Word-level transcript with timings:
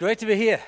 great 0.00 0.18
to 0.18 0.24
be 0.24 0.34
here. 0.34 0.62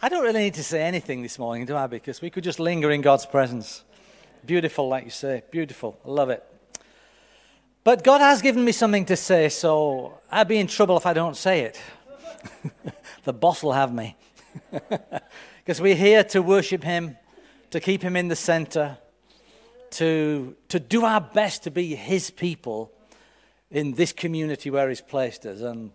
I 0.00 0.08
don't 0.08 0.22
really 0.22 0.44
need 0.44 0.54
to 0.54 0.62
say 0.62 0.82
anything 0.82 1.20
this 1.20 1.36
morning, 1.36 1.66
do 1.66 1.74
I? 1.74 1.88
Because 1.88 2.22
we 2.22 2.30
could 2.30 2.44
just 2.44 2.60
linger 2.60 2.92
in 2.92 3.00
God's 3.00 3.26
presence. 3.26 3.82
Beautiful, 4.46 4.88
like 4.88 5.02
you 5.02 5.10
say. 5.10 5.42
Beautiful. 5.50 5.98
I 6.06 6.10
love 6.10 6.30
it. 6.30 6.44
But 7.82 8.04
God 8.04 8.20
has 8.20 8.40
given 8.40 8.64
me 8.64 8.70
something 8.70 9.04
to 9.06 9.16
say, 9.16 9.48
so 9.48 10.20
I'd 10.30 10.46
be 10.46 10.58
in 10.58 10.68
trouble 10.68 10.96
if 10.96 11.06
I 11.06 11.12
don't 11.12 11.36
say 11.36 11.62
it. 11.62 11.80
the 13.24 13.32
boss 13.32 13.64
will 13.64 13.72
have 13.72 13.92
me. 13.92 14.16
because 14.70 15.80
we're 15.80 15.96
here 15.96 16.22
to 16.22 16.40
worship 16.40 16.84
Him, 16.84 17.16
to 17.72 17.80
keep 17.80 18.00
Him 18.00 18.14
in 18.14 18.28
the 18.28 18.36
center, 18.36 18.96
to, 19.90 20.54
to 20.68 20.78
do 20.78 21.04
our 21.04 21.20
best 21.20 21.64
to 21.64 21.72
be 21.72 21.96
His 21.96 22.30
people 22.30 22.92
in 23.72 23.94
this 23.94 24.12
community 24.12 24.70
where 24.70 24.88
He's 24.88 25.00
placed 25.00 25.46
us. 25.46 25.62
And 25.62 25.90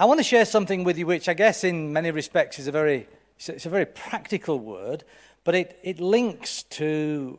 I 0.00 0.06
want 0.06 0.18
to 0.18 0.24
share 0.24 0.46
something 0.46 0.82
with 0.82 0.96
you, 0.96 1.04
which 1.06 1.28
I 1.28 1.34
guess 1.34 1.62
in 1.62 1.92
many 1.92 2.10
respects 2.10 2.58
is 2.58 2.66
a 2.66 2.72
very, 2.72 3.06
it's 3.38 3.66
a 3.66 3.68
very 3.68 3.84
practical 3.84 4.58
word, 4.58 5.04
but 5.44 5.54
it, 5.54 5.78
it 5.82 6.00
links 6.00 6.62
to 6.62 7.38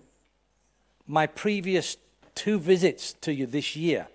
my 1.07 1.25
previous 1.25 1.97
two 2.35 2.59
visits 2.59 3.13
to 3.21 3.33
you 3.33 3.47
this 3.47 3.75
year. 3.75 4.07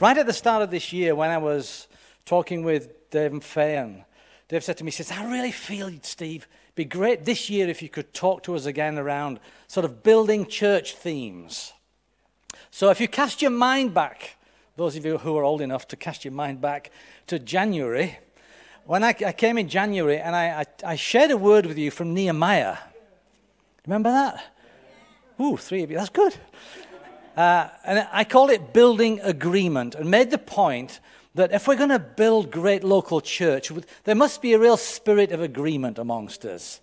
Right 0.00 0.18
at 0.18 0.26
the 0.26 0.32
start 0.32 0.64
of 0.64 0.72
this 0.72 0.92
year, 0.92 1.14
when 1.14 1.30
I 1.30 1.38
was 1.38 1.86
talking 2.26 2.64
with 2.64 3.08
Dave 3.12 3.30
and 3.34 3.44
Faye, 3.44 4.04
Dave 4.48 4.64
said 4.64 4.76
to 4.78 4.82
me, 4.82 4.90
he 4.90 4.96
says, 5.00 5.12
I 5.16 5.30
really 5.30 5.52
feel, 5.52 5.92
Steve, 6.02 6.48
it'd 6.64 6.74
be 6.74 6.84
great 6.86 7.24
this 7.24 7.48
year 7.48 7.68
if 7.68 7.82
you 7.82 7.88
could 7.88 8.12
talk 8.12 8.42
to 8.42 8.56
us 8.56 8.66
again 8.66 8.98
around 8.98 9.38
sort 9.68 9.84
of 9.84 10.02
building 10.02 10.44
church 10.44 10.96
themes. 10.96 11.72
So 12.72 12.90
if 12.90 13.00
you 13.00 13.06
cast 13.06 13.40
your 13.40 13.52
mind 13.52 13.94
back 13.94 14.38
those 14.80 14.96
of 14.96 15.04
you 15.04 15.18
who 15.18 15.36
are 15.36 15.44
old 15.44 15.60
enough 15.60 15.86
to 15.88 15.94
cast 15.94 16.24
your 16.24 16.32
mind 16.32 16.58
back 16.58 16.90
to 17.30 17.38
January, 17.38 18.18
when 18.84 19.04
I, 19.04 19.14
I 19.24 19.32
came 19.32 19.56
in 19.56 19.68
January 19.68 20.18
and 20.18 20.34
I, 20.34 20.60
I, 20.60 20.92
I, 20.92 20.96
shared 20.96 21.30
a 21.30 21.36
word 21.36 21.64
with 21.64 21.78
you 21.78 21.92
from 21.92 22.12
Nehemiah. 22.12 22.76
Remember 23.86 24.10
that? 24.10 24.44
Ooh, 25.40 25.56
three 25.56 25.84
of 25.84 25.90
you. 25.92 25.96
That's 25.96 26.10
good. 26.10 26.34
Uh, 27.36 27.68
and 27.84 28.06
I 28.12 28.24
called 28.24 28.50
it 28.50 28.72
building 28.72 29.20
agreement 29.20 29.94
and 29.94 30.10
made 30.10 30.32
the 30.32 30.38
point 30.38 30.98
that 31.36 31.52
if 31.52 31.68
we're 31.68 31.76
going 31.76 31.90
to 31.90 32.00
build 32.00 32.50
great 32.50 32.82
local 32.82 33.20
church, 33.20 33.70
there 34.02 34.16
must 34.16 34.42
be 34.42 34.52
a 34.52 34.58
real 34.58 34.76
spirit 34.76 35.30
of 35.30 35.40
agreement 35.40 35.98
amongst 35.98 36.44
us 36.44 36.80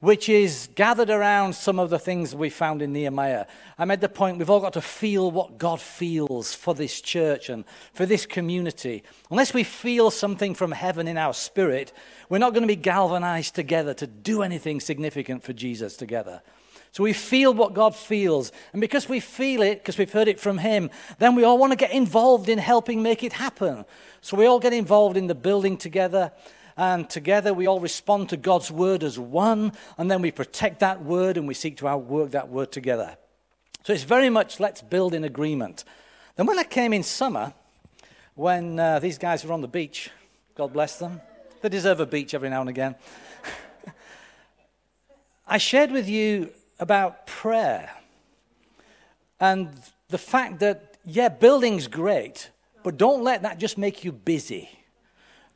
which 0.00 0.28
is 0.28 0.68
gathered 0.76 1.10
around 1.10 1.54
some 1.54 1.78
of 1.78 1.90
the 1.90 1.98
things 1.98 2.34
we 2.34 2.50
found 2.50 2.82
in 2.82 2.92
Nehemiah. 2.92 3.46
I 3.76 3.84
made 3.84 4.00
the 4.00 4.08
point 4.08 4.38
we've 4.38 4.48
all 4.48 4.60
got 4.60 4.74
to 4.74 4.80
feel 4.80 5.30
what 5.30 5.58
God 5.58 5.80
feels 5.80 6.54
for 6.54 6.72
this 6.74 7.00
church 7.00 7.48
and 7.48 7.64
for 7.92 8.06
this 8.06 8.24
community. 8.24 9.02
Unless 9.30 9.54
we 9.54 9.64
feel 9.64 10.10
something 10.10 10.54
from 10.54 10.70
heaven 10.70 11.08
in 11.08 11.18
our 11.18 11.34
spirit, 11.34 11.92
we're 12.28 12.38
not 12.38 12.52
going 12.52 12.62
to 12.62 12.68
be 12.68 12.76
galvanized 12.76 13.56
together 13.56 13.92
to 13.94 14.06
do 14.06 14.42
anything 14.42 14.78
significant 14.80 15.42
for 15.42 15.52
Jesus 15.52 15.96
together. 15.96 16.42
So 16.92 17.02
we 17.02 17.12
feel 17.12 17.52
what 17.52 17.74
God 17.74 17.94
feels. 17.94 18.52
And 18.72 18.80
because 18.80 19.08
we 19.08 19.20
feel 19.20 19.62
it, 19.62 19.80
because 19.80 19.98
we've 19.98 20.12
heard 20.12 20.28
it 20.28 20.40
from 20.40 20.58
Him, 20.58 20.90
then 21.18 21.34
we 21.34 21.44
all 21.44 21.58
want 21.58 21.72
to 21.72 21.76
get 21.76 21.90
involved 21.90 22.48
in 22.48 22.58
helping 22.58 23.02
make 23.02 23.22
it 23.22 23.34
happen. 23.34 23.84
So 24.20 24.36
we 24.36 24.46
all 24.46 24.60
get 24.60 24.72
involved 24.72 25.16
in 25.16 25.26
the 25.26 25.34
building 25.34 25.76
together 25.76 26.32
and 26.78 27.10
together 27.10 27.52
we 27.52 27.66
all 27.66 27.80
respond 27.80 28.28
to 28.28 28.36
God's 28.36 28.70
word 28.70 29.02
as 29.02 29.18
one, 29.18 29.72
and 29.98 30.08
then 30.08 30.22
we 30.22 30.30
protect 30.30 30.78
that 30.78 31.02
word 31.02 31.36
and 31.36 31.48
we 31.48 31.52
seek 31.52 31.76
to 31.78 31.88
outwork 31.88 32.30
that 32.30 32.48
word 32.48 32.70
together. 32.70 33.18
So 33.82 33.92
it's 33.92 34.04
very 34.04 34.30
much 34.30 34.60
let's 34.60 34.80
build 34.80 35.12
in 35.12 35.24
agreement. 35.24 35.84
Then 36.36 36.46
when 36.46 36.56
I 36.56 36.62
came 36.62 36.92
in 36.92 37.02
summer, 37.02 37.52
when 38.36 38.78
uh, 38.78 39.00
these 39.00 39.18
guys 39.18 39.44
were 39.44 39.52
on 39.52 39.60
the 39.60 39.68
beach, 39.68 40.10
God 40.54 40.72
bless 40.72 41.00
them, 41.00 41.20
they 41.62 41.68
deserve 41.68 41.98
a 41.98 42.06
beach 42.06 42.32
every 42.32 42.48
now 42.48 42.60
and 42.60 42.70
again. 42.70 42.94
I 45.48 45.58
shared 45.58 45.90
with 45.90 46.08
you 46.08 46.52
about 46.78 47.26
prayer 47.26 47.90
and 49.40 49.70
the 50.10 50.18
fact 50.18 50.60
that, 50.60 50.96
yeah, 51.04 51.28
building's 51.28 51.88
great, 51.88 52.50
but 52.84 52.96
don't 52.96 53.24
let 53.24 53.42
that 53.42 53.58
just 53.58 53.78
make 53.78 54.04
you 54.04 54.12
busy. 54.12 54.77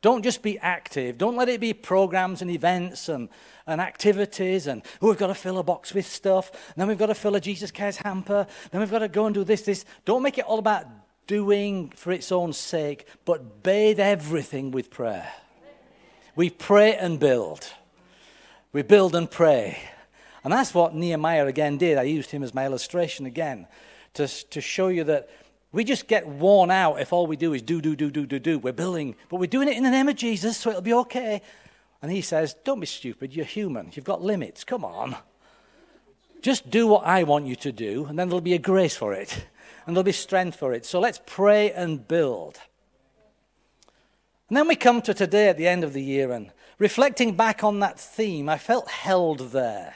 Don't 0.03 0.21
just 0.21 0.41
be 0.41 0.59
active. 0.59 1.17
Don't 1.17 1.37
let 1.37 1.47
it 1.47 1.61
be 1.61 1.73
programs 1.73 2.41
and 2.41 2.51
events 2.51 3.07
and, 3.07 3.29
and 3.65 3.79
activities 3.79 4.67
and, 4.67 4.83
oh, 5.01 5.07
we've 5.07 5.17
got 5.17 5.27
to 5.27 5.33
fill 5.33 5.57
a 5.59 5.63
box 5.63 5.93
with 5.93 6.05
stuff. 6.05 6.51
And 6.51 6.75
then 6.75 6.89
we've 6.89 6.97
got 6.97 7.05
to 7.05 7.15
fill 7.15 7.35
a 7.35 7.39
Jesus 7.39 7.71
Cares 7.71 7.95
hamper. 7.95 8.45
Then 8.69 8.81
we've 8.81 8.91
got 8.91 8.99
to 8.99 9.07
go 9.07 9.27
and 9.27 9.33
do 9.33 9.45
this, 9.45 9.61
this. 9.61 9.85
Don't 10.03 10.21
make 10.21 10.37
it 10.37 10.43
all 10.43 10.59
about 10.59 10.87
doing 11.25 11.87
for 11.95 12.11
its 12.11 12.33
own 12.33 12.51
sake, 12.51 13.07
but 13.23 13.63
bathe 13.63 13.97
everything 13.97 14.71
with 14.71 14.91
prayer. 14.91 15.31
We 16.35 16.49
pray 16.49 16.97
and 16.97 17.17
build. 17.17 17.65
We 18.73 18.81
build 18.81 19.15
and 19.15 19.31
pray. 19.31 19.79
And 20.43 20.51
that's 20.51 20.73
what 20.73 20.93
Nehemiah 20.93 21.45
again 21.45 21.77
did. 21.77 21.97
I 21.97 22.03
used 22.03 22.29
him 22.29 22.43
as 22.43 22.53
my 22.53 22.65
illustration 22.65 23.25
again 23.25 23.67
to, 24.15 24.27
to 24.27 24.59
show 24.59 24.89
you 24.89 25.05
that 25.05 25.29
we 25.73 25.83
just 25.83 26.07
get 26.07 26.27
worn 26.27 26.69
out 26.69 27.01
if 27.01 27.11
all 27.11 27.25
we 27.25 27.35
do 27.35 27.53
is 27.53 27.63
do, 27.63 27.81
do, 27.81 27.95
do, 27.95 28.11
do, 28.11 28.27
do, 28.27 28.39
do. 28.39 28.59
We're 28.59 28.73
building, 28.73 29.15
but 29.27 29.37
we're 29.37 29.47
doing 29.47 29.67
it 29.67 29.75
in 29.75 29.83
the 29.83 29.89
name 29.89 30.07
of 30.07 30.15
Jesus, 30.15 30.55
so 30.55 30.69
it'll 30.69 30.81
be 30.83 30.93
okay. 30.93 31.41
And 32.01 32.11
he 32.11 32.21
says, 32.21 32.55
Don't 32.63 32.79
be 32.79 32.85
stupid. 32.85 33.35
You're 33.35 33.45
human. 33.45 33.91
You've 33.93 34.05
got 34.05 34.21
limits. 34.21 34.63
Come 34.63 34.85
on. 34.85 35.15
Just 36.43 36.69
do 36.69 36.85
what 36.85 37.05
I 37.05 37.23
want 37.23 37.47
you 37.47 37.55
to 37.55 37.71
do, 37.71 38.05
and 38.05 38.19
then 38.19 38.29
there'll 38.29 38.41
be 38.41 38.53
a 38.53 38.59
grace 38.59 38.95
for 38.95 39.13
it, 39.13 39.47
and 39.87 39.95
there'll 39.95 40.03
be 40.03 40.11
strength 40.11 40.59
for 40.59 40.73
it. 40.73 40.85
So 40.85 40.99
let's 40.99 41.21
pray 41.25 41.71
and 41.71 42.07
build. 42.07 42.59
And 44.49 44.57
then 44.57 44.67
we 44.67 44.75
come 44.75 45.01
to 45.03 45.13
today 45.13 45.49
at 45.49 45.57
the 45.57 45.67
end 45.67 45.83
of 45.83 45.93
the 45.93 46.03
year, 46.03 46.31
and 46.31 46.51
reflecting 46.77 47.35
back 47.35 47.63
on 47.63 47.79
that 47.79 47.99
theme, 47.99 48.47
I 48.47 48.57
felt 48.59 48.89
held 48.91 49.51
there. 49.51 49.95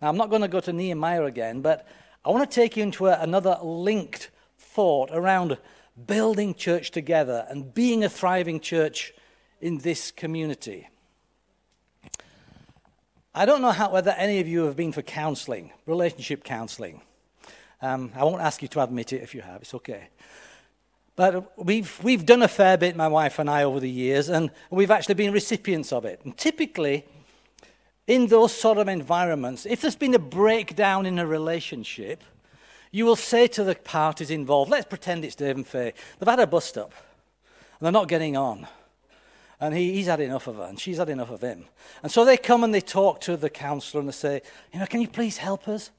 Now, 0.00 0.08
I'm 0.08 0.16
not 0.16 0.30
going 0.30 0.42
to 0.42 0.48
go 0.48 0.60
to 0.60 0.72
Nehemiah 0.72 1.24
again, 1.24 1.60
but 1.60 1.86
I 2.24 2.30
want 2.30 2.50
to 2.50 2.54
take 2.54 2.76
you 2.76 2.82
into 2.82 3.06
a, 3.06 3.20
another 3.20 3.58
linked 3.62 4.27
thought 4.78 5.10
around 5.12 5.58
building 6.06 6.54
church 6.54 6.92
together 6.92 7.44
and 7.50 7.74
being 7.74 8.04
a 8.04 8.08
thriving 8.08 8.60
church 8.60 9.12
in 9.60 9.78
this 9.78 10.12
community. 10.12 10.88
I 13.34 13.44
don't 13.44 13.60
know 13.60 13.72
how, 13.72 13.90
whether 13.90 14.12
any 14.12 14.38
of 14.38 14.46
you 14.46 14.66
have 14.66 14.76
been 14.76 14.92
for 14.92 15.02
counseling, 15.02 15.72
relationship 15.84 16.44
counseling. 16.44 17.02
Um, 17.82 18.12
I 18.14 18.22
won't 18.22 18.40
ask 18.40 18.62
you 18.62 18.68
to 18.68 18.80
admit 18.84 19.12
it 19.12 19.20
if 19.20 19.34
you 19.34 19.40
have, 19.40 19.62
it's 19.62 19.74
okay. 19.74 20.10
But 21.16 21.58
we've, 21.58 21.98
we've 22.04 22.24
done 22.24 22.42
a 22.42 22.48
fair 22.48 22.78
bit, 22.78 22.94
my 22.94 23.08
wife 23.08 23.40
and 23.40 23.50
I, 23.50 23.64
over 23.64 23.80
the 23.80 23.90
years, 23.90 24.28
and 24.28 24.48
we've 24.70 24.92
actually 24.92 25.16
been 25.16 25.32
recipients 25.32 25.92
of 25.92 26.04
it. 26.04 26.20
And 26.22 26.38
typically, 26.38 27.04
in 28.06 28.28
those 28.28 28.54
sort 28.54 28.78
of 28.78 28.86
environments, 28.86 29.66
if 29.66 29.80
there's 29.80 29.96
been 29.96 30.14
a 30.14 30.20
breakdown 30.20 31.04
in 31.04 31.18
a 31.18 31.26
relationship, 31.26 32.22
you 32.90 33.04
will 33.04 33.16
say 33.16 33.46
to 33.48 33.64
the 33.64 33.74
parties 33.74 34.30
involved, 34.30 34.70
let's 34.70 34.86
pretend 34.86 35.24
it's 35.24 35.34
Dave 35.34 35.56
and 35.56 35.66
Faye. 35.66 35.92
They've 36.18 36.28
had 36.28 36.40
a 36.40 36.46
bust 36.46 36.78
up 36.78 36.92
and 37.78 37.84
they're 37.86 37.92
not 37.92 38.08
getting 38.08 38.36
on. 38.36 38.66
And 39.60 39.74
he, 39.74 39.92
he's 39.94 40.06
had 40.06 40.20
enough 40.20 40.46
of 40.46 40.56
her 40.56 40.64
and 40.64 40.78
she's 40.78 40.98
had 40.98 41.08
enough 41.08 41.30
of 41.30 41.40
him. 41.40 41.64
And 42.02 42.12
so 42.12 42.24
they 42.24 42.36
come 42.36 42.62
and 42.64 42.72
they 42.72 42.80
talk 42.80 43.20
to 43.22 43.36
the 43.36 43.50
counselor 43.50 44.00
and 44.00 44.08
they 44.08 44.12
say, 44.12 44.42
you 44.72 44.80
know, 44.80 44.86
can 44.86 45.00
you 45.00 45.08
please 45.08 45.38
help 45.38 45.66
us? 45.68 45.90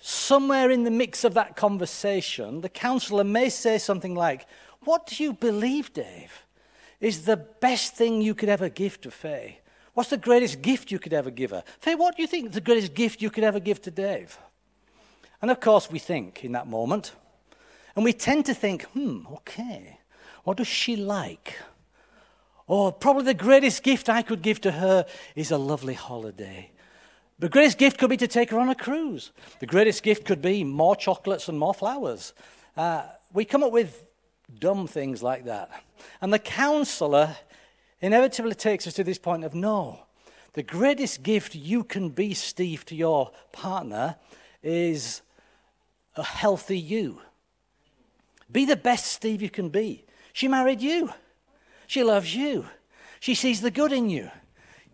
Somewhere 0.00 0.70
in 0.70 0.84
the 0.84 0.90
mix 0.90 1.24
of 1.24 1.34
that 1.34 1.56
conversation, 1.56 2.60
the 2.60 2.68
counselor 2.68 3.24
may 3.24 3.48
say 3.48 3.78
something 3.78 4.14
like, 4.14 4.46
What 4.84 5.06
do 5.06 5.22
you 5.22 5.32
believe, 5.32 5.92
Dave, 5.92 6.44
is 7.00 7.24
the 7.24 7.36
best 7.36 7.94
thing 7.94 8.20
you 8.20 8.34
could 8.34 8.48
ever 8.48 8.68
give 8.68 9.00
to 9.00 9.10
Faye? 9.10 9.60
What's 9.94 10.10
the 10.10 10.18
greatest 10.18 10.60
gift 10.60 10.92
you 10.92 10.98
could 10.98 11.14
ever 11.14 11.30
give 11.30 11.50
her? 11.50 11.64
Faye, 11.80 11.94
what 11.94 12.14
do 12.14 12.22
you 12.22 12.28
think 12.28 12.48
is 12.48 12.54
the 12.54 12.60
greatest 12.60 12.94
gift 12.94 13.22
you 13.22 13.30
could 13.30 13.44
ever 13.44 13.58
give 13.58 13.80
to 13.82 13.90
Dave? 13.90 14.38
And 15.42 15.50
of 15.50 15.60
course, 15.60 15.90
we 15.90 15.98
think 15.98 16.44
in 16.44 16.52
that 16.52 16.66
moment. 16.66 17.12
And 17.94 18.04
we 18.04 18.12
tend 18.12 18.46
to 18.46 18.54
think, 18.54 18.84
hmm, 18.86 19.26
okay, 19.32 19.98
what 20.44 20.58
does 20.58 20.68
she 20.68 20.96
like? 20.96 21.58
Or 22.66 22.92
probably 22.92 23.24
the 23.24 23.34
greatest 23.34 23.82
gift 23.82 24.08
I 24.08 24.22
could 24.22 24.42
give 24.42 24.60
to 24.62 24.72
her 24.72 25.06
is 25.34 25.50
a 25.50 25.58
lovely 25.58 25.94
holiday. 25.94 26.70
The 27.38 27.48
greatest 27.48 27.78
gift 27.78 27.98
could 27.98 28.10
be 28.10 28.16
to 28.16 28.26
take 28.26 28.50
her 28.50 28.58
on 28.58 28.68
a 28.68 28.74
cruise. 28.74 29.30
The 29.60 29.66
greatest 29.66 30.02
gift 30.02 30.24
could 30.24 30.40
be 30.40 30.64
more 30.64 30.96
chocolates 30.96 31.48
and 31.48 31.58
more 31.58 31.74
flowers. 31.74 32.32
Uh, 32.76 33.04
we 33.32 33.44
come 33.44 33.62
up 33.62 33.72
with 33.72 34.04
dumb 34.58 34.86
things 34.86 35.22
like 35.22 35.44
that. 35.44 35.70
And 36.20 36.32
the 36.32 36.38
counselor 36.38 37.36
inevitably 38.00 38.54
takes 38.54 38.86
us 38.86 38.94
to 38.94 39.04
this 39.04 39.18
point 39.18 39.44
of 39.44 39.54
no, 39.54 40.00
the 40.54 40.62
greatest 40.62 41.22
gift 41.22 41.54
you 41.54 41.84
can 41.84 42.08
be, 42.08 42.32
Steve, 42.32 42.84
to 42.86 42.94
your 42.94 43.30
partner 43.52 44.16
is 44.62 45.20
a 46.16 46.22
healthy 46.22 46.78
you. 46.78 47.20
Be 48.50 48.64
the 48.64 48.76
best 48.76 49.06
Steve 49.06 49.42
you 49.42 49.50
can 49.50 49.68
be. 49.68 50.04
She 50.32 50.48
married 50.48 50.80
you. 50.80 51.12
She 51.86 52.02
loves 52.02 52.34
you. 52.34 52.66
She 53.20 53.34
sees 53.34 53.60
the 53.60 53.70
good 53.70 53.92
in 53.92 54.10
you. 54.10 54.30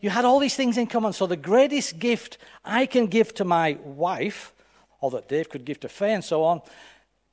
You 0.01 0.11
had 0.11 0.25
all 0.25 0.39
these 0.39 0.57
things 0.57 0.79
in 0.79 0.87
common. 0.89 1.13
So, 1.13 1.27
the 1.27 1.37
greatest 1.37 1.99
gift 1.99 2.39
I 2.65 2.87
can 2.87 3.07
give 3.07 3.35
to 3.35 3.45
my 3.45 3.79
wife, 3.85 4.53
or 5.01 5.11
that 5.13 5.29
Dave 5.29 5.49
could 5.49 5.65
give 5.65 5.81
to 5.81 5.89
Faye 5.89 6.15
and 6.15 6.25
so 6.25 6.43
on, 6.43 6.61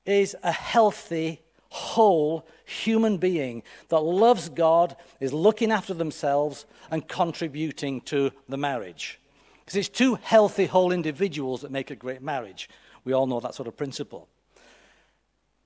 is 0.06 0.36
a 0.44 0.52
healthy, 0.52 1.42
whole 1.70 2.48
human 2.66 3.18
being 3.18 3.64
that 3.90 4.00
loves 4.00 4.50
God, 4.50 4.96
is 5.20 5.34
looking 5.34 5.72
after 5.72 5.94
themselves, 5.94 6.66
and 6.92 7.08
contributing 7.08 8.02
to 8.02 8.32
the 8.48 8.58
marriage. 8.58 9.20
Because 9.66 9.76
it's 9.76 9.90
two 9.90 10.16
healthy, 10.16 10.66
whole 10.66 10.92
individuals 10.92 11.62
that 11.62 11.72
make 11.72 11.92
a 11.92 11.96
great 11.96 12.22
marriage. 12.22 12.70
We 13.04 13.14
all 13.14 13.28
know 13.28 13.40
that 13.40 13.56
sort 13.56 13.68
of 13.68 13.78
principle. 13.78 14.28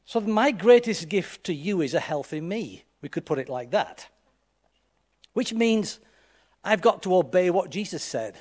So, 0.06 0.19
my 0.19 0.51
greatest 0.51 1.09
gift 1.09 1.44
to 1.45 1.53
you 1.53 1.81
is 1.81 1.94
a 1.94 2.00
healthy 2.00 2.41
me. 2.41 2.83
We 3.01 3.09
could 3.09 3.25
put 3.25 3.39
it 3.39 3.50
like 3.50 3.71
that. 3.71 4.07
Which 5.33 5.53
means 5.53 6.00
I've 6.63 6.81
got 6.81 7.03
to 7.03 7.15
obey 7.15 7.50
what 7.50 7.69
Jesus 7.69 8.03
said. 8.03 8.38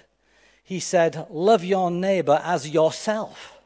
He 0.62 0.80
said, 0.80 1.26
Love 1.30 1.64
your 1.64 1.90
neighbor 1.90 2.40
as 2.44 2.68
yourself. 2.68 3.58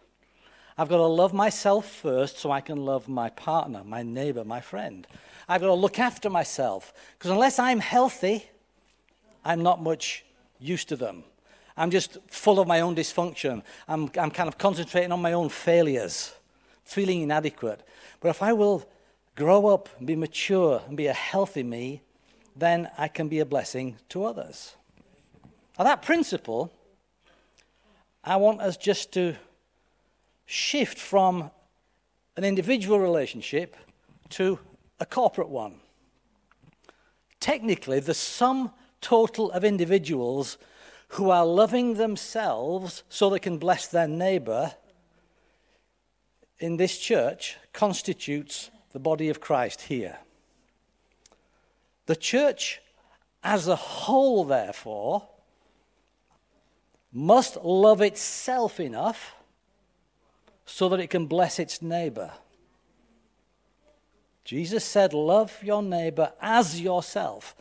I've 0.78 0.88
got 0.88 0.98
to 0.98 1.06
love 1.06 1.32
myself 1.32 1.88
first 1.88 2.38
so 2.38 2.50
I 2.50 2.60
can 2.60 2.84
love 2.84 3.08
my 3.08 3.30
partner, 3.30 3.82
my 3.82 4.02
neighbor, 4.02 4.44
my 4.44 4.60
friend. 4.60 5.06
I've 5.48 5.60
got 5.60 5.68
to 5.68 5.74
look 5.74 5.98
after 5.98 6.28
myself 6.28 6.92
because 7.18 7.30
unless 7.30 7.58
I'm 7.58 7.80
healthy, 7.80 8.46
I'm 9.44 9.62
not 9.62 9.82
much 9.82 10.24
use 10.58 10.84
to 10.86 10.96
them. 10.96 11.24
I'm 11.76 11.90
just 11.90 12.18
full 12.28 12.58
of 12.58 12.66
my 12.66 12.80
own 12.80 12.94
dysfunction. 12.94 13.62
I'm, 13.86 14.10
I'm 14.18 14.30
kind 14.30 14.48
of 14.48 14.56
concentrating 14.56 15.12
on 15.12 15.20
my 15.20 15.32
own 15.32 15.48
failures, 15.50 16.34
feeling 16.84 17.22
inadequate. 17.22 17.86
But 18.20 18.30
if 18.30 18.42
I 18.42 18.52
will 18.52 18.88
grow 19.34 19.66
up 19.66 19.88
and 19.98 20.06
be 20.06 20.16
mature 20.16 20.82
and 20.88 20.96
be 20.96 21.06
a 21.06 21.12
healthy 21.12 21.62
me, 21.62 22.02
then 22.56 22.88
I 22.96 23.08
can 23.08 23.28
be 23.28 23.40
a 23.40 23.44
blessing 23.44 23.96
to 24.08 24.24
others. 24.24 24.74
Now, 25.78 25.84
that 25.84 26.00
principle, 26.00 26.72
I 28.24 28.36
want 28.36 28.62
us 28.62 28.78
just 28.78 29.12
to 29.12 29.36
shift 30.46 30.98
from 30.98 31.50
an 32.36 32.44
individual 32.44 32.98
relationship 32.98 33.76
to 34.30 34.58
a 34.98 35.04
corporate 35.04 35.50
one. 35.50 35.74
Technically, 37.40 38.00
the 38.00 38.14
sum 38.14 38.72
total 39.02 39.50
of 39.50 39.64
individuals 39.64 40.56
who 41.16 41.30
are 41.30 41.46
loving 41.46 41.94
themselves 41.94 43.02
so 43.08 43.30
they 43.30 43.38
can 43.38 43.58
bless 43.58 43.86
their 43.86 44.08
neighbor 44.08 44.74
in 46.58 46.76
this 46.76 46.98
church 46.98 47.56
constitutes 47.72 48.70
the 48.92 48.98
body 48.98 49.28
of 49.28 49.40
Christ 49.40 49.82
here. 49.82 50.18
The 52.06 52.16
church 52.16 52.80
as 53.42 53.66
a 53.66 53.76
whole, 53.76 54.44
therefore, 54.44 55.26
must 57.12 57.56
love 57.64 58.02
itself 58.02 58.78
enough 58.78 59.34
so 60.66 60.88
that 60.90 61.00
it 61.00 61.08
can 61.08 61.26
bless 61.26 61.58
its 61.58 61.80
neighbor. 61.80 62.32
Jesus 64.44 64.84
said, 64.84 65.14
Love 65.14 65.62
your 65.62 65.82
neighbor 65.82 66.32
as 66.42 66.80
yourself. 66.80 67.54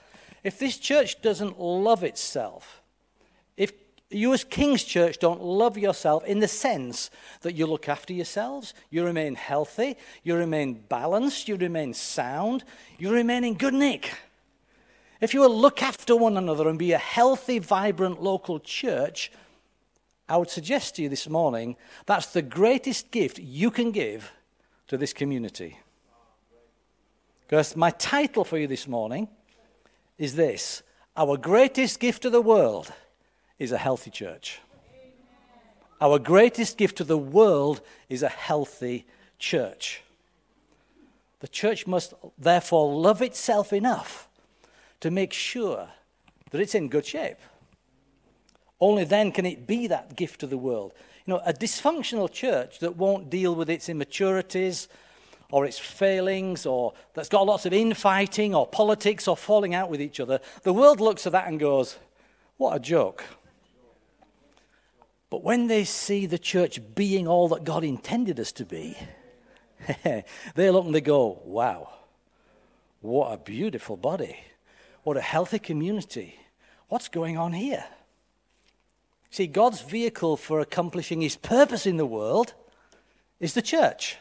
If 0.44 0.60
this 0.60 0.78
church 0.78 1.22
doesn't 1.22 1.60
love 1.60 2.04
itself, 2.04 2.81
if 3.57 3.74
you 4.10 4.34
as 4.34 4.44
King's 4.44 4.84
Church 4.84 5.18
don't 5.19 5.42
love 5.42 5.78
yourself 5.78 6.24
in 6.25 6.40
the 6.40 6.48
sense 6.48 7.10
that 7.42 7.54
you 7.54 7.66
look 7.66 7.90
after 7.90 8.13
yourselves, 8.13 8.74
you 8.90 9.04
remain 9.04 9.36
healthy, 9.36 9.98
you 10.24 10.36
remain 10.36 10.84
balanced, 10.88 11.48
you 11.48 11.56
remain 11.56 11.94
sound, 11.94 12.63
you 12.98 13.12
remain 13.12 13.44
in 13.44 13.56
good 13.56 13.74
nick. 13.74 14.13
If 15.22 15.34
you 15.34 15.42
will 15.42 15.57
look 15.57 15.81
after 15.81 16.16
one 16.16 16.38
another 16.38 16.68
and 16.69 16.78
be 16.78 16.92
a 16.92 16.98
healthy, 16.98 17.60
vibrant 17.60 18.22
local 18.22 18.60
church, 18.60 19.31
I 20.28 20.38
would 20.38 20.50
suggest 20.50 20.96
to 20.96 21.04
you 21.04 21.10
this 21.10 21.30
morning 21.30 21.75
that's 22.06 22.28
the 22.28 22.42
greatest 22.42 23.12
gift 23.12 23.40
you 23.40 23.72
can 23.72 23.92
give 23.92 24.31
to 24.88 24.98
this 24.98 25.13
community. 25.13 25.80
Because 27.48 27.75
my 27.75 27.92
title 27.92 28.44
for 28.44 28.57
you 28.57 28.68
this 28.68 28.88
morning 28.88 29.28
is 30.18 30.36
this 30.36 30.84
Our 31.16 31.38
greatest 31.38 32.00
gift 32.00 32.24
to 32.24 32.30
the 32.30 32.42
world 32.42 32.92
is 33.60 33.72
a 33.72 33.78
healthy 33.78 34.12
church. 34.12 34.60
Our 36.02 36.19
greatest 36.19 36.78
gift 36.78 36.98
to 36.98 37.04
the 37.04 37.18
world 37.18 37.81
is 38.10 38.22
a 38.22 38.30
healthy 38.30 39.06
church. 39.40 40.02
The 41.40 41.48
church 41.48 41.88
must 41.88 42.13
therefore 42.38 42.94
love 42.94 43.22
itself 43.22 43.72
enough 43.72 44.28
to 45.00 45.12
make 45.12 45.34
sure 45.34 45.90
that 46.52 46.62
it's 46.62 46.75
in 46.75 46.90
good 46.90 47.06
shape. 47.06 47.38
Only 48.80 49.06
then 49.06 49.31
can 49.31 49.46
it 49.46 49.68
be 49.68 49.88
that 49.88 50.16
gift 50.16 50.42
to 50.42 50.48
the 50.48 50.57
world. 50.57 50.94
You 51.25 51.34
know, 51.36 51.42
a 51.46 51.54
dysfunctional 51.54 52.31
church 52.31 52.80
that 52.80 52.98
won't 52.98 53.30
deal 53.30 53.56
with 53.56 53.69
its 53.69 53.90
immaturities 53.90 54.88
or 55.52 55.66
its 55.66 55.80
failings 55.80 56.66
or 56.66 56.94
that's 57.13 57.30
got 57.30 57.46
lots 57.46 57.66
of 57.66 57.74
infighting 57.74 58.54
or 58.54 58.68
politics 58.68 59.28
or 59.28 59.38
falling 59.38 59.74
out 59.74 59.90
with 59.90 60.02
each 60.02 60.19
other, 60.19 60.40
the 60.63 60.74
world 60.74 61.00
looks 61.00 61.25
at 61.25 61.31
that 61.31 61.48
and 61.48 61.60
goes, 61.60 61.98
What 62.57 62.75
a 62.75 62.80
joke. 62.80 63.24
But 65.35 65.43
when 65.43 65.67
they 65.67 65.83
see 65.83 66.27
the 66.27 66.39
church 66.39 66.79
being 66.95 67.27
all 67.27 67.49
that 67.49 67.65
God 67.65 67.83
intended 67.83 68.39
us 68.39 68.53
to 68.53 68.63
be, 68.63 68.97
they 70.55 70.71
look 70.71 70.85
and 70.85 70.95
they 70.95 71.01
go, 71.01 71.41
Wow, 71.43 71.89
what 73.01 73.33
a 73.33 73.37
beautiful 73.37 73.97
body. 73.97 74.39
What 75.03 75.17
a 75.17 75.21
healthy 75.21 75.59
community. 75.59 76.39
What's 76.87 77.09
going 77.09 77.37
on 77.37 77.51
here? 77.51 77.83
See, 79.29 79.45
God's 79.45 79.81
vehicle 79.81 80.37
for 80.37 80.61
accomplishing 80.61 81.19
his 81.19 81.35
purpose 81.35 81.85
in 81.85 81.97
the 81.97 82.05
world 82.05 82.53
is 83.41 83.55
the 83.55 83.61
church. 83.61 84.15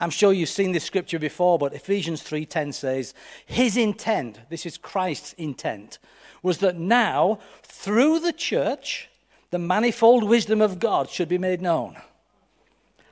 I'm 0.00 0.10
sure 0.10 0.32
you've 0.32 0.48
seen 0.48 0.72
this 0.72 0.82
scripture 0.82 1.20
before, 1.20 1.56
but 1.56 1.72
Ephesians 1.72 2.24
3:10 2.24 2.72
says, 2.72 3.14
"His 3.46 3.76
intent, 3.76 4.40
this 4.48 4.66
is 4.66 4.76
Christ's 4.76 5.34
intent, 5.34 6.00
was 6.42 6.58
that 6.58 6.76
now 6.76 7.38
through 7.62 8.18
the 8.18 8.32
church 8.32 9.08
the 9.50 9.58
manifold 9.58 10.24
wisdom 10.24 10.60
of 10.60 10.78
God 10.78 11.10
should 11.10 11.28
be 11.28 11.38
made 11.38 11.62
known." 11.62 11.96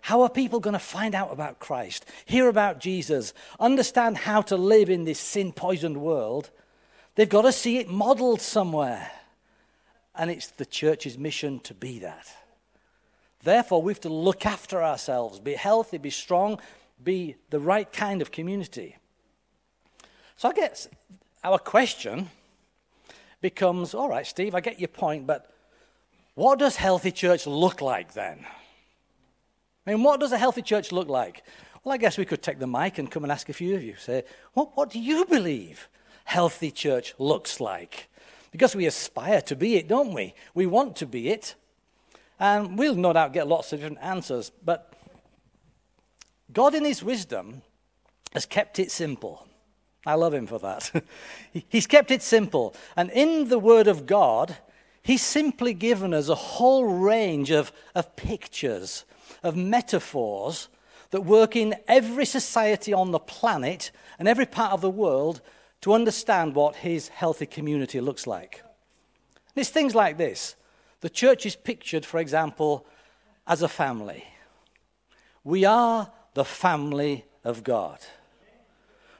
How 0.02 0.20
are 0.20 0.28
people 0.28 0.60
going 0.60 0.74
to 0.74 0.78
find 0.78 1.14
out 1.14 1.32
about 1.32 1.60
Christ, 1.60 2.04
hear 2.26 2.48
about 2.48 2.78
Jesus, 2.78 3.32
understand 3.58 4.18
how 4.18 4.42
to 4.42 4.56
live 4.56 4.90
in 4.90 5.04
this 5.04 5.18
sin 5.18 5.50
poisoned 5.50 5.96
world? 5.96 6.50
They've 7.14 7.26
got 7.26 7.42
to 7.42 7.52
see 7.52 7.78
it 7.78 7.88
modeled 7.88 8.42
somewhere. 8.42 9.10
And 10.14 10.30
it's 10.30 10.48
the 10.48 10.66
church's 10.66 11.16
mission 11.16 11.58
to 11.60 11.72
be 11.72 12.00
that. 12.00 12.28
Therefore, 13.42 13.80
we 13.80 13.92
have 13.92 14.00
to 14.00 14.10
look 14.10 14.44
after 14.44 14.82
ourselves, 14.82 15.40
be 15.40 15.54
healthy, 15.54 15.96
be 15.96 16.10
strong, 16.10 16.60
be 17.02 17.36
the 17.48 17.58
right 17.58 17.90
kind 17.90 18.20
of 18.20 18.30
community. 18.30 18.96
So 20.36 20.50
I 20.50 20.52
guess 20.52 20.86
our 21.42 21.58
question 21.58 22.30
becomes 23.40 23.94
all 23.94 24.08
right, 24.08 24.26
Steve, 24.26 24.54
I 24.54 24.60
get 24.60 24.78
your 24.78 24.88
point, 24.88 25.26
but 25.26 25.50
what 26.34 26.58
does 26.58 26.76
healthy 26.76 27.12
church 27.12 27.46
look 27.46 27.80
like 27.80 28.12
then? 28.12 28.44
I 29.86 29.90
mean, 29.90 30.02
what 30.02 30.20
does 30.20 30.32
a 30.32 30.38
healthy 30.38 30.62
church 30.62 30.92
look 30.92 31.08
like? 31.08 31.44
Well, 31.82 31.92
I 31.92 31.98
guess 31.98 32.16
we 32.16 32.24
could 32.24 32.42
take 32.42 32.58
the 32.58 32.66
mic 32.66 32.98
and 32.98 33.10
come 33.10 33.24
and 33.24 33.32
ask 33.32 33.48
a 33.48 33.52
few 33.52 33.74
of 33.74 33.82
you. 33.82 33.96
Say, 33.96 34.24
what, 34.54 34.76
what 34.76 34.90
do 34.90 34.98
you 34.98 35.26
believe 35.26 35.88
healthy 36.24 36.70
church 36.70 37.14
looks 37.18 37.60
like? 37.60 38.08
Because 38.50 38.74
we 38.74 38.86
aspire 38.86 39.42
to 39.42 39.56
be 39.56 39.76
it, 39.76 39.88
don't 39.88 40.14
we? 40.14 40.34
We 40.54 40.66
want 40.66 40.96
to 40.96 41.06
be 41.06 41.28
it. 41.28 41.54
And 42.40 42.78
we'll 42.78 42.94
no 42.94 43.12
doubt 43.12 43.32
get 43.32 43.46
lots 43.46 43.72
of 43.72 43.80
different 43.80 44.02
answers. 44.02 44.50
But 44.64 44.94
God, 46.52 46.74
in 46.74 46.84
His 46.84 47.02
wisdom, 47.02 47.62
has 48.32 48.46
kept 48.46 48.78
it 48.78 48.90
simple. 48.90 49.46
I 50.06 50.14
love 50.14 50.34
Him 50.34 50.46
for 50.46 50.58
that. 50.60 50.90
He's 51.68 51.86
kept 51.86 52.10
it 52.10 52.22
simple. 52.22 52.74
And 52.96 53.10
in 53.10 53.48
the 53.48 53.58
Word 53.58 53.88
of 53.88 54.06
God, 54.06 54.56
He's 55.04 55.22
simply 55.22 55.74
given 55.74 56.14
us 56.14 56.30
a 56.30 56.34
whole 56.34 56.86
range 56.86 57.50
of, 57.50 57.72
of 57.94 58.16
pictures, 58.16 59.04
of 59.42 59.54
metaphors 59.54 60.68
that 61.10 61.20
work 61.20 61.54
in 61.54 61.74
every 61.86 62.24
society 62.24 62.94
on 62.94 63.10
the 63.10 63.18
planet 63.18 63.90
and 64.18 64.26
every 64.26 64.46
part 64.46 64.72
of 64.72 64.80
the 64.80 64.88
world 64.88 65.42
to 65.82 65.92
understand 65.92 66.54
what 66.54 66.76
his 66.76 67.08
healthy 67.08 67.44
community 67.44 68.00
looks 68.00 68.26
like. 68.26 68.62
And 69.54 69.60
it's 69.60 69.68
things 69.68 69.94
like 69.94 70.16
this. 70.16 70.56
The 71.02 71.10
church 71.10 71.44
is 71.44 71.54
pictured, 71.54 72.06
for 72.06 72.18
example, 72.18 72.86
as 73.46 73.60
a 73.60 73.68
family. 73.68 74.24
We 75.44 75.66
are 75.66 76.10
the 76.32 76.46
family 76.46 77.26
of 77.44 77.62
God. 77.62 77.98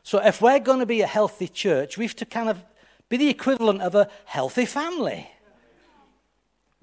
So 0.02 0.18
if 0.18 0.40
we're 0.40 0.60
going 0.60 0.80
to 0.80 0.86
be 0.86 1.02
a 1.02 1.06
healthy 1.06 1.46
church, 1.46 1.98
we 1.98 2.06
have 2.06 2.16
to 2.16 2.24
kind 2.24 2.48
of 2.48 2.64
be 3.10 3.18
the 3.18 3.28
equivalent 3.28 3.82
of 3.82 3.94
a 3.94 4.08
healthy 4.24 4.64
family 4.64 5.28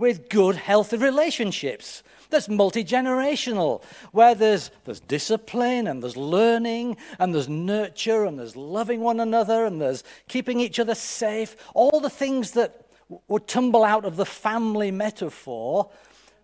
with 0.01 0.29
good, 0.29 0.55
healthy 0.55 0.97
relationships 0.97 2.01
that's 2.31 2.49
multi 2.49 2.83
generational, 2.83 3.83
where 4.11 4.33
there's, 4.33 4.71
there's 4.85 4.99
discipline 4.99 5.85
and 5.85 6.01
there's 6.01 6.17
learning 6.17 6.97
and 7.19 7.35
there's 7.35 7.47
nurture 7.47 8.25
and 8.25 8.39
there's 8.39 8.55
loving 8.55 9.01
one 9.01 9.19
another 9.19 9.63
and 9.63 9.79
there's 9.79 10.03
keeping 10.27 10.59
each 10.59 10.79
other 10.79 10.95
safe. 10.95 11.55
All 11.75 11.99
the 11.99 12.09
things 12.09 12.51
that 12.51 12.87
would 13.27 13.47
tumble 13.47 13.83
out 13.83 14.03
of 14.03 14.15
the 14.15 14.25
family 14.25 14.89
metaphor 14.89 15.91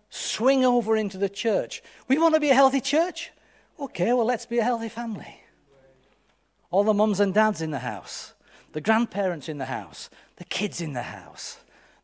swing 0.08 0.64
over 0.64 0.96
into 0.96 1.18
the 1.18 1.28
church. 1.28 1.82
We 2.06 2.16
want 2.16 2.34
to 2.34 2.40
be 2.40 2.50
a 2.50 2.54
healthy 2.54 2.80
church? 2.80 3.32
Okay, 3.80 4.12
well, 4.12 4.26
let's 4.26 4.46
be 4.46 4.58
a 4.58 4.64
healthy 4.64 4.88
family. 4.88 5.42
all 6.70 6.84
the 6.84 6.94
mums 6.94 7.18
and 7.18 7.34
dads 7.34 7.60
in 7.60 7.72
the 7.72 7.78
house, 7.80 8.34
the 8.72 8.80
grandparents 8.80 9.48
in 9.48 9.58
the 9.58 9.64
house, 9.64 10.10
the 10.36 10.44
kids 10.44 10.80
in 10.80 10.92
the 10.92 11.02
house, 11.02 11.58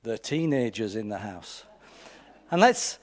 the 0.05 0.19
teenagers 0.19 0.95
in 0.95 1.09
the 1.09 1.19
house. 1.19 1.65
And 2.51 2.61
let's, 2.61 2.99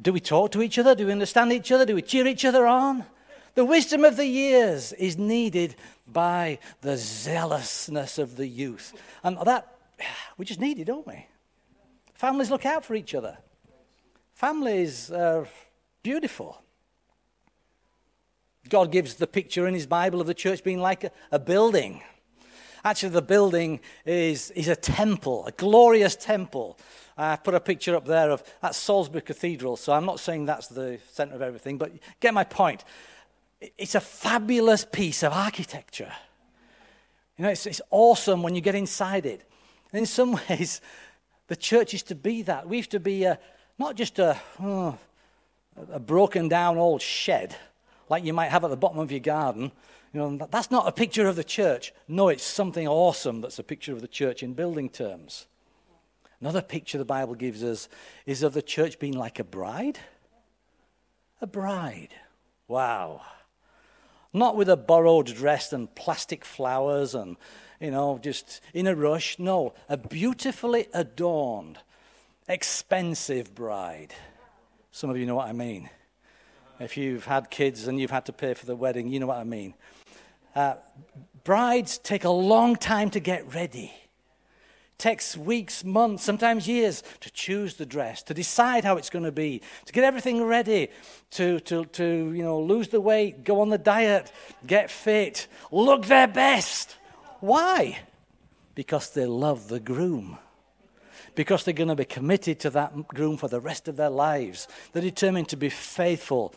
do 0.00 0.12
we 0.12 0.20
talk 0.20 0.52
to 0.52 0.62
each 0.62 0.78
other? 0.78 0.94
Do 0.94 1.06
we 1.06 1.12
understand 1.12 1.52
each 1.52 1.70
other? 1.70 1.84
Do 1.84 1.96
we 1.96 2.02
cheer 2.02 2.26
each 2.26 2.44
other 2.44 2.66
on? 2.66 3.04
The 3.54 3.64
wisdom 3.64 4.04
of 4.04 4.16
the 4.16 4.26
years 4.26 4.92
is 4.92 5.18
needed 5.18 5.74
by 6.06 6.58
the 6.80 6.96
zealousness 6.96 8.18
of 8.18 8.36
the 8.36 8.46
youth. 8.46 8.94
And 9.22 9.36
that, 9.44 9.76
we 10.38 10.44
just 10.44 10.60
need 10.60 10.78
it, 10.78 10.86
don't 10.86 11.06
we? 11.06 11.26
Families 12.14 12.50
look 12.50 12.64
out 12.64 12.84
for 12.84 12.94
each 12.94 13.14
other. 13.14 13.36
Families 14.34 15.10
are 15.10 15.46
beautiful. 16.02 16.62
God 18.68 18.90
gives 18.92 19.14
the 19.14 19.26
picture 19.26 19.66
in 19.66 19.74
his 19.74 19.86
Bible 19.86 20.20
of 20.20 20.26
the 20.26 20.34
church 20.34 20.64
being 20.64 20.80
like 20.80 21.04
a, 21.04 21.10
a 21.30 21.38
building. 21.38 22.02
Actually, 22.84 23.08
the 23.08 23.22
building 23.22 23.80
is, 24.04 24.50
is 24.50 24.68
a 24.68 24.76
temple, 24.76 25.46
a 25.46 25.52
glorious 25.52 26.14
temple. 26.14 26.78
I've 27.16 27.42
put 27.42 27.54
a 27.54 27.60
picture 27.60 27.96
up 27.96 28.04
there 28.04 28.30
of 28.30 28.42
that 28.60 28.74
Salisbury 28.74 29.22
Cathedral, 29.22 29.76
so 29.76 29.92
I'm 29.92 30.04
not 30.04 30.20
saying 30.20 30.44
that's 30.44 30.68
the 30.68 30.98
center 31.12 31.34
of 31.34 31.42
everything, 31.42 31.78
but 31.78 31.92
get 32.20 32.34
my 32.34 32.44
point. 32.44 32.84
It's 33.78 33.94
a 33.94 34.00
fabulous 34.00 34.84
piece 34.84 35.22
of 35.22 35.32
architecture. 35.32 36.12
You 37.38 37.44
know, 37.44 37.50
it's, 37.50 37.66
it's 37.66 37.80
awesome 37.90 38.42
when 38.42 38.54
you 38.54 38.60
get 38.60 38.74
inside 38.74 39.24
it. 39.24 39.48
In 39.92 40.04
some 40.06 40.38
ways, 40.48 40.80
the 41.46 41.56
church 41.56 41.94
is 41.94 42.02
to 42.04 42.14
be 42.14 42.42
that. 42.42 42.68
We 42.68 42.76
have 42.78 42.88
to 42.90 43.00
be 43.00 43.24
a, 43.24 43.38
not 43.78 43.96
just 43.96 44.18
a, 44.18 44.38
oh, 44.60 44.98
a 45.90 46.00
broken 46.00 46.48
down 46.48 46.76
old 46.76 47.00
shed 47.00 47.56
like 48.08 48.24
you 48.24 48.32
might 48.32 48.50
have 48.50 48.64
at 48.64 48.70
the 48.70 48.76
bottom 48.76 48.98
of 48.98 49.10
your 49.10 49.20
garden. 49.20 49.72
You 50.14 50.20
know, 50.20 50.46
that's 50.48 50.70
not 50.70 50.86
a 50.86 50.92
picture 50.92 51.26
of 51.26 51.34
the 51.34 51.42
church. 51.42 51.92
No, 52.06 52.28
it's 52.28 52.44
something 52.44 52.86
awesome 52.86 53.40
that's 53.40 53.58
a 53.58 53.64
picture 53.64 53.92
of 53.92 54.00
the 54.00 54.06
church 54.06 54.44
in 54.44 54.54
building 54.54 54.88
terms. 54.88 55.48
Another 56.40 56.62
picture 56.62 56.98
the 56.98 57.04
Bible 57.04 57.34
gives 57.34 57.64
us 57.64 57.88
is 58.24 58.44
of 58.44 58.54
the 58.54 58.62
church 58.62 59.00
being 59.00 59.14
like 59.14 59.40
a 59.40 59.44
bride. 59.44 59.98
A 61.40 61.48
bride. 61.48 62.14
Wow. 62.68 63.22
Not 64.32 64.56
with 64.56 64.68
a 64.68 64.76
borrowed 64.76 65.26
dress 65.26 65.72
and 65.72 65.92
plastic 65.96 66.44
flowers 66.44 67.16
and, 67.16 67.36
you 67.80 67.90
know, 67.90 68.20
just 68.22 68.60
in 68.72 68.86
a 68.86 68.94
rush. 68.94 69.40
No, 69.40 69.74
a 69.88 69.96
beautifully 69.96 70.86
adorned, 70.94 71.78
expensive 72.48 73.52
bride. 73.52 74.14
Some 74.92 75.10
of 75.10 75.18
you 75.18 75.26
know 75.26 75.34
what 75.34 75.48
I 75.48 75.52
mean. 75.52 75.90
If 76.78 76.96
you've 76.96 77.24
had 77.24 77.50
kids 77.50 77.88
and 77.88 78.00
you've 78.00 78.10
had 78.10 78.26
to 78.26 78.32
pay 78.32 78.54
for 78.54 78.66
the 78.66 78.76
wedding, 78.76 79.08
you 79.08 79.18
know 79.18 79.26
what 79.26 79.38
I 79.38 79.44
mean. 79.44 79.74
Brides 81.44 81.98
take 81.98 82.24
a 82.24 82.30
long 82.30 82.76
time 82.76 83.10
to 83.10 83.20
get 83.20 83.54
ready. 83.54 83.92
Takes 84.96 85.36
weeks, 85.36 85.84
months, 85.84 86.22
sometimes 86.22 86.68
years 86.68 87.02
to 87.20 87.30
choose 87.30 87.74
the 87.74 87.84
dress, 87.84 88.22
to 88.22 88.34
decide 88.34 88.84
how 88.84 88.96
it's 88.96 89.10
going 89.10 89.24
to 89.24 89.32
be, 89.32 89.60
to 89.86 89.92
get 89.92 90.04
everything 90.04 90.42
ready, 90.44 90.88
to, 91.32 91.58
to, 91.60 91.84
to 91.86 92.32
you 92.32 92.42
know, 92.44 92.60
lose 92.60 92.88
the 92.88 93.00
weight, 93.00 93.44
go 93.44 93.60
on 93.60 93.70
the 93.70 93.78
diet, 93.78 94.32
get 94.66 94.90
fit, 94.90 95.48
look 95.72 96.06
their 96.06 96.28
best. 96.28 96.96
Why? 97.40 97.98
Because 98.74 99.10
they 99.10 99.26
love 99.26 99.68
the 99.68 99.80
groom 99.80 100.38
because 101.34 101.64
they're 101.64 101.74
going 101.74 101.88
to 101.88 101.96
be 101.96 102.04
committed 102.04 102.60
to 102.60 102.70
that 102.70 103.08
groom 103.08 103.36
for 103.36 103.48
the 103.48 103.60
rest 103.60 103.88
of 103.88 103.96
their 103.96 104.10
lives. 104.10 104.68
They're 104.92 105.02
determined 105.02 105.48
to 105.48 105.56
be 105.56 105.68
faithful. 105.68 106.54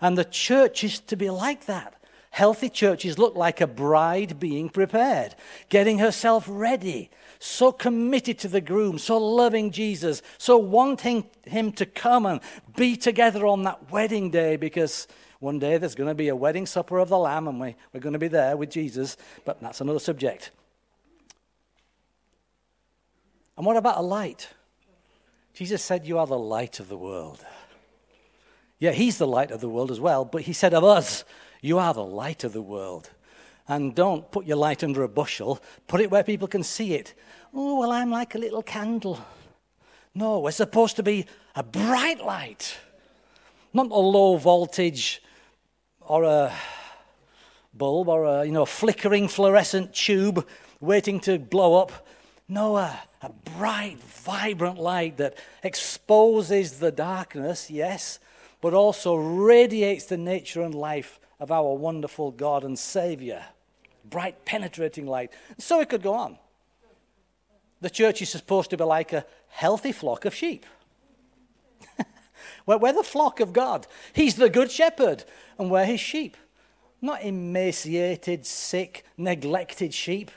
And 0.00 0.16
the 0.16 0.24
church 0.24 0.84
is 0.84 1.00
to 1.00 1.16
be 1.16 1.30
like 1.30 1.66
that. 1.66 1.99
Healthy 2.30 2.70
churches 2.70 3.18
look 3.18 3.34
like 3.34 3.60
a 3.60 3.66
bride 3.66 4.38
being 4.38 4.68
prepared, 4.68 5.34
getting 5.68 5.98
herself 5.98 6.44
ready, 6.48 7.10
so 7.40 7.72
committed 7.72 8.38
to 8.38 8.48
the 8.48 8.60
groom, 8.60 8.98
so 8.98 9.18
loving 9.18 9.72
Jesus, 9.72 10.22
so 10.38 10.56
wanting 10.56 11.24
him 11.44 11.72
to 11.72 11.84
come 11.84 12.26
and 12.26 12.40
be 12.76 12.96
together 12.96 13.46
on 13.46 13.64
that 13.64 13.90
wedding 13.90 14.30
day 14.30 14.56
because 14.56 15.08
one 15.40 15.58
day 15.58 15.76
there's 15.78 15.94
going 15.94 16.08
to 16.08 16.14
be 16.14 16.28
a 16.28 16.36
wedding 16.36 16.66
supper 16.66 16.98
of 16.98 17.08
the 17.08 17.18
Lamb 17.18 17.48
and 17.48 17.58
we, 17.58 17.74
we're 17.92 18.00
going 18.00 18.12
to 18.12 18.18
be 18.18 18.28
there 18.28 18.56
with 18.56 18.70
Jesus, 18.70 19.16
but 19.44 19.60
that's 19.60 19.80
another 19.80 19.98
subject. 19.98 20.50
And 23.56 23.66
what 23.66 23.76
about 23.76 23.98
a 23.98 24.02
light? 24.02 24.48
Jesus 25.52 25.82
said, 25.82 26.06
You 26.06 26.18
are 26.18 26.26
the 26.26 26.38
light 26.38 26.78
of 26.78 26.88
the 26.88 26.96
world. 26.96 27.44
Yeah, 28.78 28.92
he's 28.92 29.18
the 29.18 29.26
light 29.26 29.50
of 29.50 29.60
the 29.60 29.68
world 29.68 29.90
as 29.90 30.00
well, 30.00 30.24
but 30.24 30.42
he 30.42 30.52
said 30.52 30.72
of 30.72 30.84
us, 30.84 31.24
You 31.60 31.78
are 31.78 31.94
the 31.94 32.04
light 32.04 32.44
of 32.44 32.52
the 32.52 32.62
world. 32.62 33.10
And 33.68 33.94
don't 33.94 34.30
put 34.30 34.46
your 34.46 34.56
light 34.56 34.82
under 34.82 35.02
a 35.02 35.08
bushel, 35.08 35.60
put 35.86 36.00
it 36.00 36.10
where 36.10 36.24
people 36.24 36.48
can 36.48 36.62
see 36.62 36.94
it. 36.94 37.14
Oh, 37.54 37.78
well, 37.80 37.92
I'm 37.92 38.10
like 38.10 38.34
a 38.34 38.38
little 38.38 38.62
candle. 38.62 39.24
No, 40.14 40.40
we're 40.40 40.50
supposed 40.50 40.96
to 40.96 41.02
be 41.02 41.26
a 41.54 41.62
bright 41.62 42.24
light, 42.24 42.76
not 43.72 43.90
a 43.90 43.94
low 43.94 44.36
voltage 44.36 45.22
or 46.00 46.24
a 46.24 46.52
bulb 47.72 48.08
or 48.08 48.24
a 48.24 48.44
you 48.44 48.52
know, 48.52 48.66
flickering 48.66 49.28
fluorescent 49.28 49.94
tube 49.94 50.46
waiting 50.80 51.20
to 51.20 51.38
blow 51.38 51.80
up. 51.80 52.06
No, 52.48 52.76
a, 52.76 53.00
a 53.22 53.30
bright, 53.56 54.00
vibrant 54.00 54.78
light 54.78 55.18
that 55.18 55.36
exposes 55.62 56.80
the 56.80 56.90
darkness, 56.90 57.70
yes, 57.70 58.18
but 58.60 58.74
also 58.74 59.14
radiates 59.14 60.06
the 60.06 60.16
nature 60.16 60.62
and 60.62 60.74
life 60.74 61.20
of 61.40 61.50
our 61.50 61.74
wonderful 61.74 62.30
God 62.30 62.62
and 62.62 62.78
Savior. 62.78 63.44
Bright, 64.04 64.44
penetrating 64.44 65.06
light. 65.06 65.32
So 65.58 65.80
it 65.80 65.88
could 65.88 66.02
go 66.02 66.14
on. 66.14 66.38
The 67.80 67.90
church 67.90 68.20
is 68.20 68.28
supposed 68.28 68.70
to 68.70 68.76
be 68.76 68.84
like 68.84 69.12
a 69.12 69.24
healthy 69.48 69.92
flock 69.92 70.26
of 70.26 70.34
sheep. 70.34 70.66
we're, 72.66 72.76
we're 72.76 72.92
the 72.92 73.02
flock 73.02 73.40
of 73.40 73.54
God. 73.54 73.86
He's 74.12 74.36
the 74.36 74.50
good 74.50 74.70
shepherd, 74.70 75.24
and 75.58 75.70
we're 75.70 75.86
his 75.86 76.00
sheep. 76.00 76.36
Not 77.00 77.22
emaciated, 77.22 78.44
sick, 78.44 79.04
neglected 79.16 79.94
sheep. 79.94 80.30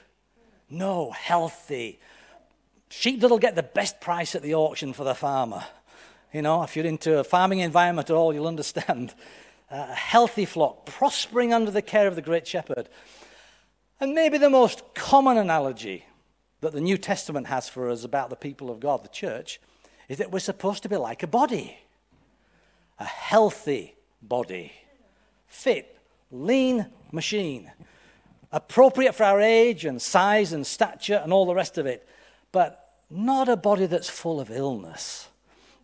No, 0.69 1.11
healthy. 1.11 1.99
Sheep 2.89 3.19
that'll 3.19 3.39
get 3.39 3.55
the 3.55 3.63
best 3.63 3.99
price 3.99 4.35
at 4.35 4.41
the 4.41 4.55
auction 4.55 4.93
for 4.93 5.03
the 5.03 5.15
farmer. 5.15 5.65
You 6.31 6.41
know, 6.41 6.63
if 6.63 6.75
you're 6.75 6.85
into 6.85 7.19
a 7.19 7.23
farming 7.23 7.59
environment 7.59 8.09
at 8.09 8.15
all, 8.15 8.33
you'll 8.33 8.47
understand. 8.47 9.13
A 9.73 9.93
healthy 9.93 10.45
flock, 10.45 10.85
prospering 10.85 11.51
under 11.51 11.71
the 11.71 11.81
care 11.81 12.07
of 12.07 12.15
the 12.15 12.21
great 12.21 12.47
shepherd. 12.47 12.87
And 13.99 14.13
maybe 14.13 14.37
the 14.37 14.49
most 14.49 14.83
common 14.93 15.37
analogy 15.37 16.05
that 16.61 16.73
the 16.73 16.81
New 16.81 16.97
Testament 16.97 17.47
has 17.47 17.67
for 17.67 17.89
us 17.89 18.03
about 18.03 18.29
the 18.29 18.35
people 18.35 18.69
of 18.69 18.79
God, 18.79 19.03
the 19.03 19.09
church, 19.09 19.59
is 20.07 20.19
that 20.19 20.31
we're 20.31 20.39
supposed 20.39 20.83
to 20.83 20.89
be 20.89 20.95
like 20.95 21.23
a 21.23 21.27
body, 21.27 21.77
a 22.99 23.05
healthy 23.05 23.95
body, 24.21 24.71
fit, 25.47 25.97
lean 26.31 26.85
machine 27.11 27.71
appropriate 28.53 29.15
for 29.15 29.23
our 29.23 29.41
age 29.41 29.83
and 29.83 30.01
size 30.01 30.53
and 30.53 30.65
stature 30.65 31.19
and 31.23 31.33
all 31.33 31.45
the 31.45 31.55
rest 31.55 31.77
of 31.77 31.87
it, 31.87 32.07
but 32.51 32.93
not 33.09 33.49
a 33.49 33.57
body 33.57 33.87
that's 33.87 34.09
full 34.09 34.39
of 34.39 34.51
illness. 34.51 35.27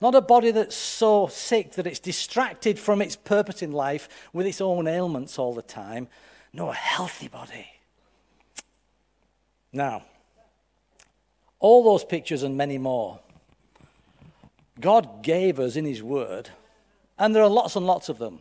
Not 0.02 0.16
a 0.16 0.22
body 0.22 0.52
that's 0.52 0.76
so 0.76 1.28
sick 1.28 1.74
that 1.74 1.86
it's 1.86 2.00
distracted 2.00 2.80
from 2.80 3.02
its 3.02 3.16
purpose 3.16 3.62
in 3.62 3.72
life 3.72 4.08
with 4.32 4.46
its 4.46 4.62
own 4.62 4.88
ailments 4.88 5.38
all 5.38 5.54
the 5.54 5.62
time. 5.62 6.08
No, 6.54 6.70
a 6.70 6.74
healthy 6.74 7.28
body. 7.28 7.68
Now, 9.74 10.04
all 11.60 11.84
those 11.84 12.04
pictures 12.04 12.44
and 12.44 12.56
many 12.56 12.78
more, 12.78 13.20
God 14.80 15.22
gave 15.22 15.60
us 15.60 15.76
in 15.76 15.86
His 15.86 16.02
Word, 16.02 16.50
and 17.18 17.36
there 17.36 17.44
are 17.44 17.50
lots 17.50 17.76
and 17.76 17.86
lots 17.86 18.08
of 18.08 18.18
them. 18.18 18.40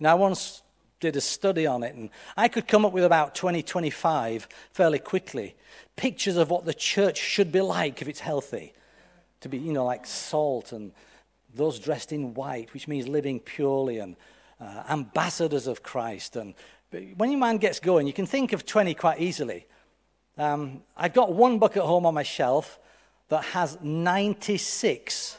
Now, 0.00 0.12
I 0.12 0.14
once 0.14 0.62
did 0.98 1.16
a 1.16 1.20
study 1.20 1.66
on 1.66 1.82
it, 1.82 1.94
and 1.94 2.10
I 2.36 2.48
could 2.48 2.66
come 2.66 2.84
up 2.84 2.92
with 2.92 3.04
about 3.04 3.34
20, 3.34 3.62
25 3.62 4.48
fairly 4.72 4.98
quickly. 4.98 5.54
Pictures 5.94 6.36
of 6.36 6.50
what 6.50 6.64
the 6.64 6.74
church 6.74 7.18
should 7.18 7.52
be 7.52 7.60
like 7.60 8.02
if 8.02 8.08
it's 8.08 8.20
healthy. 8.20 8.72
To 9.46 9.50
be, 9.50 9.58
you 9.58 9.72
know, 9.72 9.84
like 9.84 10.06
salt 10.06 10.72
and 10.72 10.90
those 11.54 11.78
dressed 11.78 12.10
in 12.10 12.34
white, 12.34 12.74
which 12.74 12.88
means 12.88 13.06
living 13.06 13.38
purely, 13.38 14.00
and 14.00 14.16
uh, 14.60 14.82
ambassadors 14.88 15.68
of 15.68 15.84
Christ. 15.84 16.34
And 16.34 16.52
when 17.16 17.30
your 17.30 17.38
mind 17.38 17.60
gets 17.60 17.78
going, 17.78 18.08
you 18.08 18.12
can 18.12 18.26
think 18.26 18.52
of 18.52 18.66
20 18.66 18.94
quite 18.94 19.20
easily. 19.20 19.66
Um, 20.36 20.82
I've 20.96 21.14
got 21.14 21.32
one 21.32 21.60
book 21.60 21.76
at 21.76 21.84
home 21.84 22.06
on 22.06 22.14
my 22.14 22.24
shelf 22.24 22.80
that 23.28 23.44
has 23.44 23.80
96 23.80 25.38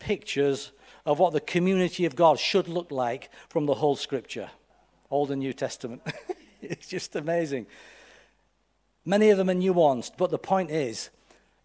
pictures 0.00 0.72
of 1.06 1.20
what 1.20 1.32
the 1.32 1.40
community 1.40 2.06
of 2.06 2.16
God 2.16 2.40
should 2.40 2.66
look 2.66 2.90
like 2.90 3.30
from 3.48 3.66
the 3.66 3.74
whole 3.74 3.94
scripture. 3.94 4.50
Old 5.12 5.30
and 5.30 5.38
New 5.38 5.52
Testament. 5.52 6.02
it's 6.60 6.88
just 6.88 7.14
amazing. 7.14 7.68
Many 9.04 9.30
of 9.30 9.38
them 9.38 9.48
are 9.48 9.54
nuanced, 9.54 10.16
but 10.16 10.32
the 10.32 10.38
point 10.38 10.72
is, 10.72 11.10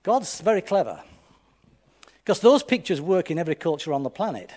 God's 0.03 0.39
very 0.39 0.61
clever. 0.61 1.01
Because 2.29 2.41
those 2.41 2.61
pictures 2.61 3.01
work 3.01 3.31
in 3.31 3.39
every 3.39 3.55
culture 3.55 3.91
on 3.91 4.03
the 4.03 4.09
planet. 4.11 4.51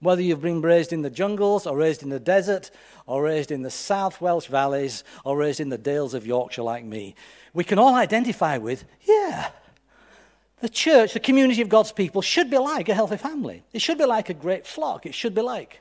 Whether 0.00 0.20
you've 0.20 0.42
been 0.42 0.60
raised 0.60 0.92
in 0.92 1.02
the 1.02 1.10
jungles, 1.10 1.64
or 1.64 1.76
raised 1.76 2.02
in 2.02 2.08
the 2.08 2.18
desert, 2.18 2.72
or 3.06 3.22
raised 3.22 3.52
in 3.52 3.62
the 3.62 3.70
South 3.70 4.20
Welsh 4.20 4.48
valleys, 4.48 5.04
or 5.24 5.36
raised 5.36 5.60
in 5.60 5.68
the 5.68 5.78
dales 5.78 6.12
of 6.12 6.26
Yorkshire 6.26 6.64
like 6.64 6.84
me, 6.84 7.14
we 7.54 7.62
can 7.62 7.78
all 7.78 7.94
identify 7.94 8.58
with, 8.58 8.84
yeah, 9.02 9.52
the 10.58 10.68
church, 10.68 11.12
the 11.12 11.20
community 11.20 11.62
of 11.62 11.68
God's 11.68 11.92
people, 11.92 12.20
should 12.20 12.50
be 12.50 12.58
like 12.58 12.88
a 12.88 12.94
healthy 12.94 13.16
family. 13.16 13.62
It 13.72 13.80
should 13.80 13.98
be 13.98 14.04
like 14.04 14.28
a 14.28 14.34
great 14.34 14.66
flock. 14.66 15.06
It 15.06 15.14
should 15.14 15.36
be 15.36 15.42
like. 15.42 15.78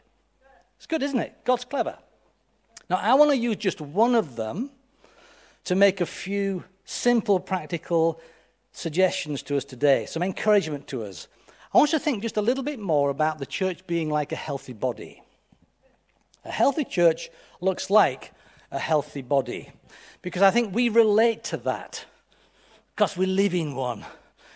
It's 0.78 0.86
good, 0.86 1.02
isn't 1.02 1.20
it? 1.20 1.34
God's 1.46 1.66
clever. 1.66 1.98
Now, 2.92 2.98
I 2.98 3.16
want 3.16 3.32
to 3.32 3.38
use 3.38 3.56
just 3.56 3.82
one 3.82 4.14
of 4.14 4.36
them 4.36 4.70
to 5.64 5.74
make 5.74 6.00
a 6.00 6.06
few 6.06 6.64
simple, 6.86 7.40
practical 7.40 8.22
suggestions 8.78 9.42
to 9.42 9.58
us 9.58 9.66
today, 9.66 10.06
some 10.06 10.22
encouragement 10.22 10.86
to 10.86 11.04
us. 11.04 11.28
I 11.74 11.80
want 11.80 11.92
you 11.92 11.98
to 11.98 12.04
think 12.04 12.22
just 12.22 12.38
a 12.38 12.44
little 12.44 12.64
bit 12.64 12.80
more 12.80 13.10
about 13.10 13.40
the 13.40 13.46
church 13.48 13.86
being 13.88 14.08
like 14.08 14.32
a 14.32 14.36
healthy 14.36 14.74
body. 14.74 15.24
A 16.46 16.52
healthy 16.52 16.84
church 16.84 17.32
looks 17.60 17.90
like 17.90 18.34
a 18.70 18.78
healthy 18.78 19.24
body 19.24 19.72
because 20.22 20.44
I 20.44 20.52
think 20.52 20.76
we 20.76 20.90
relate 20.90 21.44
to 21.46 21.58
that 21.58 22.06
because 22.96 23.18
we 23.18 23.26
live 23.26 23.56
in 23.56 23.76
one. 23.76 24.06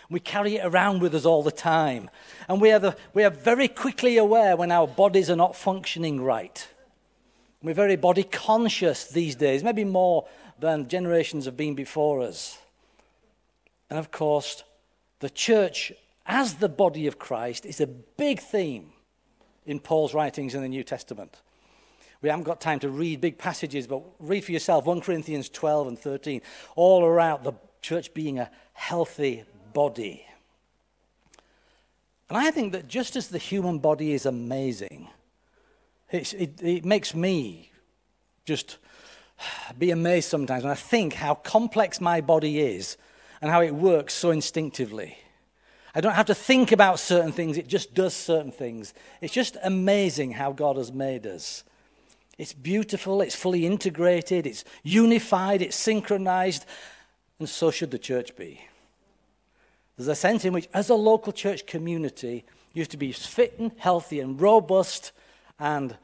We 0.07 0.19
carry 0.19 0.57
it 0.57 0.65
around 0.65 1.01
with 1.01 1.15
us 1.15 1.25
all 1.25 1.41
the 1.41 1.51
time. 1.51 2.07
And 2.47 2.61
we 2.61 2.71
are, 2.71 2.79
the, 2.79 2.97
we 3.15 3.23
are 3.23 3.31
very 3.31 3.67
quickly 3.67 4.17
aware 4.17 4.55
when 4.55 4.71
our 4.71 4.87
bodies 4.87 5.31
are 5.31 5.35
not 5.35 5.55
functioning 5.55 6.21
right. 6.21 6.67
We're 7.63 7.73
very 7.73 7.95
body 7.95 8.23
conscious 8.23 9.07
these 9.07 9.35
days, 9.35 9.63
maybe 9.63 9.83
more 9.83 10.27
than 10.59 10.87
generations 10.87 11.45
have 11.45 11.57
been 11.57 11.73
before 11.73 12.21
us. 12.21 12.60
And 13.91 13.99
of 13.99 14.09
course, 14.09 14.63
the 15.19 15.29
church 15.29 15.91
as 16.25 16.55
the 16.55 16.69
body 16.69 17.07
of 17.07 17.19
Christ 17.19 17.65
is 17.65 17.81
a 17.81 17.87
big 17.87 18.39
theme 18.39 18.93
in 19.65 19.81
Paul's 19.81 20.13
writings 20.13 20.55
in 20.55 20.61
the 20.61 20.69
New 20.69 20.83
Testament. 20.83 21.41
We 22.21 22.29
haven't 22.29 22.45
got 22.45 22.61
time 22.61 22.79
to 22.79 22.89
read 22.89 23.19
big 23.19 23.37
passages, 23.37 23.87
but 23.87 24.01
read 24.17 24.45
for 24.45 24.53
yourself 24.53 24.85
1 24.85 25.01
Corinthians 25.01 25.49
12 25.49 25.89
and 25.89 25.99
13, 25.99 26.41
all 26.77 27.03
around 27.03 27.43
the 27.43 27.51
church 27.81 28.13
being 28.13 28.39
a 28.39 28.49
healthy 28.71 29.43
body. 29.73 30.25
And 32.29 32.37
I 32.37 32.49
think 32.49 32.71
that 32.71 32.87
just 32.87 33.17
as 33.17 33.27
the 33.27 33.37
human 33.37 33.79
body 33.79 34.13
is 34.13 34.25
amazing, 34.25 35.09
it, 36.11 36.33
it 36.61 36.85
makes 36.85 37.13
me 37.13 37.71
just 38.45 38.77
be 39.77 39.91
amazed 39.91 40.29
sometimes 40.29 40.63
when 40.63 40.71
I 40.71 40.75
think 40.75 41.15
how 41.15 41.35
complex 41.35 41.99
my 41.99 42.21
body 42.21 42.61
is 42.61 42.95
and 43.41 43.49
how 43.49 43.61
it 43.61 43.73
works 43.73 44.13
so 44.13 44.31
instinctively. 44.31 45.17
I 45.93 45.99
don't 46.01 46.13
have 46.13 46.27
to 46.27 46.35
think 46.35 46.71
about 46.71 46.99
certain 46.99 47.31
things, 47.31 47.57
it 47.57 47.67
just 47.67 47.93
does 47.93 48.13
certain 48.13 48.51
things. 48.51 48.93
It's 49.19 49.33
just 49.33 49.57
amazing 49.63 50.31
how 50.31 50.53
God 50.53 50.77
has 50.77 50.91
made 50.91 51.25
us. 51.25 51.63
It's 52.37 52.53
beautiful, 52.53 53.21
it's 53.21 53.35
fully 53.35 53.65
integrated, 53.65 54.47
it's 54.47 54.63
unified, 54.83 55.61
it's 55.61 55.75
synchronized, 55.75 56.65
and 57.39 57.49
so 57.49 57.71
should 57.71 57.91
the 57.91 57.99
church 57.99 58.35
be. 58.35 58.61
There's 59.97 60.07
a 60.07 60.15
sense 60.15 60.45
in 60.45 60.53
which, 60.53 60.69
as 60.73 60.89
a 60.89 60.95
local 60.95 61.33
church 61.33 61.65
community, 61.65 62.45
you 62.73 62.81
have 62.81 62.89
to 62.89 62.97
be 62.97 63.11
fit 63.11 63.59
and 63.59 63.71
healthy 63.77 64.19
and 64.19 64.39
robust 64.39 65.11
and 65.59 65.97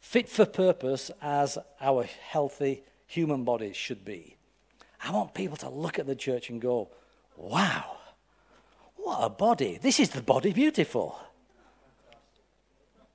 fit 0.00 0.28
for 0.28 0.44
purpose 0.44 1.10
as 1.20 1.58
our 1.80 2.04
healthy 2.04 2.82
human 3.06 3.44
bodies 3.44 3.76
should 3.76 4.04
be. 4.04 4.31
I 5.04 5.10
want 5.10 5.34
people 5.34 5.56
to 5.58 5.68
look 5.68 5.98
at 5.98 6.06
the 6.06 6.14
church 6.14 6.50
and 6.50 6.60
go, 6.60 6.88
wow, 7.36 7.96
what 8.96 9.18
a 9.20 9.28
body. 9.28 9.78
This 9.80 9.98
is 9.98 10.10
the 10.10 10.22
body 10.22 10.52
beautiful. 10.52 11.18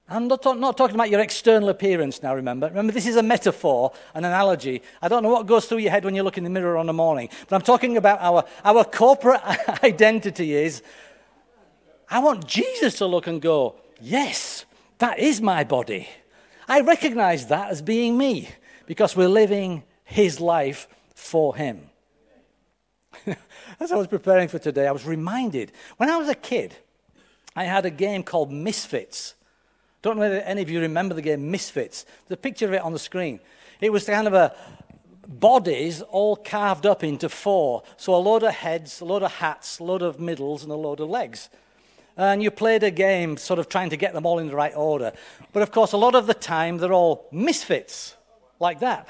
I'm 0.10 0.28
not, 0.28 0.42
talk, 0.42 0.58
not, 0.58 0.78
talking 0.78 0.96
about 0.96 1.10
your 1.10 1.20
external 1.20 1.68
appearance 1.68 2.24
now, 2.24 2.34
remember. 2.34 2.68
Remember, 2.68 2.94
this 2.94 3.08
is 3.08 3.18
a 3.18 3.24
metaphor, 3.24 3.92
an 4.14 4.24
analogy. 4.24 4.82
I 5.02 5.10
don't 5.10 5.22
know 5.22 5.30
what 5.30 5.48
goes 5.48 5.66
through 5.66 5.80
your 5.80 5.92
head 5.92 6.06
when 6.06 6.16
you 6.16 6.24
look 6.24 6.38
in 6.38 6.46
the 6.46 6.50
mirror 6.50 6.78
on 6.78 6.86
the 6.86 6.94
morning, 6.94 7.30
but 7.48 7.56
I'm 7.56 7.62
talking 7.62 7.98
about 7.98 8.20
our, 8.22 8.46
our 8.64 8.86
corporate 8.86 9.42
identity 9.84 10.54
is 10.54 10.82
I 12.10 12.20
want 12.20 12.48
Jesus 12.48 12.96
to 13.00 13.06
look 13.06 13.28
and 13.28 13.42
go, 13.42 13.76
yes, 14.00 14.66
that 15.00 15.20
is 15.20 15.42
my 15.42 15.66
body. 15.66 16.08
I 16.70 16.82
recognize 16.82 17.48
that 17.48 17.70
as 17.70 17.82
being 17.82 18.18
me 18.18 18.50
because 18.86 19.16
we're 19.16 19.28
living 19.28 19.84
his 20.06 20.40
life 20.40 20.88
for 21.18 21.56
him. 21.56 21.82
As 23.80 23.92
I 23.92 23.96
was 23.96 24.06
preparing 24.06 24.48
for 24.48 24.60
today, 24.60 24.88
I 24.88 24.92
was 24.92 25.04
reminded 25.04 25.72
when 25.98 26.12
I 26.12 26.18
was 26.18 26.30
a 26.30 26.36
kid, 26.36 26.76
I 27.56 27.64
had 27.64 27.86
a 27.86 27.90
game 27.90 28.22
called 28.22 28.52
Misfits. 28.52 29.34
Don't 30.04 30.18
know 30.18 30.22
whether 30.22 30.42
any 30.42 30.62
of 30.62 30.70
you 30.70 30.80
remember 30.80 31.16
the 31.16 31.24
game 31.24 31.50
Misfits. 31.50 32.06
There's 32.28 32.38
a 32.38 32.42
picture 32.42 32.68
of 32.68 32.74
it 32.74 32.84
on 32.84 32.94
the 32.94 33.00
screen. 33.00 33.40
It 33.82 33.92
was 33.92 34.06
kind 34.06 34.28
of 34.28 34.36
a 34.36 34.56
bodies 35.28 36.04
all 36.04 36.36
carved 36.36 36.86
up 36.86 37.04
into 37.04 37.30
four. 37.30 37.82
So 37.98 38.14
a 38.14 38.18
load 38.18 38.44
of 38.44 38.54
heads, 38.54 39.02
a 39.02 39.06
load 39.06 39.24
of 39.24 39.34
hats, 39.34 39.80
a 39.80 39.84
load 39.84 40.04
of 40.04 40.20
middles, 40.20 40.62
and 40.62 40.72
a 40.72 40.76
load 40.76 41.00
of 41.00 41.10
legs. 41.10 41.50
And 42.16 42.44
you 42.44 42.52
played 42.52 42.84
a 42.84 42.92
game 42.92 43.38
sort 43.38 43.60
of 43.60 43.70
trying 43.70 43.90
to 43.90 43.98
get 43.98 44.14
them 44.14 44.26
all 44.26 44.38
in 44.38 44.48
the 44.48 44.56
right 44.56 44.76
order. 44.76 45.14
But 45.52 45.64
of 45.64 45.72
course, 45.72 45.94
a 45.94 45.98
lot 45.98 46.14
of 46.14 46.28
the 46.28 46.36
time, 46.36 46.78
they're 46.78 46.94
all 46.94 47.28
misfits, 47.32 48.16
like 48.60 48.80
that. 48.82 49.08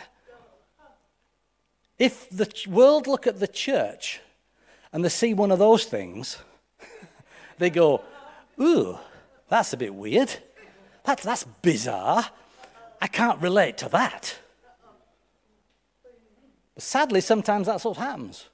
If 1.99 2.29
the 2.29 2.51
world 2.67 3.07
look 3.07 3.25
at 3.25 3.39
the 3.39 3.47
church 3.47 4.21
and 4.93 5.03
they 5.03 5.09
see 5.09 5.33
one 5.33 5.51
of 5.51 5.59
those 5.59 5.85
things, 5.85 6.37
they 7.57 7.69
go, 7.69 8.01
ooh, 8.59 8.97
that's 9.49 9.73
a 9.73 9.77
bit 9.77 9.93
weird. 9.93 10.31
That, 11.05 11.19
that's 11.19 11.45
bizarre. 11.61 12.29
I 13.01 13.07
can't 13.07 13.41
relate 13.41 13.77
to 13.79 13.89
that. 13.89 14.37
But 16.75 16.83
sadly, 16.83 17.21
sometimes 17.21 17.67
that's 17.67 17.85
what 17.85 17.97
happens. 17.97 18.49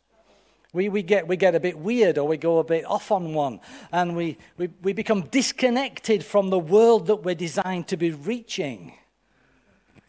We, 0.72 0.90
we, 0.90 1.04
get, 1.04 1.28
we 1.28 1.36
get 1.36 1.54
a 1.54 1.60
bit 1.60 1.78
weird 1.78 2.18
or 2.18 2.28
we 2.28 2.38
go 2.38 2.58
a 2.58 2.64
bit 2.64 2.86
off 2.86 3.12
on 3.12 3.34
one 3.34 3.60
and 3.92 4.16
we, 4.16 4.38
we, 4.58 4.70
we 4.82 4.94
become 4.94 5.24
disconnected 5.24 6.26
from 6.26 6.50
the 6.50 6.58
world 6.58 7.08
that 7.08 7.18
we're 7.18 7.36
designed 7.36 7.88
to 7.90 7.98
be 7.98 8.12
reaching. 8.12 8.94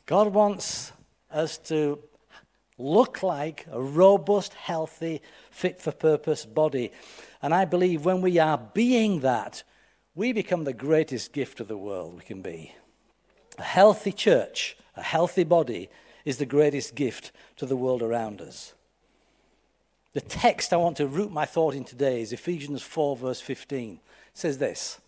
God 0.07 0.29
wants 0.29 0.93
us 1.31 1.59
to 1.59 1.99
look 2.79 3.23
like 3.23 3.67
a 3.71 3.81
robust, 3.81 4.55
healthy, 4.55 5.23
fit 5.51 5.81
for 5.81 5.93
purpose 5.93 6.45
body. 6.45 6.91
And 7.43 7.55
I 7.55 7.65
believe 7.65 8.05
when 8.05 8.21
we 8.21 8.39
are 8.39 8.59
being 8.59 9.21
that, 9.21 9.63
we 10.15 10.33
become 10.33 10.65
the 10.65 10.73
greatest 10.73 11.33
gift 11.33 11.61
of 11.61 11.69
the 11.69 11.79
world 11.79 12.15
we 12.15 12.23
can 12.23 12.43
be. 12.43 12.75
A 13.59 13.63
healthy 13.63 14.13
church, 14.13 14.77
a 14.97 15.03
healthy 15.03 15.45
body, 15.45 15.89
is 16.25 16.39
the 16.39 16.47
greatest 16.47 16.95
gift 16.95 17.33
to 17.57 17.67
the 17.67 17.77
world 17.77 18.03
around 18.03 18.41
us. 18.41 18.75
The 20.13 20.21
text 20.21 20.73
I 20.73 20.77
want 20.77 20.97
to 20.99 21.09
root 21.09 21.33
my 21.33 21.45
thought 21.45 21.75
in 21.75 21.85
today 21.85 22.23
is 22.23 22.33
Ephesians 22.33 22.83
4, 22.83 23.17
verse 23.17 23.41
15. 23.41 23.95
It 23.95 24.01
says 24.33 24.59
this 24.59 25.01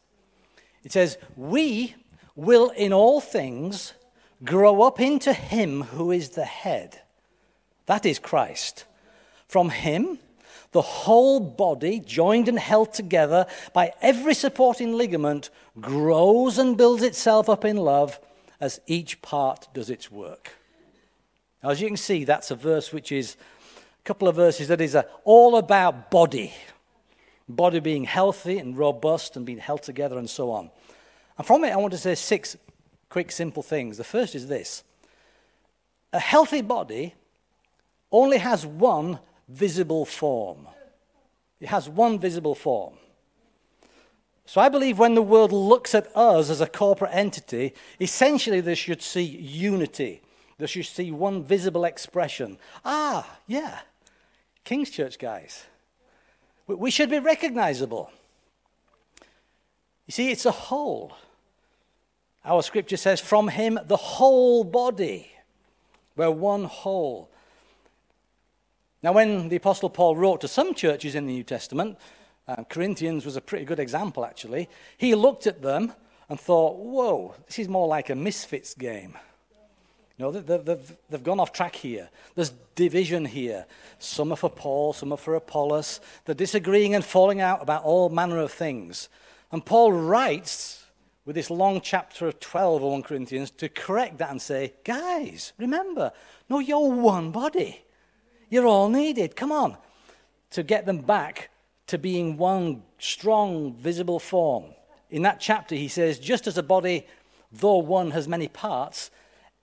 It 0.82 0.92
says, 0.92 1.16
We 1.36 1.94
will 2.34 2.70
in 2.70 2.92
all 2.92 3.20
things 3.20 3.94
grow 4.44 4.82
up 4.82 5.00
into 5.00 5.32
Him 5.32 5.82
who 5.82 6.10
is 6.10 6.30
the 6.30 6.44
head 6.44 7.00
that 7.86 8.04
is 8.04 8.18
Christ. 8.18 8.84
From 9.48 9.70
him, 9.70 10.18
the 10.72 10.82
whole 10.82 11.40
body, 11.40 12.00
joined 12.00 12.48
and 12.48 12.58
held 12.58 12.92
together 12.92 13.46
by 13.72 13.92
every 14.02 14.34
supporting 14.34 14.92
ligament, 14.94 15.50
grows 15.80 16.58
and 16.58 16.76
builds 16.76 17.02
itself 17.02 17.48
up 17.48 17.64
in 17.64 17.76
love 17.76 18.20
as 18.60 18.80
each 18.86 19.22
part 19.22 19.68
does 19.72 19.90
its 19.90 20.10
work. 20.10 20.52
Now, 21.62 21.70
as 21.70 21.80
you 21.80 21.88
can 21.88 21.96
see, 21.96 22.24
that's 22.24 22.50
a 22.50 22.56
verse 22.56 22.92
which 22.92 23.12
is 23.12 23.36
a 24.00 24.02
couple 24.04 24.28
of 24.28 24.36
verses 24.36 24.68
that 24.68 24.80
is 24.80 24.94
a, 24.94 25.06
all 25.24 25.56
about 25.56 26.10
body. 26.10 26.52
Body 27.48 27.80
being 27.80 28.04
healthy 28.04 28.58
and 28.58 28.76
robust 28.76 29.36
and 29.36 29.46
being 29.46 29.58
held 29.58 29.82
together 29.82 30.18
and 30.18 30.28
so 30.28 30.50
on. 30.50 30.70
And 31.38 31.46
from 31.46 31.64
it, 31.64 31.70
I 31.70 31.76
want 31.76 31.92
to 31.92 31.98
say 31.98 32.14
six 32.14 32.56
quick, 33.08 33.30
simple 33.30 33.62
things. 33.62 33.96
The 33.96 34.04
first 34.04 34.34
is 34.34 34.48
this 34.48 34.82
a 36.12 36.18
healthy 36.18 36.62
body 36.62 37.14
only 38.10 38.38
has 38.38 38.64
one 38.64 39.18
visible 39.48 40.04
form. 40.04 40.66
It 41.60 41.68
has 41.68 41.88
one 41.88 42.18
visible 42.18 42.54
form. 42.54 42.94
So 44.44 44.60
I 44.60 44.68
believe 44.68 44.98
when 44.98 45.14
the 45.14 45.22
world 45.22 45.52
looks 45.52 45.94
at 45.94 46.14
us 46.16 46.50
as 46.50 46.60
a 46.60 46.68
corporate 46.68 47.10
entity, 47.12 47.74
essentially 48.00 48.60
they 48.60 48.76
should 48.76 49.02
see 49.02 49.22
unity. 49.22 50.22
They 50.58 50.66
should 50.66 50.86
see 50.86 51.10
one 51.10 51.42
visible 51.42 51.84
expression. 51.84 52.58
Ah, 52.84 53.38
yeah, 53.46 53.80
King's 54.64 54.90
Church 54.90 55.18
guys. 55.18 55.66
We 56.66 56.90
should 56.90 57.10
be 57.10 57.18
recognizable. 57.18 58.10
You 60.06 60.12
see, 60.12 60.30
it's 60.30 60.46
a 60.46 60.52
whole. 60.52 61.12
Our 62.44 62.62
scripture 62.62 62.96
says, 62.96 63.20
from 63.20 63.48
him, 63.48 63.78
the 63.86 63.96
whole 63.96 64.62
body. 64.64 65.30
We're 66.16 66.30
one 66.30 66.64
whole. 66.64 67.28
Now, 69.06 69.12
when 69.12 69.50
the 69.50 69.54
Apostle 69.54 69.88
Paul 69.88 70.16
wrote 70.16 70.40
to 70.40 70.48
some 70.48 70.74
churches 70.74 71.14
in 71.14 71.28
the 71.28 71.32
New 71.32 71.44
Testament, 71.44 71.96
uh, 72.48 72.64
Corinthians 72.68 73.24
was 73.24 73.36
a 73.36 73.40
pretty 73.40 73.64
good 73.64 73.78
example, 73.78 74.24
actually. 74.24 74.68
He 74.98 75.14
looked 75.14 75.46
at 75.46 75.62
them 75.62 75.92
and 76.28 76.40
thought, 76.40 76.78
whoa, 76.78 77.36
this 77.46 77.60
is 77.60 77.68
more 77.68 77.86
like 77.86 78.10
a 78.10 78.16
misfits 78.16 78.74
game. 78.74 79.16
Know, 80.18 80.32
they've, 80.32 80.64
they've, 80.64 80.96
they've 81.08 81.22
gone 81.22 81.38
off 81.38 81.52
track 81.52 81.76
here. 81.76 82.10
There's 82.34 82.50
division 82.74 83.26
here. 83.26 83.66
Some 84.00 84.32
are 84.32 84.36
for 84.36 84.50
Paul, 84.50 84.92
some 84.92 85.12
are 85.12 85.16
for 85.16 85.36
Apollos. 85.36 86.00
They're 86.24 86.34
disagreeing 86.34 86.96
and 86.96 87.04
falling 87.04 87.40
out 87.40 87.62
about 87.62 87.84
all 87.84 88.08
manner 88.08 88.38
of 88.38 88.50
things. 88.50 89.08
And 89.52 89.64
Paul 89.64 89.92
writes 89.92 90.84
with 91.24 91.36
this 91.36 91.48
long 91.48 91.80
chapter 91.80 92.26
of 92.26 92.40
12 92.40 92.82
of 92.82 92.90
1 92.90 93.02
Corinthians 93.04 93.52
to 93.52 93.68
correct 93.68 94.18
that 94.18 94.32
and 94.32 94.42
say, 94.42 94.74
guys, 94.82 95.52
remember, 95.58 96.10
no, 96.50 96.58
you're 96.58 96.90
one 96.90 97.30
body. 97.30 97.84
You're 98.48 98.66
all 98.66 98.88
needed. 98.88 99.36
Come 99.36 99.52
on. 99.52 99.76
To 100.50 100.62
get 100.62 100.86
them 100.86 100.98
back 100.98 101.50
to 101.88 101.98
being 101.98 102.36
one 102.36 102.82
strong, 102.98 103.74
visible 103.74 104.18
form. 104.18 104.64
In 105.10 105.22
that 105.22 105.40
chapter, 105.40 105.74
he 105.74 105.88
says, 105.88 106.18
just 106.18 106.46
as 106.46 106.58
a 106.58 106.62
body, 106.62 107.06
though 107.52 107.78
one 107.78 108.10
has 108.10 108.26
many 108.26 108.48
parts, 108.48 109.10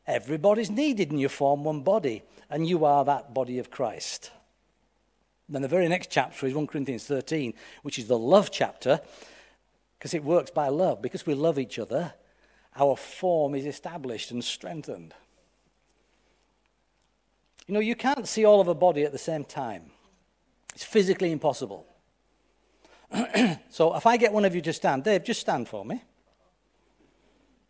everybody's 0.08 0.70
needed 0.70 1.12
and 1.12 1.20
you 1.20 1.30
form 1.30 1.64
one 1.64 1.82
body, 1.82 2.24
and 2.50 2.68
you 2.68 2.86
are 2.86 3.04
that 3.06 3.34
body 3.34 3.60
of 3.60 3.72
Christ. 3.72 4.32
Then 5.50 5.62
the 5.62 5.68
very 5.68 5.88
next 5.90 6.10
chapter 6.10 6.46
is 6.46 6.54
1 6.54 6.68
Corinthians 6.68 7.06
13, 7.06 7.54
which 7.82 8.00
is 8.00 8.08
the 8.08 8.18
love 8.18 8.52
chapter, 8.52 9.02
because 9.98 10.14
it 10.14 10.24
works 10.24 10.52
by 10.52 10.70
love. 10.70 11.02
Because 11.02 11.26
we 11.26 11.34
love 11.34 11.60
each 11.60 11.78
other, 11.78 12.14
our 12.76 12.96
form 12.96 13.54
is 13.56 13.66
established 13.66 14.32
and 14.32 14.44
strengthened. 14.44 15.14
You 17.68 17.74
know, 17.74 17.80
you 17.80 17.96
can't 17.96 18.28
see 18.28 18.46
all 18.46 18.60
of 18.60 18.68
a 18.68 18.76
body 18.76 19.04
at 19.04 19.12
the 19.12 19.18
same 19.18 19.44
time, 19.44 19.92
it's 20.74 20.84
physically 20.84 21.32
impossible. 21.32 21.86
so 23.70 23.96
if 23.96 24.06
I 24.06 24.18
get 24.18 24.34
one 24.34 24.44
of 24.44 24.56
you 24.56 24.62
to 24.62 24.74
stand, 24.74 25.04
Dave, 25.04 25.24
just 25.24 25.40
stand 25.42 25.68
for 25.68 25.86
me. 25.86 26.02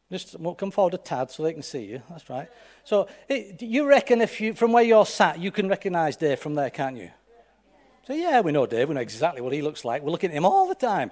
Just 0.10 0.36
come 0.58 0.72
forward 0.72 0.94
a 0.94 0.98
tad 0.98 1.32
so 1.32 1.44
they 1.44 1.54
can 1.54 1.64
see 1.64 1.86
you. 1.86 2.02
That's 2.10 2.30
right. 2.30 2.48
So 2.84 3.08
eh, 3.30 3.36
it, 3.36 3.62
you 3.62 3.86
reckon 3.88 4.22
if 4.22 4.40
you, 4.40 4.54
from 4.54 4.72
where 4.72 4.84
you're 4.84 5.06
sat, 5.06 5.40
you 5.40 5.52
can 5.52 5.68
recognize 5.68 6.16
Dave 6.16 6.40
from 6.40 6.56
there, 6.56 6.70
can't 6.70 6.98
you? 6.98 7.10
So 8.06 8.14
yeah, 8.14 8.42
we 8.42 8.52
know 8.52 8.66
Dave. 8.66 8.90
We 8.90 8.96
know 8.96 9.02
exactly 9.02 9.42
what 9.42 9.54
he 9.54 9.62
looks 9.62 9.84
like. 9.84 10.04
We're 10.04 10.12
looking 10.12 10.30
at 10.30 10.36
him 10.36 10.46
all 10.46 10.68
the 10.68 10.76
time. 10.76 11.10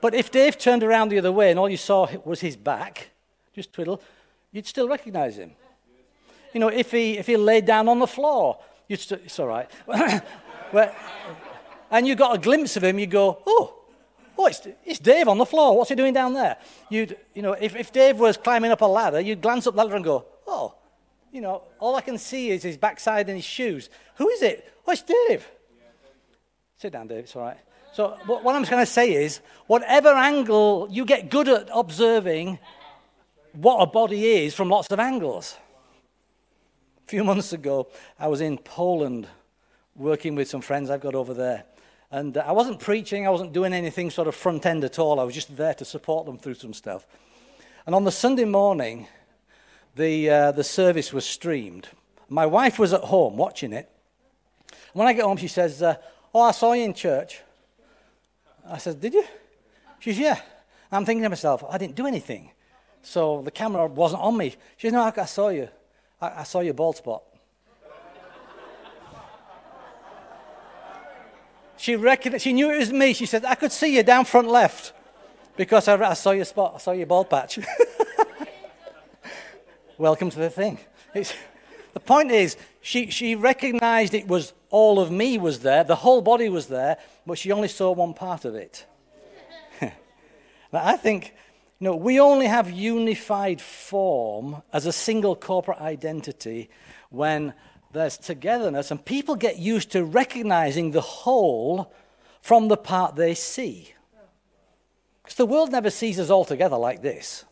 But 0.00 0.14
if 0.14 0.30
Dave 0.30 0.56
turned 0.56 0.82
around 0.82 1.08
the 1.08 1.18
other 1.18 1.32
way 1.32 1.50
and 1.50 1.58
all 1.58 1.68
you 1.68 1.76
saw 1.76 2.06
was 2.24 2.40
his 2.40 2.56
back, 2.56 3.08
just 3.54 3.72
twiddle, 3.72 4.00
you'd 4.52 4.66
still 4.66 4.88
recognize 4.88 5.36
him. 5.36 5.52
You 6.54 6.60
know, 6.60 6.68
if 6.68 6.92
he 6.92 7.18
if 7.18 7.26
he 7.26 7.36
laid 7.36 7.66
down 7.66 7.88
on 7.88 7.98
the 7.98 8.06
floor, 8.06 8.58
you'd 8.88 9.00
still, 9.00 9.18
it's 9.22 9.38
all 9.38 9.48
right. 9.48 9.70
and 11.90 12.06
you 12.06 12.14
got 12.14 12.36
a 12.36 12.38
glimpse 12.38 12.76
of 12.76 12.84
him, 12.84 12.98
you 12.98 13.06
go, 13.06 13.42
oh, 13.46 13.74
oh, 14.38 14.46
it's, 14.46 14.66
it's 14.84 14.98
Dave 14.98 15.28
on 15.28 15.38
the 15.38 15.46
floor. 15.46 15.76
What's 15.76 15.90
he 15.90 15.96
doing 15.96 16.14
down 16.14 16.32
there? 16.34 16.56
You'd, 16.88 17.16
you 17.34 17.42
know, 17.42 17.52
if, 17.52 17.76
if 17.76 17.92
Dave 17.92 18.18
was 18.18 18.36
climbing 18.36 18.70
up 18.70 18.80
a 18.80 18.86
ladder, 18.86 19.20
you'd 19.20 19.40
glance 19.40 19.66
up 19.66 19.74
the 19.74 19.82
ladder 19.82 19.96
and 19.96 20.04
go, 20.04 20.26
oh, 20.46 20.74
you 21.32 21.40
know, 21.40 21.62
all 21.80 21.96
I 21.96 22.00
can 22.00 22.18
see 22.18 22.50
is 22.50 22.62
his 22.62 22.76
backside 22.76 23.28
and 23.28 23.36
his 23.36 23.44
shoes. 23.44 23.90
Who 24.16 24.28
is 24.30 24.42
it? 24.42 24.72
Oh, 24.86 24.92
it's 24.92 25.02
Dave. 25.02 25.46
Sit 26.76 26.92
down, 26.92 27.08
Dave. 27.08 27.24
It's 27.24 27.34
all 27.36 27.42
right. 27.42 27.58
So 27.92 28.16
what 28.26 28.54
I'm 28.54 28.64
going 28.64 28.82
to 28.82 28.86
say 28.86 29.12
is, 29.12 29.40
whatever 29.66 30.08
angle 30.08 30.88
you 30.90 31.04
get 31.04 31.30
good 31.30 31.48
at 31.48 31.68
observing 31.72 32.58
what 33.52 33.78
a 33.78 33.86
body 33.86 34.44
is 34.44 34.54
from 34.54 34.68
lots 34.68 34.90
of 34.90 34.98
angles. 34.98 35.56
A 37.04 37.06
few 37.06 37.22
months 37.22 37.52
ago, 37.52 37.88
I 38.18 38.28
was 38.28 38.40
in 38.40 38.56
Poland 38.56 39.26
working 39.94 40.34
with 40.34 40.48
some 40.48 40.62
friends 40.62 40.88
I've 40.88 41.02
got 41.02 41.14
over 41.14 41.34
there. 41.34 41.64
And 42.10 42.36
uh, 42.36 42.44
I 42.46 42.52
wasn't 42.52 42.80
preaching, 42.80 43.26
I 43.26 43.30
wasn't 43.30 43.52
doing 43.52 43.74
anything 43.74 44.10
sort 44.10 44.26
of 44.26 44.34
front 44.34 44.64
end 44.64 44.84
at 44.84 44.98
all. 44.98 45.20
I 45.20 45.24
was 45.24 45.34
just 45.34 45.54
there 45.54 45.74
to 45.74 45.84
support 45.84 46.24
them 46.24 46.38
through 46.38 46.54
some 46.54 46.72
stuff. 46.72 47.06
And 47.84 47.94
on 47.94 48.04
the 48.04 48.10
Sunday 48.10 48.46
morning, 48.46 49.06
the, 49.96 50.30
uh, 50.30 50.52
the 50.52 50.64
service 50.64 51.12
was 51.12 51.26
streamed. 51.26 51.88
My 52.30 52.46
wife 52.46 52.78
was 52.78 52.94
at 52.94 53.02
home 53.02 53.36
watching 53.36 53.74
it. 53.74 53.90
When 54.94 55.06
I 55.06 55.12
get 55.12 55.24
home, 55.24 55.36
she 55.36 55.48
says, 55.48 55.82
uh, 55.82 55.96
Oh, 56.32 56.40
I 56.40 56.52
saw 56.52 56.72
you 56.72 56.84
in 56.84 56.94
church. 56.94 57.42
I 58.66 58.78
said, 58.78 58.98
Did 58.98 59.12
you? 59.12 59.24
She 59.98 60.12
says, 60.12 60.20
Yeah. 60.20 60.40
I'm 60.90 61.04
thinking 61.04 61.24
to 61.24 61.28
myself, 61.28 61.62
I 61.68 61.76
didn't 61.76 61.96
do 61.96 62.06
anything. 62.06 62.50
So 63.02 63.42
the 63.42 63.50
camera 63.50 63.86
wasn't 63.86 64.22
on 64.22 64.38
me. 64.38 64.54
She 64.78 64.86
says, 64.86 64.94
No, 64.94 65.12
I, 65.14 65.24
saw 65.26 65.50
you. 65.50 65.68
I, 66.20 66.40
I 66.40 66.42
saw 66.44 66.60
your 66.60 66.74
bald 66.74 66.96
spot. 66.96 67.22
She, 71.76 71.96
recognized, 71.96 72.44
she 72.44 72.52
knew 72.52 72.70
it 72.70 72.78
was 72.78 72.92
me. 72.92 73.12
She 73.12 73.26
said, 73.26 73.44
I 73.44 73.56
could 73.56 73.72
see 73.72 73.96
you 73.96 74.02
down 74.02 74.24
front 74.24 74.48
left 74.48 74.92
because 75.56 75.88
I, 75.88 76.02
I 76.02 76.14
saw 76.14 76.30
your 76.30 76.46
spot. 76.46 76.74
I 76.76 76.78
saw 76.78 76.92
your 76.92 77.06
bald 77.06 77.28
patch. 77.28 77.58
Welcome 79.98 80.30
to 80.30 80.38
the 80.38 80.50
thing. 80.50 80.78
It's, 81.14 81.34
the 81.92 82.00
point 82.00 82.30
is, 82.30 82.56
she, 82.80 83.10
she 83.10 83.34
recognized 83.34 84.14
it 84.14 84.26
was 84.26 84.52
all 84.70 84.98
of 84.98 85.10
me 85.10 85.38
was 85.38 85.60
there, 85.60 85.84
the 85.84 85.94
whole 85.94 86.20
body 86.20 86.48
was 86.48 86.66
there, 86.66 86.98
but 87.24 87.38
she 87.38 87.52
only 87.52 87.68
saw 87.68 87.92
one 87.92 88.12
part 88.12 88.44
of 88.44 88.56
it. 88.56 88.86
now, 89.80 89.92
I 90.72 90.96
think, 90.96 91.32
know, 91.80 91.96
we 91.96 92.20
only 92.20 92.46
have 92.46 92.70
unified 92.70 93.60
form 93.60 94.62
as 94.72 94.86
a 94.86 94.92
single 94.92 95.36
corporate 95.36 95.80
identity 95.80 96.70
when 97.10 97.54
there's 97.92 98.18
togetherness, 98.18 98.90
and 98.90 99.04
people 99.04 99.36
get 99.36 99.58
used 99.58 99.90
to 99.92 100.04
recognizing 100.04 100.90
the 100.90 101.00
whole 101.00 101.92
from 102.40 102.68
the 102.68 102.76
part 102.76 103.16
they 103.16 103.34
see. 103.34 103.94
Because 105.22 105.36
the 105.36 105.46
world 105.46 105.72
never 105.72 105.90
sees 105.90 106.20
us 106.20 106.28
all 106.28 106.44
together 106.44 106.76
like 106.76 107.00
this. 107.02 107.44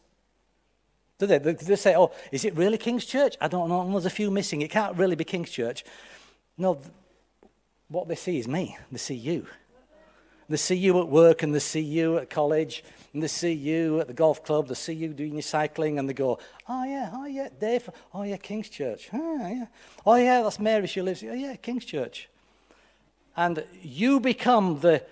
Do 1.18 1.26
they? 1.26 1.38
They 1.38 1.76
say, 1.76 1.94
oh, 1.96 2.10
is 2.32 2.44
it 2.44 2.56
really 2.56 2.76
King's 2.76 3.06
Church? 3.06 3.36
I 3.40 3.48
don't 3.48 3.68
know. 3.68 3.88
There's 3.92 4.06
a 4.06 4.10
few 4.10 4.30
missing. 4.30 4.60
It 4.60 4.70
can't 4.70 4.96
really 4.96 5.16
be 5.16 5.24
King's 5.24 5.50
Church. 5.50 5.84
No, 6.58 6.78
what 7.88 8.08
they 8.08 8.16
see 8.16 8.38
is 8.38 8.48
me. 8.48 8.76
They 8.90 8.98
see 8.98 9.14
you. 9.14 9.46
They 10.52 10.58
see 10.58 10.74
you 10.74 11.00
at 11.00 11.08
work 11.08 11.42
and 11.42 11.54
they 11.54 11.60
see 11.60 11.80
you 11.80 12.18
at 12.18 12.28
college 12.28 12.84
and 13.14 13.22
they 13.22 13.28
see 13.28 13.52
you 13.52 14.00
at 14.00 14.06
the 14.06 14.12
golf 14.12 14.44
club, 14.44 14.68
they 14.68 14.74
see 14.74 14.92
you 14.92 15.08
doing 15.08 15.32
your 15.32 15.40
cycling, 15.40 15.98
and 15.98 16.06
they 16.06 16.12
go, 16.12 16.38
Oh, 16.68 16.84
yeah, 16.84 17.10
oh, 17.14 17.24
yeah, 17.24 17.48
Dave, 17.58 17.88
oh, 18.12 18.22
yeah, 18.22 18.36
King's 18.36 18.68
Church. 18.68 19.08
Oh, 19.14 19.46
yeah, 19.46 19.64
oh, 20.04 20.16
yeah 20.16 20.42
that's 20.42 20.60
Mary, 20.60 20.86
she 20.86 21.00
lives, 21.00 21.24
oh, 21.26 21.32
yeah, 21.32 21.56
King's 21.56 21.86
Church. 21.86 22.28
And 23.34 23.64
you 23.80 24.20
become 24.20 24.80
the, 24.80 25.02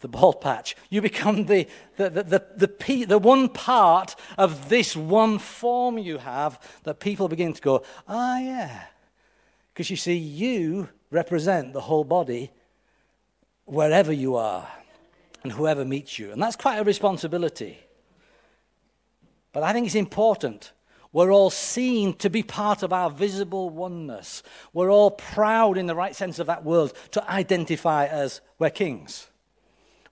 the 0.00 0.06
ball 0.06 0.32
patch. 0.32 0.76
You 0.90 1.02
become 1.02 1.46
the, 1.46 1.66
the, 1.96 2.08
the, 2.08 2.22
the, 2.22 2.66
the, 2.68 3.04
the 3.04 3.18
one 3.18 3.48
part 3.48 4.14
of 4.38 4.68
this 4.68 4.94
one 4.94 5.40
form 5.40 5.98
you 5.98 6.18
have 6.18 6.60
that 6.84 7.00
people 7.00 7.26
begin 7.26 7.52
to 7.52 7.60
go, 7.60 7.82
Ah, 8.06 8.36
oh, 8.36 8.38
yeah. 8.38 8.84
Because 9.74 9.90
you 9.90 9.96
see, 9.96 10.14
you 10.14 10.88
represent 11.10 11.72
the 11.72 11.80
whole 11.80 12.04
body 12.04 12.52
wherever 13.64 14.12
you 14.12 14.36
are 14.36 14.68
and 15.42 15.52
whoever 15.52 15.84
meets 15.84 16.18
you. 16.18 16.32
And 16.32 16.42
that's 16.42 16.56
quite 16.56 16.78
a 16.78 16.84
responsibility. 16.84 17.78
But 19.52 19.62
I 19.62 19.72
think 19.72 19.86
it's 19.86 19.94
important. 19.94 20.72
We're 21.12 21.32
all 21.32 21.50
seen 21.50 22.14
to 22.14 22.30
be 22.30 22.42
part 22.42 22.82
of 22.82 22.92
our 22.92 23.10
visible 23.10 23.68
oneness. 23.68 24.42
We're 24.72 24.90
all 24.90 25.10
proud, 25.10 25.76
in 25.76 25.86
the 25.86 25.94
right 25.94 26.16
sense 26.16 26.38
of 26.38 26.46
that 26.46 26.64
word, 26.64 26.92
to 27.10 27.30
identify 27.30 28.06
as 28.06 28.40
we're 28.58 28.70
kings. 28.70 29.26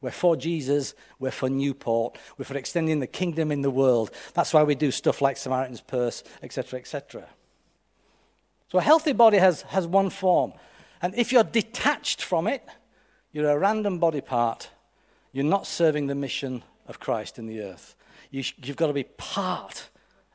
We're 0.03 0.11
for 0.11 0.37
Jesus, 0.37 0.95
we're 1.19 1.31
for 1.31 1.51
Newport, 1.51 2.17
we're 2.39 2.47
for 2.47 2.57
extending 2.57 3.01
the 3.01 3.07
kingdom 3.07 3.53
in 3.53 3.61
the 3.63 3.71
world. 3.71 4.11
That's 4.33 4.53
why 4.55 4.63
we 4.63 4.75
do 4.75 4.91
stuff 4.91 5.21
like 5.21 5.37
Samaritan's 5.37 5.83
Purse, 5.83 6.23
etc., 6.43 6.79
etc. 6.79 7.27
So 8.71 8.79
a 8.79 8.83
healthy 8.83 9.13
body 9.13 9.39
has, 9.39 9.63
has 9.63 9.87
one 9.87 10.11
form. 10.11 10.55
And 11.03 11.15
if 11.15 11.33
you're 11.33 11.45
detached 11.45 12.23
from 12.23 12.47
it, 12.47 12.67
you're 13.33 13.51
a 13.51 13.59
random 13.59 13.99
body 13.99 14.21
part 14.21 14.71
you're 15.33 15.45
not 15.45 15.66
serving 15.66 16.07
the 16.07 16.14
mission 16.14 16.62
of 16.87 16.99
Christ 16.99 17.38
in 17.38 17.47
the 17.47 17.61
earth. 17.61 17.95
You 18.31 18.43
have 18.64 18.77
got 18.77 18.88
to 18.88 18.93
be 18.93 19.05
part 19.05 19.88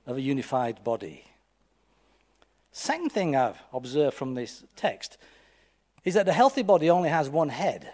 of 0.06 0.18
a 0.18 0.22
unified 0.22 0.84
body. 0.84 1.26
Second 2.72 3.12
thing 3.12 3.36
I've 3.36 3.58
observed 3.74 4.16
from 4.16 4.36
this 4.36 4.64
text 4.76 5.18
is 6.04 6.14
that 6.14 6.26
the 6.26 6.34
healthy 6.34 6.62
body 6.62 6.90
only 6.90 7.10
has 7.10 7.30
one 7.30 7.50
head. 7.50 7.92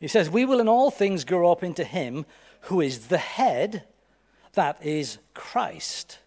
He 0.00 0.08
says, 0.08 0.30
We 0.30 0.44
will 0.44 0.60
in 0.60 0.68
all 0.68 0.90
things 0.90 1.24
grow 1.24 1.50
up 1.50 1.62
into 1.62 1.84
Him 1.84 2.26
who 2.62 2.80
is 2.80 3.08
the 3.08 3.18
head, 3.18 3.84
that 4.54 4.84
is 4.84 5.18
Christ. 5.34 6.18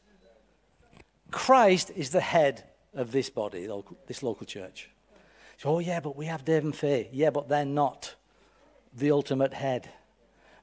Christ 1.32 1.92
is 1.96 2.12
the 2.12 2.22
head 2.22 2.64
of 2.94 3.12
this 3.12 3.30
body, 3.30 3.70
this 4.08 4.24
local 4.24 4.46
church. 4.46 4.90
So, 5.60 5.76
oh, 5.76 5.80
yeah, 5.80 6.00
but 6.00 6.16
we 6.16 6.28
have 6.28 6.46
Dave 6.46 6.64
and 6.64 6.74
Faye. 6.74 7.10
Yeah, 7.12 7.32
but 7.32 7.50
they're 7.50 7.66
not 7.66 8.16
the 8.96 9.12
ultimate 9.12 9.54
head. 9.54 9.90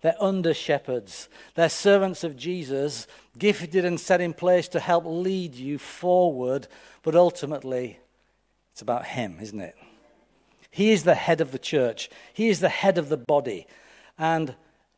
They're 0.01 0.17
under 0.19 0.55
shepherds. 0.55 1.29
They're 1.55 1.69
servants 1.69 2.25
of 2.25 2.35
Jesus, 2.35 3.07
gifted 3.37 3.85
and 3.85 4.01
set 4.01 4.23
in 4.23 4.33
place 4.33 4.69
to 4.69 4.81
help 4.81 5.05
lead 5.05 5.55
you 5.55 5.77
forward. 5.77 6.67
But 7.03 7.15
ultimately, 7.15 8.01
it's 8.73 8.81
about 8.81 9.05
Him, 9.05 9.37
isn't 9.39 9.61
it? 9.61 9.75
He 10.71 10.93
is 10.93 11.05
the 11.05 11.15
head 11.15 11.43
of 11.43 11.53
the 11.53 11.59
church, 11.59 12.09
He 12.33 12.49
is 12.49 12.61
the 12.61 12.71
head 12.71 12.97
of 12.97 13.11
the 13.11 13.19
body. 13.19 13.67
And 14.19 14.55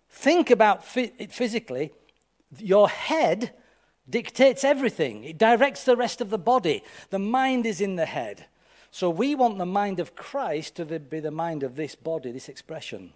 think 0.08 0.48
about 0.48 0.84
it 0.96 1.32
physically, 1.32 1.92
your 2.56 2.88
head 2.88 3.52
dictates 4.08 4.62
everything, 4.62 5.24
it 5.24 5.38
directs 5.38 5.82
the 5.82 5.96
rest 5.96 6.20
of 6.20 6.30
the 6.30 6.38
body. 6.38 6.84
The 7.10 7.18
mind 7.18 7.66
is 7.66 7.80
in 7.80 7.96
the 7.96 8.06
head. 8.06 8.46
So 8.90 9.10
we 9.10 9.34
want 9.34 9.58
the 9.58 9.66
mind 9.66 10.00
of 10.00 10.16
Christ 10.16 10.76
to 10.76 10.84
be 10.84 11.20
the 11.20 11.30
mind 11.30 11.62
of 11.62 11.76
this 11.76 11.94
body, 11.94 12.30
this 12.32 12.48
expression. 12.48 13.12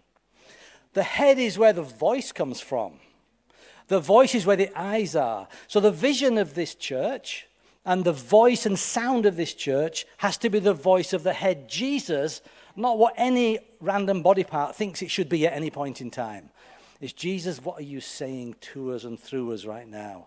The 0.92 1.02
head 1.02 1.38
is 1.38 1.58
where 1.58 1.72
the 1.72 1.82
voice 1.82 2.32
comes 2.32 2.60
from. 2.60 3.00
The 3.88 4.00
voice 4.00 4.34
is 4.34 4.46
where 4.46 4.56
the 4.56 4.70
eyes 4.78 5.16
are. 5.16 5.48
So 5.66 5.80
the 5.80 5.90
vision 5.90 6.38
of 6.38 6.54
this 6.54 6.74
church 6.74 7.46
and 7.84 8.04
the 8.04 8.12
voice 8.12 8.64
and 8.64 8.78
sound 8.78 9.26
of 9.26 9.36
this 9.36 9.54
church 9.54 10.06
has 10.18 10.36
to 10.38 10.50
be 10.50 10.58
the 10.58 10.74
voice 10.74 11.12
of 11.12 11.24
the 11.24 11.32
head, 11.32 11.68
Jesus, 11.68 12.42
not 12.76 12.98
what 12.98 13.14
any 13.16 13.58
random 13.80 14.22
body 14.22 14.44
part 14.44 14.76
thinks 14.76 15.02
it 15.02 15.10
should 15.10 15.28
be 15.28 15.46
at 15.46 15.52
any 15.52 15.70
point 15.70 16.00
in 16.00 16.10
time. 16.10 16.50
It's 17.00 17.12
Jesus, 17.12 17.62
what 17.64 17.80
are 17.80 17.84
you 17.84 18.00
saying 18.00 18.56
to 18.60 18.92
us 18.92 19.04
and 19.04 19.18
through 19.18 19.52
us 19.52 19.64
right 19.64 19.88
now? 19.88 20.26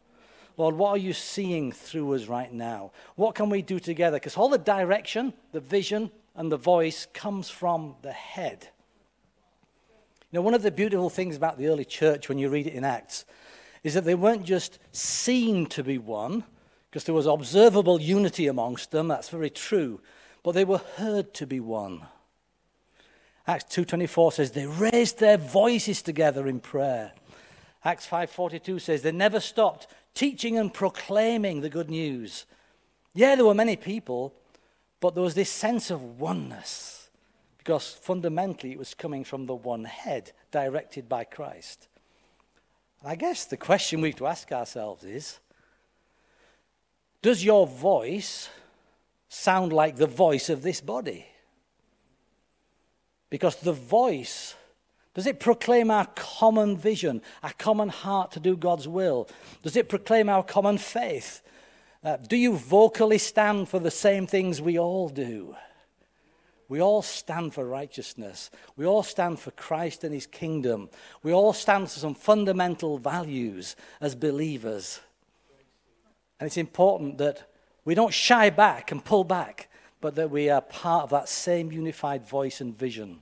Lord, 0.57 0.75
what 0.75 0.91
are 0.91 0.97
you 0.97 1.13
seeing 1.13 1.71
through 1.71 2.13
us 2.13 2.27
right 2.27 2.51
now? 2.51 2.91
What 3.15 3.35
can 3.35 3.49
we 3.49 3.61
do 3.61 3.79
together? 3.79 4.17
Because 4.17 4.37
all 4.37 4.49
the 4.49 4.57
direction, 4.57 5.33
the 5.51 5.59
vision, 5.59 6.11
and 6.35 6.51
the 6.51 6.57
voice 6.57 7.07
comes 7.13 7.49
from 7.49 7.95
the 8.01 8.11
head. 8.11 8.69
You 10.31 10.37
know, 10.37 10.41
one 10.41 10.53
of 10.53 10.63
the 10.63 10.71
beautiful 10.71 11.09
things 11.09 11.35
about 11.35 11.57
the 11.57 11.67
early 11.67 11.85
church 11.85 12.29
when 12.29 12.37
you 12.37 12.49
read 12.49 12.67
it 12.67 12.73
in 12.73 12.83
Acts 12.83 13.25
is 13.83 13.93
that 13.93 14.03
they 14.03 14.15
weren't 14.15 14.45
just 14.45 14.79
seen 14.91 15.65
to 15.67 15.83
be 15.83 15.97
one, 15.97 16.43
because 16.89 17.03
there 17.03 17.15
was 17.15 17.27
observable 17.27 18.01
unity 18.01 18.47
amongst 18.47 18.91
them, 18.91 19.07
that's 19.07 19.29
very 19.29 19.49
true, 19.49 20.01
but 20.43 20.53
they 20.53 20.65
were 20.65 20.81
heard 20.95 21.33
to 21.35 21.45
be 21.45 21.59
one. 21.59 22.07
Acts 23.47 23.65
2:24 23.65 24.33
says 24.33 24.51
they 24.51 24.65
raised 24.65 25.19
their 25.19 25.37
voices 25.37 26.01
together 26.01 26.47
in 26.47 26.59
prayer. 26.59 27.11
Acts 27.83 28.07
5:42 28.07 28.79
says 28.79 29.03
they 29.03 29.11
never 29.11 29.39
stopped 29.39 29.87
teaching 30.15 30.57
and 30.57 30.73
proclaiming 30.73 31.61
the 31.61 31.69
good 31.69 31.89
news. 31.89 32.45
Yeah, 33.13 33.35
there 33.35 33.45
were 33.45 33.53
many 33.53 33.75
people, 33.75 34.33
but 34.99 35.13
there 35.13 35.23
was 35.23 35.35
this 35.35 35.51
sense 35.51 35.91
of 35.91 36.19
oneness 36.19 37.09
because 37.57 37.97
fundamentally 38.01 38.71
it 38.71 38.77
was 38.77 38.93
coming 38.93 39.23
from 39.23 39.47
the 39.47 39.55
one 39.55 39.85
head, 39.85 40.31
directed 40.51 41.09
by 41.09 41.23
Christ. 41.23 41.87
And 43.01 43.11
I 43.11 43.15
guess 43.15 43.45
the 43.45 43.57
question 43.57 44.01
we 44.01 44.09
have 44.09 44.17
to 44.17 44.27
ask 44.27 44.51
ourselves 44.51 45.03
is 45.03 45.39
Does 47.21 47.43
your 47.43 47.65
voice 47.65 48.49
sound 49.29 49.73
like 49.73 49.95
the 49.95 50.07
voice 50.07 50.49
of 50.49 50.61
this 50.61 50.79
body? 50.79 51.25
Because 53.31 53.55
the 53.55 53.73
voice 53.73 54.55
does 55.15 55.25
it 55.25 55.39
proclaim 55.39 55.89
our 55.89 56.05
common 56.13 56.75
vision, 56.75 57.21
our 57.41 57.53
common 57.53 57.87
heart 57.87 58.31
to 58.33 58.39
do 58.41 58.57
God's 58.57 58.85
will? 58.85 59.29
Does 59.63 59.77
it 59.77 59.87
proclaim 59.87 60.27
our 60.27 60.43
common 60.43 60.77
faith? 60.77 61.41
Uh, 62.03 62.17
do 62.17 62.35
you 62.35 62.57
vocally 62.57 63.17
stand 63.17 63.69
for 63.69 63.79
the 63.79 63.89
same 63.89 64.27
things 64.27 64.61
we 64.61 64.77
all 64.77 65.07
do? 65.07 65.55
We 66.67 66.81
all 66.81 67.01
stand 67.01 67.53
for 67.53 67.65
righteousness. 67.65 68.49
We 68.75 68.85
all 68.85 69.03
stand 69.03 69.39
for 69.39 69.51
Christ 69.51 70.03
and 70.03 70.13
his 70.13 70.27
kingdom. 70.27 70.89
We 71.23 71.31
all 71.31 71.53
stand 71.53 71.89
for 71.89 71.99
some 71.99 72.15
fundamental 72.15 72.97
values 72.97 73.77
as 74.01 74.15
believers. 74.15 74.99
And 76.39 76.47
it's 76.47 76.57
important 76.57 77.19
that 77.19 77.49
we 77.85 77.95
don't 77.95 78.13
shy 78.13 78.49
back 78.49 78.91
and 78.91 79.05
pull 79.05 79.23
back, 79.23 79.69
but 80.01 80.15
that 80.15 80.29
we 80.29 80.49
are 80.49 80.61
part 80.61 81.03
of 81.03 81.09
that 81.11 81.29
same 81.29 81.71
unified 81.71 82.27
voice 82.27 82.59
and 82.59 82.77
vision. 82.77 83.21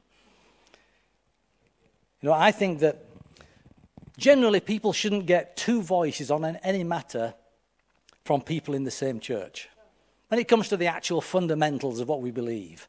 You 2.24 2.30
know, 2.30 2.36
I 2.36 2.54
think 2.54 2.80
that 2.80 3.04
generally 4.18 4.62
people 4.62 4.94
shouldn't 4.94 5.26
get 5.26 5.58
two 5.58 5.82
voices 5.82 6.32
on 6.32 6.46
any 6.64 6.86
matter 6.86 7.34
from 8.24 8.42
people 8.42 8.74
in 8.74 8.86
the 8.86 8.92
same 8.92 9.20
church. 9.20 9.68
When 10.30 10.40
it 10.40 10.48
comes 10.48 10.70
to 10.70 10.78
the 10.78 10.88
actual 10.88 11.20
fundamentals 11.20 12.00
of 12.00 12.08
what 12.08 12.22
we 12.22 12.32
believe, 12.32 12.88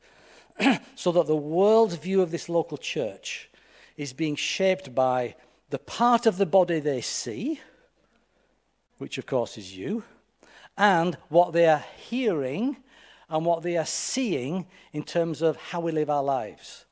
so 0.95 1.11
that 1.11 1.27
the 1.27 1.35
world's 1.35 1.97
view 1.97 2.23
of 2.23 2.31
this 2.31 2.49
local 2.49 2.79
church 2.79 3.51
is 3.97 4.13
being 4.13 4.37
shaped 4.37 4.95
by 4.95 5.35
the 5.71 5.81
part 5.81 6.27
of 6.27 6.37
the 6.37 6.47
body 6.47 6.79
they 6.79 7.01
see, 7.01 7.61
which 8.99 9.19
of 9.19 9.27
course 9.27 9.59
is 9.59 9.77
you, 9.77 10.05
and 10.79 11.19
what 11.29 11.53
they 11.53 11.67
are 11.67 11.85
hearing 11.97 12.77
and 13.29 13.45
what 13.45 13.65
they 13.65 13.77
are 13.77 13.85
seeing 13.85 14.69
in 14.93 15.03
terms 15.03 15.43
of 15.43 15.57
how 15.57 15.81
we 15.81 15.91
live 15.91 16.09
our 16.09 16.23
lives. 16.23 16.85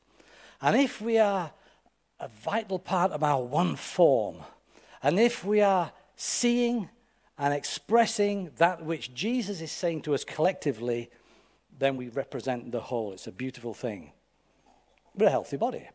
And 0.61 0.75
if 0.75 1.01
we 1.01 1.19
are 1.19 1.53
a 2.23 2.29
vital 2.29 2.79
part 2.79 3.11
of 3.11 3.25
our 3.25 3.43
one 3.43 3.75
form. 3.75 4.37
And 5.03 5.19
if 5.19 5.45
we 5.45 5.61
are 5.61 5.91
seeing 6.15 6.89
and 7.37 7.53
expressing 7.53 8.53
that 8.59 8.85
which 8.85 9.13
Jesus 9.13 9.61
is 9.61 9.73
saying 9.73 10.03
to 10.03 10.15
us 10.15 10.23
collectively, 10.23 11.11
then 11.77 11.97
we 11.97 12.09
represent 12.09 12.71
the 12.71 12.81
whole. 12.81 13.13
It's 13.13 13.27
a 13.27 13.33
beautiful 13.33 13.75
thing. 13.75 14.13
We're 15.17 15.27
a 15.27 15.31
healthy 15.31 15.57
body. 15.57 15.89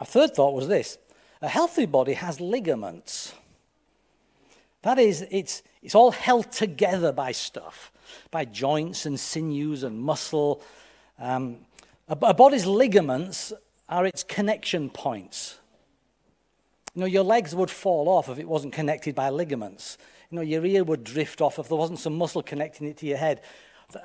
A 0.00 0.04
third 0.04 0.34
thought 0.34 0.52
was 0.52 0.66
this 0.66 0.98
a 1.40 1.48
healthy 1.48 1.86
body 1.86 2.14
has 2.14 2.40
ligaments. 2.40 3.34
That 4.82 4.98
is, 4.98 5.24
it's, 5.30 5.62
it's 5.80 5.94
all 5.94 6.10
held 6.10 6.50
together 6.50 7.12
by 7.12 7.30
stuff, 7.32 7.92
by 8.32 8.44
joints 8.46 9.06
and 9.06 9.18
sinews 9.18 9.84
and 9.84 9.98
muscle. 9.98 10.60
Um, 11.20 11.58
a, 12.08 12.18
a 12.20 12.34
body's 12.34 12.66
ligaments 12.66 13.52
are 13.88 14.06
its 14.06 14.22
connection 14.22 14.90
points. 14.90 15.58
You 16.94 17.00
know, 17.00 17.06
your 17.06 17.24
legs 17.24 17.54
would 17.54 17.70
fall 17.70 18.08
off 18.08 18.28
if 18.28 18.38
it 18.38 18.48
wasn't 18.48 18.72
connected 18.72 19.14
by 19.14 19.30
ligaments. 19.30 19.98
You 20.30 20.36
know, 20.36 20.42
your 20.42 20.64
ear 20.64 20.84
would 20.84 21.04
drift 21.04 21.40
off 21.40 21.58
if 21.58 21.68
there 21.68 21.76
wasn't 21.76 21.98
some 21.98 22.16
muscle 22.16 22.42
connecting 22.42 22.86
it 22.86 22.96
to 22.98 23.06
your 23.06 23.18
head. 23.18 23.40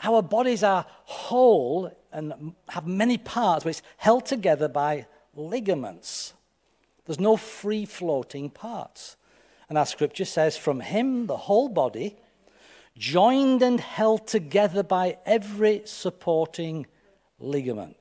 Our 0.04 0.22
bodies 0.22 0.64
are 0.64 0.86
whole 1.06 1.92
and 2.12 2.54
have 2.70 2.88
many 2.88 3.18
parts, 3.18 3.64
but 3.64 3.70
it's 3.72 3.82
held 3.98 4.26
together 4.26 4.68
by 4.68 5.08
ligaments. 5.36 6.34
There's 7.06 7.20
no 7.20 7.38
free 7.38 7.86
floating 7.86 8.50
parts. 8.50 9.16
And 9.70 9.78
our 9.78 9.86
scripture 9.86 10.26
says, 10.26 10.58
From 10.58 10.80
him, 10.80 11.28
the 11.28 11.38
whole 11.38 11.70
body, 11.70 12.18
joined 12.98 13.62
and 13.62 13.80
held 13.80 14.28
together 14.28 14.84
by 14.84 15.18
every 15.26 15.82
supporting 15.86 16.88
ligament. 17.40 17.98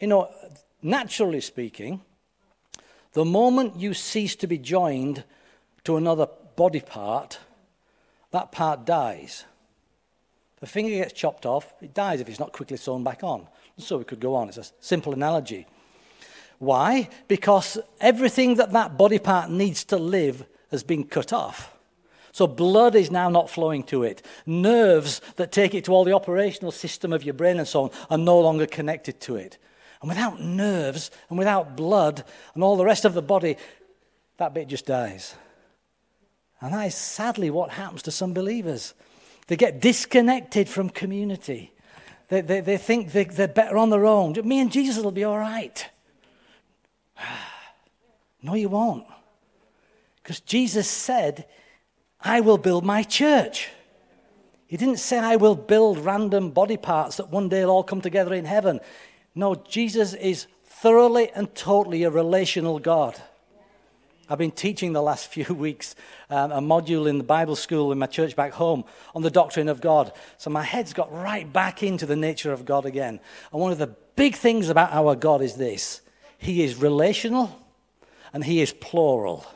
You 0.00 0.06
know, 0.06 0.30
naturally 0.82 1.40
speaking, 1.40 2.00
the 3.12 3.24
moment 3.24 3.76
you 3.76 3.94
cease 3.94 4.36
to 4.36 4.46
be 4.46 4.58
joined 4.58 5.24
to 5.84 5.96
another 5.96 6.28
body 6.56 6.80
part, 6.80 7.38
that 8.30 8.52
part 8.52 8.84
dies. 8.84 9.44
A 10.60 10.66
finger 10.66 10.90
gets 10.90 11.12
chopped 11.12 11.46
off, 11.46 11.72
it 11.80 11.94
dies 11.94 12.20
if 12.20 12.28
it's 12.28 12.40
not 12.40 12.52
quickly 12.52 12.76
sewn 12.76 13.04
back 13.04 13.22
on. 13.22 13.46
So 13.78 13.98
we 13.98 14.04
could 14.04 14.20
go 14.20 14.34
on. 14.34 14.48
It's 14.48 14.58
a 14.58 14.66
simple 14.80 15.12
analogy. 15.12 15.66
Why? 16.58 17.08
Because 17.28 17.78
everything 18.00 18.56
that 18.56 18.72
that 18.72 18.98
body 18.98 19.18
part 19.18 19.50
needs 19.50 19.84
to 19.84 19.96
live 19.96 20.44
has 20.72 20.82
been 20.82 21.04
cut 21.04 21.32
off. 21.32 21.76
So 22.32 22.46
blood 22.46 22.94
is 22.94 23.10
now 23.10 23.28
not 23.28 23.48
flowing 23.48 23.84
to 23.84 24.02
it. 24.02 24.24
Nerves 24.46 25.20
that 25.36 25.52
take 25.52 25.74
it 25.74 25.84
to 25.84 25.92
all 25.92 26.04
the 26.04 26.12
operational 26.12 26.72
system 26.72 27.12
of 27.12 27.22
your 27.22 27.34
brain 27.34 27.58
and 27.58 27.66
so 27.66 27.84
on 27.84 27.90
are 28.10 28.18
no 28.18 28.38
longer 28.38 28.66
connected 28.66 29.20
to 29.22 29.36
it. 29.36 29.58
And 30.00 30.08
without 30.08 30.40
nerves 30.40 31.10
and 31.28 31.38
without 31.38 31.76
blood 31.76 32.24
and 32.54 32.62
all 32.62 32.76
the 32.76 32.84
rest 32.84 33.04
of 33.04 33.14
the 33.14 33.22
body, 33.22 33.56
that 34.36 34.54
bit 34.54 34.68
just 34.68 34.86
dies. 34.86 35.34
And 36.60 36.74
that 36.74 36.86
is 36.86 36.94
sadly 36.94 37.50
what 37.50 37.70
happens 37.70 38.02
to 38.02 38.10
some 38.10 38.32
believers. 38.32 38.94
They 39.46 39.56
get 39.56 39.80
disconnected 39.80 40.68
from 40.68 40.90
community. 40.90 41.72
They, 42.28 42.42
they, 42.42 42.60
they 42.60 42.76
think 42.76 43.12
they, 43.12 43.24
they're 43.24 43.48
better 43.48 43.76
on 43.76 43.90
their 43.90 44.06
own. 44.06 44.34
Me 44.44 44.60
and 44.60 44.70
Jesus 44.70 45.02
will 45.02 45.10
be 45.10 45.24
all 45.24 45.38
right. 45.38 45.88
No, 48.40 48.54
you 48.54 48.68
won't. 48.68 49.04
Because 50.22 50.38
Jesus 50.38 50.88
said, 50.88 51.44
I 52.20 52.40
will 52.40 52.56
build 52.56 52.84
my 52.84 53.02
church. 53.02 53.68
He 54.68 54.76
didn't 54.76 54.98
say, 54.98 55.18
I 55.18 55.34
will 55.34 55.56
build 55.56 55.98
random 55.98 56.50
body 56.50 56.76
parts 56.76 57.16
that 57.16 57.30
one 57.30 57.48
day 57.48 57.64
will 57.64 57.72
all 57.72 57.82
come 57.82 58.00
together 58.00 58.32
in 58.34 58.44
heaven. 58.44 58.78
No, 59.34 59.54
Jesus 59.54 60.14
is 60.14 60.46
thoroughly 60.64 61.30
and 61.30 61.54
totally 61.54 62.04
a 62.04 62.10
relational 62.10 62.78
God. 62.78 63.20
I've 64.30 64.38
been 64.38 64.50
teaching 64.50 64.92
the 64.92 65.02
last 65.02 65.28
few 65.32 65.54
weeks 65.54 65.94
um, 66.30 66.52
a 66.52 66.60
module 66.60 67.08
in 67.08 67.18
the 67.18 67.24
Bible 67.24 67.56
school 67.56 67.92
in 67.92 67.98
my 67.98 68.06
church 68.06 68.36
back 68.36 68.52
home 68.52 68.84
on 69.14 69.22
the 69.22 69.30
doctrine 69.30 69.68
of 69.68 69.80
God. 69.80 70.12
So 70.36 70.50
my 70.50 70.62
head's 70.62 70.92
got 70.92 71.12
right 71.12 71.50
back 71.50 71.82
into 71.82 72.06
the 72.06 72.16
nature 72.16 72.52
of 72.52 72.64
God 72.64 72.84
again. 72.84 73.20
And 73.52 73.60
one 73.60 73.72
of 73.72 73.78
the 73.78 73.94
big 74.16 74.34
things 74.34 74.68
about 74.68 74.92
our 74.92 75.16
God 75.16 75.42
is 75.42 75.54
this 75.54 76.02
He 76.38 76.62
is 76.62 76.76
relational 76.76 77.58
and 78.32 78.44
He 78.44 78.60
is 78.60 78.72
plural. 78.72 79.46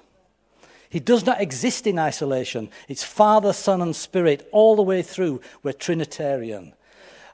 He 0.88 1.00
does 1.00 1.24
not 1.24 1.40
exist 1.40 1.86
in 1.86 1.98
isolation. 1.98 2.68
It's 2.86 3.02
Father, 3.02 3.54
Son, 3.54 3.80
and 3.80 3.96
Spirit 3.96 4.46
all 4.52 4.76
the 4.76 4.82
way 4.82 5.00
through. 5.00 5.40
We're 5.62 5.72
Trinitarian. 5.72 6.74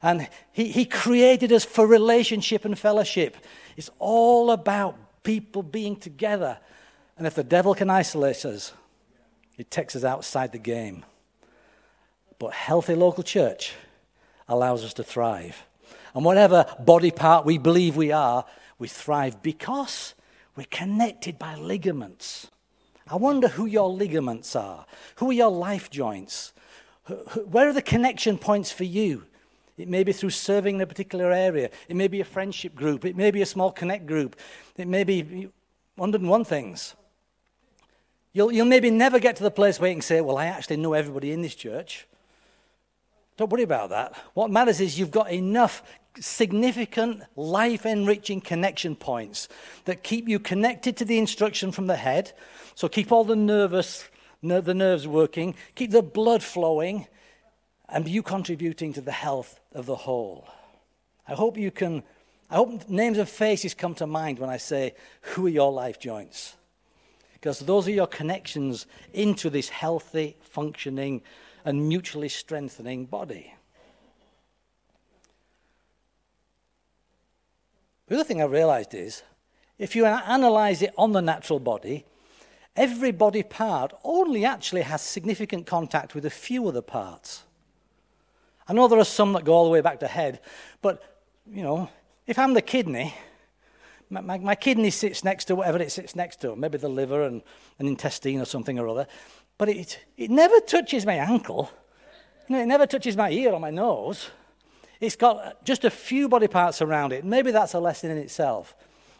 And 0.02 0.28
he, 0.52 0.68
he 0.68 0.84
created 0.84 1.52
us 1.52 1.64
for 1.64 1.86
relationship 1.86 2.64
and 2.64 2.78
fellowship. 2.78 3.36
It's 3.76 3.90
all 3.98 4.50
about 4.50 4.96
people 5.22 5.62
being 5.62 5.96
together. 5.96 6.58
And 7.16 7.26
if 7.26 7.34
the 7.34 7.44
devil 7.44 7.74
can 7.74 7.90
isolate 7.90 8.44
us, 8.44 8.72
it 9.56 9.70
takes 9.70 9.96
us 9.96 10.04
outside 10.04 10.52
the 10.52 10.58
game. 10.58 11.04
But 12.38 12.52
healthy 12.52 12.94
local 12.94 13.24
church 13.24 13.72
allows 14.46 14.84
us 14.84 14.94
to 14.94 15.02
thrive. 15.02 15.64
And 16.14 16.24
whatever 16.24 16.64
body 16.78 17.10
part 17.10 17.44
we 17.44 17.58
believe 17.58 17.96
we 17.96 18.12
are, 18.12 18.44
we 18.78 18.88
thrive 18.88 19.42
because 19.42 20.14
we're 20.56 20.66
connected 20.70 21.38
by 21.38 21.56
ligaments. 21.56 22.48
I 23.10 23.16
wonder 23.16 23.48
who 23.48 23.66
your 23.66 23.88
ligaments 23.88 24.54
are. 24.54 24.86
Who 25.16 25.30
are 25.30 25.34
your 25.34 25.50
life 25.50 25.90
joints? 25.90 26.52
Where 27.50 27.68
are 27.68 27.72
the 27.72 27.82
connection 27.82 28.38
points 28.38 28.70
for 28.70 28.84
you? 28.84 29.24
It 29.78 29.88
may 29.88 30.02
be 30.02 30.12
through 30.12 30.30
serving 30.30 30.76
in 30.76 30.80
a 30.80 30.86
particular 30.86 31.32
area. 31.32 31.70
It 31.88 31.96
may 31.96 32.08
be 32.08 32.20
a 32.20 32.24
friendship 32.24 32.74
group. 32.74 33.04
It 33.04 33.16
may 33.16 33.30
be 33.30 33.42
a 33.42 33.46
small 33.46 33.70
connect 33.70 34.06
group. 34.06 34.36
It 34.76 34.88
may 34.88 35.04
be 35.04 35.48
101 35.94 36.44
things. 36.44 36.94
You'll, 38.32 38.52
you'll 38.52 38.66
maybe 38.66 38.90
never 38.90 39.18
get 39.18 39.36
to 39.36 39.42
the 39.42 39.50
place 39.50 39.80
where 39.80 39.88
you 39.88 39.96
can 39.96 40.02
say, 40.02 40.20
Well, 40.20 40.36
I 40.36 40.46
actually 40.46 40.76
know 40.76 40.92
everybody 40.92 41.32
in 41.32 41.42
this 41.42 41.54
church. 41.54 42.06
Don't 43.36 43.50
worry 43.50 43.62
about 43.62 43.90
that. 43.90 44.16
What 44.34 44.50
matters 44.50 44.80
is 44.80 44.98
you've 44.98 45.12
got 45.12 45.30
enough 45.30 45.82
significant, 46.18 47.22
life 47.36 47.86
enriching 47.86 48.40
connection 48.40 48.96
points 48.96 49.48
that 49.84 50.02
keep 50.02 50.28
you 50.28 50.40
connected 50.40 50.96
to 50.96 51.04
the 51.04 51.18
instruction 51.18 51.70
from 51.70 51.86
the 51.86 51.96
head. 51.96 52.32
So 52.74 52.88
keep 52.88 53.12
all 53.12 53.22
the 53.22 53.36
nervous, 53.36 54.08
ner- 54.42 54.60
the 54.60 54.74
nerves 54.74 55.06
working, 55.06 55.54
keep 55.76 55.92
the 55.92 56.02
blood 56.02 56.42
flowing, 56.42 57.06
and 57.88 58.06
you 58.08 58.22
contributing 58.22 58.92
to 58.92 59.00
the 59.00 59.12
health 59.12 59.58
of 59.72 59.86
the 59.86 59.96
whole. 59.96 60.46
I 61.26 61.34
hope 61.34 61.56
you 61.56 61.70
can, 61.70 62.02
I 62.50 62.56
hope 62.56 62.88
names 62.88 63.18
of 63.18 63.28
faces 63.28 63.74
come 63.74 63.94
to 63.96 64.06
mind 64.06 64.38
when 64.38 64.50
I 64.50 64.58
say, 64.58 64.94
Who 65.20 65.46
are 65.46 65.50
your 65.50 65.72
life 65.72 65.98
joints? 65.98 66.54
Because 67.32 67.60
those 67.60 67.86
are 67.86 67.92
your 67.92 68.06
connections 68.06 68.86
into 69.12 69.48
this 69.48 69.68
healthy, 69.68 70.36
functioning, 70.40 71.22
and 71.64 71.88
mutually 71.88 72.28
strengthening 72.28 73.06
body. 73.06 73.54
The 78.08 78.16
other 78.16 78.24
thing 78.24 78.40
I 78.40 78.46
realized 78.46 78.94
is 78.94 79.22
if 79.78 79.94
you 79.94 80.06
analyze 80.06 80.82
it 80.82 80.92
on 80.96 81.12
the 81.12 81.20
natural 81.20 81.60
body, 81.60 82.06
every 82.74 83.12
body 83.12 83.42
part 83.42 83.92
only 84.02 84.44
actually 84.44 84.82
has 84.82 85.02
significant 85.02 85.66
contact 85.66 86.14
with 86.14 86.24
a 86.24 86.30
few 86.30 86.66
other 86.66 86.82
parts. 86.82 87.44
I 88.68 88.74
know 88.74 88.86
there 88.86 88.98
are 88.98 89.04
some 89.04 89.32
that 89.32 89.44
go 89.44 89.54
all 89.54 89.64
the 89.64 89.70
way 89.70 89.80
back 89.80 90.00
to 90.00 90.06
head, 90.06 90.40
but, 90.82 91.02
you 91.50 91.62
know, 91.62 91.88
if 92.26 92.38
I'm 92.38 92.52
the 92.52 92.62
kidney, 92.62 93.14
my, 94.10 94.20
my, 94.20 94.38
my 94.38 94.54
kidney 94.54 94.90
sits 94.90 95.24
next 95.24 95.46
to 95.46 95.56
whatever 95.56 95.78
it 95.78 95.90
sits 95.90 96.14
next 96.14 96.40
to, 96.42 96.54
maybe 96.54 96.76
the 96.76 96.88
liver 96.88 97.24
and 97.24 97.42
an 97.78 97.86
intestine 97.86 98.40
or 98.40 98.44
something 98.44 98.78
or 98.78 98.86
other, 98.88 99.06
but 99.56 99.70
it, 99.70 99.98
it 100.16 100.30
never 100.30 100.60
touches 100.60 101.06
my 101.06 101.14
ankle. 101.14 101.70
You 102.48 102.56
know, 102.56 102.62
it 102.62 102.66
never 102.66 102.86
touches 102.86 103.16
my 103.16 103.30
ear 103.30 103.52
or 103.52 103.60
my 103.60 103.70
nose. 103.70 104.30
It's 105.00 105.16
got 105.16 105.64
just 105.64 105.84
a 105.84 105.90
few 105.90 106.28
body 106.28 106.48
parts 106.48 106.82
around 106.82 107.12
it. 107.12 107.24
Maybe 107.24 107.50
that's 107.50 107.74
a 107.74 107.80
lesson 107.80 108.10
in 108.10 108.18
itself. 108.18 108.74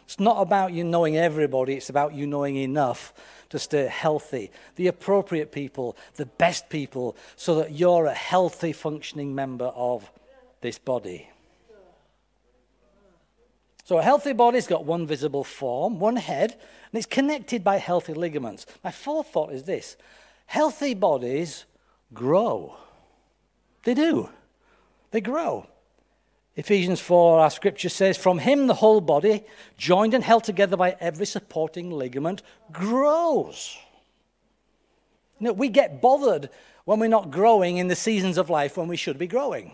It's 0.09 0.19
not 0.19 0.41
about 0.41 0.73
you 0.73 0.83
knowing 0.83 1.17
everybody, 1.17 1.75
it's 1.75 1.91
about 1.91 2.15
you 2.15 2.25
knowing 2.25 2.55
enough 2.55 3.13
to 3.49 3.59
stay 3.59 3.85
healthy, 3.85 4.49
the 4.75 4.87
appropriate 4.87 5.51
people, 5.51 5.95
the 6.15 6.25
best 6.25 6.67
people, 6.69 7.15
so 7.35 7.53
that 7.59 7.73
you're 7.73 8.07
a 8.07 8.13
healthy, 8.15 8.73
functioning 8.73 9.35
member 9.35 9.65
of 9.65 10.09
this 10.61 10.79
body. 10.79 11.29
So, 13.83 13.99
a 13.99 14.01
healthy 14.01 14.33
body's 14.33 14.65
got 14.65 14.83
one 14.83 15.05
visible 15.05 15.43
form, 15.43 15.99
one 15.99 16.15
head, 16.15 16.53
and 16.53 16.97
it's 16.97 17.05
connected 17.05 17.63
by 17.63 17.77
healthy 17.77 18.15
ligaments. 18.15 18.65
My 18.83 18.89
fourth 18.89 19.27
thought 19.27 19.53
is 19.53 19.65
this 19.65 19.95
healthy 20.47 20.95
bodies 20.95 21.65
grow. 22.15 22.77
They 23.83 23.93
do. 23.93 24.29
They 25.11 25.21
grow. 25.21 25.67
Ephesians 26.59 26.99
4, 26.99 27.39
our 27.39 27.49
scripture 27.49 27.87
says, 27.87 28.17
From 28.17 28.37
him 28.37 28.67
the 28.67 28.73
whole 28.73 28.99
body, 28.99 29.45
joined 29.77 30.13
and 30.13 30.21
held 30.21 30.43
together 30.43 30.75
by 30.75 30.97
every 30.99 31.25
supporting 31.25 31.89
ligament, 31.89 32.43
grows. 32.69 33.77
You 35.39 35.47
know, 35.47 35.53
we 35.53 35.69
get 35.69 36.01
bothered 36.01 36.49
when 36.83 36.99
we're 36.99 37.07
not 37.07 37.31
growing 37.31 37.77
in 37.77 37.87
the 37.87 37.95
seasons 37.95 38.37
of 38.37 38.49
life 38.49 38.75
when 38.75 38.89
we 38.89 38.97
should 38.97 39.17
be 39.17 39.25
growing. 39.25 39.73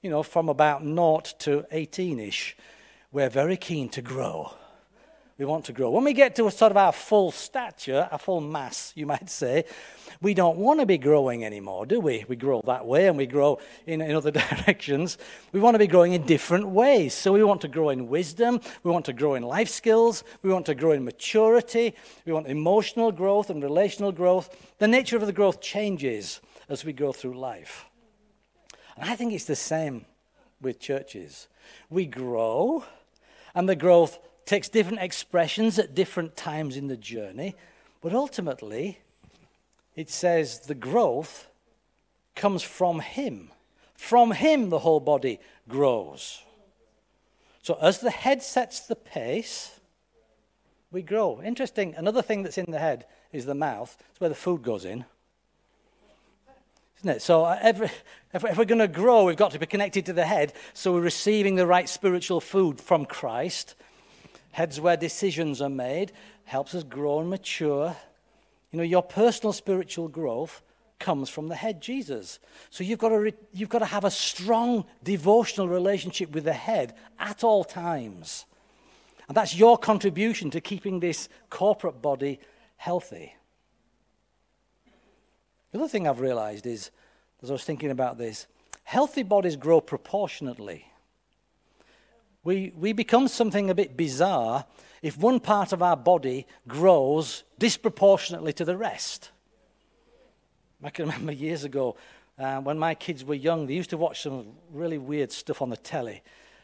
You 0.00 0.08
know, 0.08 0.22
from 0.22 0.48
about 0.48 0.82
naught 0.82 1.34
to 1.40 1.66
18 1.70 2.20
ish, 2.20 2.56
we're 3.12 3.28
very 3.28 3.58
keen 3.58 3.90
to 3.90 4.00
grow. 4.00 4.54
We 5.38 5.44
want 5.44 5.66
to 5.66 5.74
grow. 5.74 5.90
When 5.90 6.04
we 6.04 6.14
get 6.14 6.34
to 6.36 6.46
a 6.46 6.50
sort 6.50 6.72
of 6.72 6.78
our 6.78 6.92
full 6.92 7.30
stature, 7.30 8.08
our 8.10 8.18
full 8.18 8.40
mass, 8.40 8.92
you 8.96 9.04
might 9.04 9.28
say, 9.28 9.64
we 10.22 10.32
don't 10.32 10.56
want 10.56 10.80
to 10.80 10.86
be 10.86 10.96
growing 10.96 11.44
anymore, 11.44 11.84
do 11.84 12.00
we? 12.00 12.24
We 12.26 12.36
grow 12.36 12.62
that 12.64 12.86
way 12.86 13.06
and 13.06 13.18
we 13.18 13.26
grow 13.26 13.58
in, 13.86 14.00
in 14.00 14.16
other 14.16 14.30
directions. 14.66 15.18
We 15.52 15.60
want 15.60 15.74
to 15.74 15.78
be 15.78 15.86
growing 15.86 16.14
in 16.14 16.24
different 16.24 16.68
ways. 16.68 17.12
So 17.12 17.34
we 17.34 17.44
want 17.44 17.60
to 17.60 17.68
grow 17.68 17.90
in 17.90 18.08
wisdom. 18.08 18.60
We 18.82 18.90
want 18.90 19.04
to 19.06 19.12
grow 19.12 19.34
in 19.34 19.42
life 19.42 19.68
skills. 19.68 20.24
We 20.42 20.50
want 20.50 20.64
to 20.66 20.74
grow 20.74 20.92
in 20.92 21.04
maturity. 21.04 21.94
We 22.24 22.32
want 22.32 22.46
emotional 22.46 23.12
growth 23.12 23.50
and 23.50 23.62
relational 23.62 24.12
growth. 24.12 24.74
The 24.78 24.88
nature 24.88 25.16
of 25.16 25.26
the 25.26 25.34
growth 25.34 25.60
changes 25.60 26.40
as 26.70 26.82
we 26.82 26.94
go 26.94 27.12
through 27.12 27.38
life. 27.38 27.84
And 28.96 29.10
I 29.10 29.16
think 29.16 29.34
it's 29.34 29.44
the 29.44 29.54
same 29.54 30.06
with 30.62 30.80
churches. 30.80 31.48
We 31.90 32.06
grow, 32.06 32.84
and 33.54 33.68
the 33.68 33.76
growth 33.76 34.18
takes 34.46 34.68
different 34.68 35.02
expressions 35.02 35.78
at 35.78 35.94
different 35.94 36.36
times 36.36 36.76
in 36.76 36.86
the 36.86 36.96
journey, 36.96 37.54
but 38.00 38.14
ultimately, 38.14 39.00
it 39.96 40.08
says 40.08 40.60
the 40.60 40.74
growth 40.74 41.48
comes 42.36 42.62
from 42.62 43.00
Him. 43.00 43.50
From 43.94 44.30
Him, 44.30 44.70
the 44.70 44.78
whole 44.78 45.00
body 45.00 45.40
grows. 45.68 46.42
So, 47.62 47.76
as 47.82 47.98
the 47.98 48.10
head 48.10 48.42
sets 48.42 48.80
the 48.80 48.94
pace, 48.94 49.80
we 50.92 51.02
grow. 51.02 51.42
Interesting, 51.42 51.94
another 51.96 52.22
thing 52.22 52.44
that's 52.44 52.58
in 52.58 52.70
the 52.70 52.78
head 52.78 53.06
is 53.32 53.44
the 53.44 53.54
mouth. 53.54 53.96
It's 54.10 54.20
where 54.20 54.30
the 54.30 54.36
food 54.36 54.62
goes 54.62 54.84
in. 54.84 55.04
Isn't 56.98 57.16
it? 57.16 57.22
So, 57.22 57.44
uh, 57.44 57.58
every, 57.60 57.90
if 58.32 58.56
we're 58.56 58.64
going 58.64 58.78
to 58.78 58.86
grow, 58.86 59.24
we've 59.24 59.36
got 59.36 59.50
to 59.50 59.58
be 59.58 59.66
connected 59.66 60.06
to 60.06 60.12
the 60.12 60.26
head. 60.26 60.52
So, 60.74 60.92
we're 60.92 61.00
receiving 61.00 61.56
the 61.56 61.66
right 61.66 61.88
spiritual 61.88 62.40
food 62.40 62.80
from 62.80 63.04
Christ 63.04 63.74
heads 64.56 64.80
where 64.80 64.96
decisions 64.96 65.60
are 65.60 65.68
made, 65.68 66.10
helps 66.44 66.74
us 66.74 66.82
grow 66.82 67.20
and 67.20 67.28
mature. 67.28 67.94
You 68.70 68.78
know, 68.78 68.82
your 68.82 69.02
personal 69.02 69.52
spiritual 69.52 70.08
growth 70.08 70.62
comes 70.98 71.28
from 71.28 71.48
the 71.48 71.54
head, 71.54 71.82
Jesus. 71.82 72.38
So 72.70 72.82
you've 72.82 72.98
got 72.98 73.10
to, 73.10 73.18
re- 73.18 73.34
you've 73.52 73.68
got 73.68 73.80
to 73.80 73.84
have 73.84 74.06
a 74.06 74.10
strong 74.10 74.86
devotional 75.04 75.68
relationship 75.68 76.30
with 76.32 76.44
the 76.44 76.54
head 76.54 76.94
at 77.18 77.44
all 77.44 77.64
times. 77.64 78.46
And 79.28 79.36
that's 79.36 79.54
your 79.54 79.76
contribution 79.76 80.48
to 80.52 80.62
keeping 80.62 81.00
this 81.00 81.28
corporate 81.50 82.00
body 82.00 82.40
healthy. 82.78 83.36
The 85.72 85.80
other 85.80 85.88
thing 85.88 86.08
I've 86.08 86.20
realized 86.20 86.64
is, 86.64 86.90
as 87.42 87.50
I 87.50 87.52
was 87.52 87.64
thinking 87.64 87.90
about 87.90 88.16
this, 88.16 88.46
healthy 88.84 89.22
bodies 89.22 89.56
grow 89.56 89.82
proportionately 89.82 90.86
we, 92.46 92.72
we 92.78 92.92
become 92.92 93.26
something 93.26 93.70
a 93.70 93.74
bit 93.74 93.96
bizarre 93.96 94.66
if 95.02 95.18
one 95.18 95.40
part 95.40 95.72
of 95.72 95.82
our 95.82 95.96
body 95.96 96.46
grows 96.68 97.42
disproportionately 97.58 98.52
to 98.52 98.64
the 98.64 98.76
rest. 98.76 99.32
I 100.80 100.90
can 100.90 101.06
remember 101.10 101.32
years 101.32 101.64
ago 101.64 101.96
uh, 102.38 102.60
when 102.60 102.78
my 102.78 102.94
kids 102.94 103.24
were 103.24 103.34
young, 103.34 103.66
they 103.66 103.74
used 103.74 103.90
to 103.90 103.96
watch 103.96 104.22
some 104.22 104.52
really 104.72 104.96
weird 104.96 105.32
stuff 105.32 105.60
on 105.60 105.70
the 105.70 105.76
telly. 105.76 106.22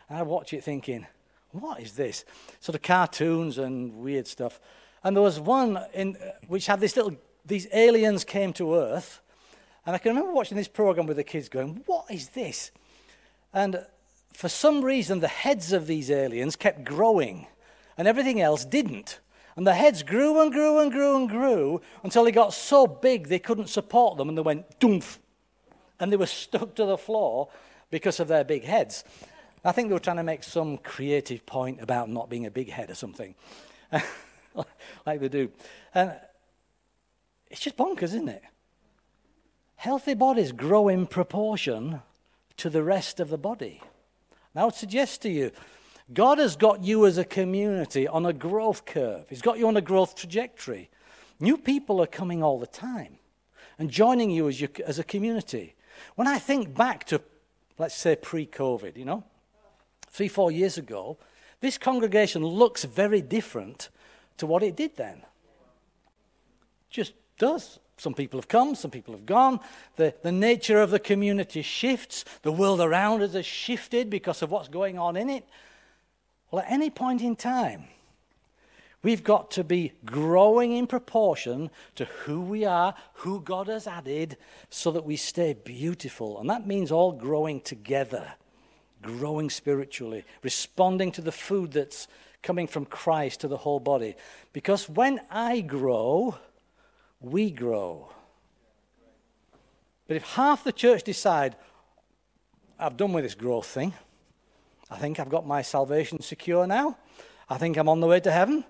And 0.08 0.18
I'd 0.18 0.26
watch 0.28 0.52
it 0.52 0.62
thinking, 0.62 1.04
what 1.50 1.80
is 1.80 1.94
this? 1.94 2.24
Sort 2.60 2.76
of 2.76 2.82
cartoons 2.82 3.58
and 3.58 3.92
weird 3.96 4.28
stuff. 4.28 4.60
And 5.02 5.16
there 5.16 5.22
was 5.22 5.40
one 5.40 5.84
in, 5.94 6.16
which 6.46 6.66
had 6.66 6.78
this 6.78 6.94
little, 6.94 7.16
these 7.44 7.66
aliens 7.72 8.22
came 8.22 8.52
to 8.52 8.76
Earth. 8.76 9.20
And 9.84 9.96
I 9.96 9.98
can 9.98 10.10
remember 10.10 10.32
watching 10.32 10.56
this 10.56 10.68
program 10.68 11.06
with 11.06 11.16
the 11.16 11.24
kids 11.24 11.48
going, 11.48 11.82
what 11.86 12.08
is 12.08 12.28
this? 12.28 12.70
And 13.52 13.84
for 14.32 14.48
some 14.48 14.84
reason, 14.84 15.20
the 15.20 15.28
heads 15.28 15.72
of 15.72 15.86
these 15.86 16.10
aliens 16.10 16.56
kept 16.56 16.84
growing, 16.84 17.46
and 17.96 18.08
everything 18.08 18.40
else 18.40 18.64
didn't. 18.64 19.20
And 19.56 19.66
the 19.66 19.74
heads 19.74 20.02
grew 20.02 20.40
and 20.40 20.50
grew 20.50 20.78
and 20.78 20.90
grew 20.90 21.16
and 21.16 21.28
grew 21.28 21.82
until 22.02 22.24
they 22.24 22.32
got 22.32 22.54
so 22.54 22.86
big 22.86 23.28
they 23.28 23.38
couldn't 23.38 23.68
support 23.68 24.16
them, 24.16 24.28
and 24.28 24.36
they 24.36 24.42
went 24.42 24.78
doomph. 24.80 25.20
And 26.00 26.10
they 26.10 26.16
were 26.16 26.26
stuck 26.26 26.74
to 26.76 26.86
the 26.86 26.98
floor 26.98 27.48
because 27.90 28.18
of 28.18 28.28
their 28.28 28.44
big 28.44 28.64
heads. 28.64 29.04
I 29.64 29.72
think 29.72 29.88
they 29.88 29.94
were 29.94 30.00
trying 30.00 30.16
to 30.16 30.24
make 30.24 30.42
some 30.42 30.78
creative 30.78 31.46
point 31.46 31.80
about 31.80 32.08
not 32.08 32.28
being 32.28 32.46
a 32.46 32.50
big 32.50 32.70
head 32.70 32.90
or 32.90 32.94
something, 32.94 33.34
like 35.06 35.20
they 35.20 35.28
do. 35.28 35.50
And 35.94 36.14
it's 37.48 37.60
just 37.60 37.76
bonkers, 37.76 38.04
isn't 38.04 38.28
it? 38.28 38.42
Healthy 39.76 40.14
bodies 40.14 40.52
grow 40.52 40.88
in 40.88 41.06
proportion 41.06 42.00
to 42.56 42.70
the 42.70 42.82
rest 42.82 43.20
of 43.20 43.28
the 43.28 43.38
body. 43.38 43.82
Now, 44.54 44.62
I 44.62 44.64
would 44.66 44.74
suggest 44.74 45.22
to 45.22 45.30
you, 45.30 45.50
God 46.12 46.38
has 46.38 46.56
got 46.56 46.82
you 46.84 47.06
as 47.06 47.16
a 47.16 47.24
community 47.24 48.06
on 48.06 48.26
a 48.26 48.32
growth 48.32 48.84
curve. 48.84 49.26
He's 49.28 49.42
got 49.42 49.58
you 49.58 49.68
on 49.68 49.76
a 49.76 49.80
growth 49.80 50.14
trajectory. 50.14 50.90
New 51.40 51.56
people 51.56 52.02
are 52.02 52.06
coming 52.06 52.42
all 52.42 52.58
the 52.58 52.66
time 52.66 53.18
and 53.78 53.90
joining 53.90 54.30
you 54.30 54.48
as, 54.48 54.60
your, 54.60 54.70
as 54.86 54.98
a 54.98 55.04
community. 55.04 55.74
When 56.16 56.28
I 56.28 56.38
think 56.38 56.74
back 56.74 57.04
to, 57.06 57.20
let's 57.78 57.94
say, 57.94 58.16
pre 58.16 58.46
COVID, 58.46 58.96
you 58.96 59.04
know, 59.04 59.24
three, 60.08 60.28
four 60.28 60.52
years 60.52 60.76
ago, 60.76 61.18
this 61.60 61.78
congregation 61.78 62.44
looks 62.44 62.84
very 62.84 63.22
different 63.22 63.88
to 64.36 64.46
what 64.46 64.62
it 64.62 64.76
did 64.76 64.96
then. 64.96 65.22
Just 66.90 67.14
does. 67.38 67.78
Some 68.02 68.14
people 68.14 68.40
have 68.40 68.48
come, 68.48 68.74
some 68.74 68.90
people 68.90 69.14
have 69.14 69.26
gone. 69.26 69.60
The, 69.94 70.12
the 70.22 70.32
nature 70.32 70.80
of 70.80 70.90
the 70.90 70.98
community 70.98 71.62
shifts. 71.62 72.24
The 72.42 72.50
world 72.50 72.80
around 72.80 73.22
us 73.22 73.34
has 73.34 73.46
shifted 73.46 74.10
because 74.10 74.42
of 74.42 74.50
what's 74.50 74.66
going 74.66 74.98
on 74.98 75.16
in 75.16 75.30
it. 75.30 75.44
Well, 76.50 76.62
at 76.62 76.72
any 76.72 76.90
point 76.90 77.22
in 77.22 77.36
time, 77.36 77.84
we've 79.04 79.22
got 79.22 79.52
to 79.52 79.62
be 79.62 79.92
growing 80.04 80.72
in 80.72 80.88
proportion 80.88 81.70
to 81.94 82.06
who 82.06 82.40
we 82.40 82.64
are, 82.64 82.96
who 83.12 83.40
God 83.40 83.68
has 83.68 83.86
added, 83.86 84.36
so 84.68 84.90
that 84.90 85.04
we 85.04 85.14
stay 85.14 85.52
beautiful. 85.52 86.40
And 86.40 86.50
that 86.50 86.66
means 86.66 86.90
all 86.90 87.12
growing 87.12 87.60
together, 87.60 88.32
growing 89.00 89.48
spiritually, 89.48 90.24
responding 90.42 91.12
to 91.12 91.20
the 91.20 91.30
food 91.30 91.70
that's 91.70 92.08
coming 92.42 92.66
from 92.66 92.84
Christ 92.84 93.42
to 93.42 93.48
the 93.48 93.58
whole 93.58 93.78
body. 93.78 94.16
Because 94.52 94.88
when 94.88 95.20
I 95.30 95.60
grow, 95.60 96.36
we 97.24 97.50
grow. 97.50 98.10
But 100.06 100.16
if 100.16 100.34
half 100.34 100.64
the 100.64 100.72
church 100.72 101.04
decide, 101.04 101.56
I've 102.78 102.96
done 102.96 103.12
with 103.12 103.24
this 103.24 103.34
growth 103.34 103.66
thing, 103.66 103.94
I 104.90 104.96
think 104.96 105.18
I've 105.18 105.30
got 105.30 105.46
my 105.46 105.62
salvation 105.62 106.20
secure 106.20 106.66
now, 106.66 106.98
I 107.48 107.56
think 107.58 107.76
I'm 107.76 107.88
on 107.88 108.00
the 108.00 108.06
way 108.06 108.20
to 108.20 108.30
heaven, 108.30 108.64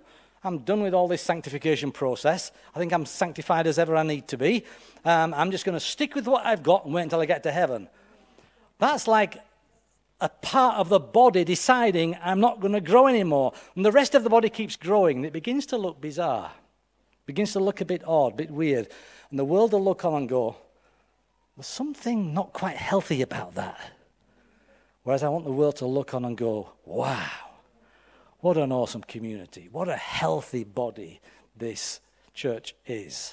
I'm 0.44 0.58
done 0.58 0.82
with 0.82 0.94
all 0.94 1.08
this 1.08 1.22
sanctification 1.22 1.90
process, 1.90 2.52
I 2.74 2.78
think 2.78 2.92
I'm 2.92 3.06
sanctified 3.06 3.66
as 3.66 3.78
ever 3.78 3.96
I 3.96 4.02
need 4.02 4.28
to 4.28 4.36
be, 4.36 4.64
um, 5.04 5.34
I'm 5.34 5.50
just 5.50 5.64
going 5.64 5.76
to 5.76 5.80
stick 5.84 6.14
with 6.14 6.26
what 6.26 6.46
I've 6.46 6.62
got 6.62 6.84
and 6.84 6.94
wait 6.94 7.02
until 7.02 7.20
I 7.20 7.26
get 7.26 7.42
to 7.44 7.52
heaven. 7.52 7.88
That's 8.78 9.08
like 9.08 9.38
a 10.20 10.28
part 10.28 10.76
of 10.76 10.88
the 10.88 11.00
body 11.00 11.42
deciding 11.42 12.16
I'm 12.22 12.38
not 12.38 12.60
going 12.60 12.74
to 12.74 12.80
grow 12.80 13.08
anymore. 13.08 13.52
And 13.74 13.84
the 13.84 13.90
rest 13.90 14.14
of 14.14 14.22
the 14.22 14.30
body 14.30 14.48
keeps 14.48 14.76
growing. 14.76 15.16
and 15.18 15.26
It 15.26 15.32
begins 15.32 15.66
to 15.66 15.76
look 15.76 16.00
bizarre 16.00 16.52
begins 17.32 17.52
to 17.54 17.60
look 17.60 17.80
a 17.80 17.86
bit 17.86 18.02
odd, 18.06 18.34
a 18.34 18.36
bit 18.36 18.50
weird. 18.50 18.88
And 19.30 19.38
the 19.38 19.44
world 19.44 19.72
will 19.72 19.82
look 19.82 20.04
on 20.04 20.12
and 20.14 20.28
go, 20.28 20.56
there's 21.56 21.66
something 21.66 22.34
not 22.34 22.52
quite 22.52 22.76
healthy 22.76 23.22
about 23.22 23.54
that. 23.54 23.80
Whereas 25.02 25.22
I 25.22 25.30
want 25.30 25.46
the 25.46 25.52
world 25.52 25.76
to 25.76 25.86
look 25.86 26.12
on 26.12 26.26
and 26.26 26.36
go, 26.36 26.72
wow, 26.84 27.30
what 28.40 28.58
an 28.58 28.70
awesome 28.70 29.02
community. 29.02 29.70
What 29.72 29.88
a 29.88 29.96
healthy 29.96 30.62
body 30.62 31.22
this 31.56 32.00
church 32.34 32.74
is. 32.86 33.32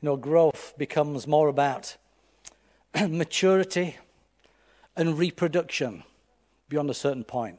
You 0.00 0.06
know, 0.06 0.16
growth 0.16 0.72
becomes 0.78 1.26
more 1.26 1.48
about 1.48 1.98
maturity 3.06 3.98
and 4.96 5.18
reproduction 5.18 6.04
beyond 6.70 6.88
a 6.88 6.94
certain 6.94 7.24
point. 7.24 7.58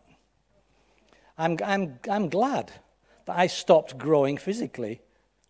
I'm, 1.37 1.57
I'm, 1.63 1.99
I'm 2.09 2.29
glad 2.29 2.71
that 3.25 3.37
I 3.37 3.47
stopped 3.47 3.97
growing 3.97 4.37
physically 4.37 5.01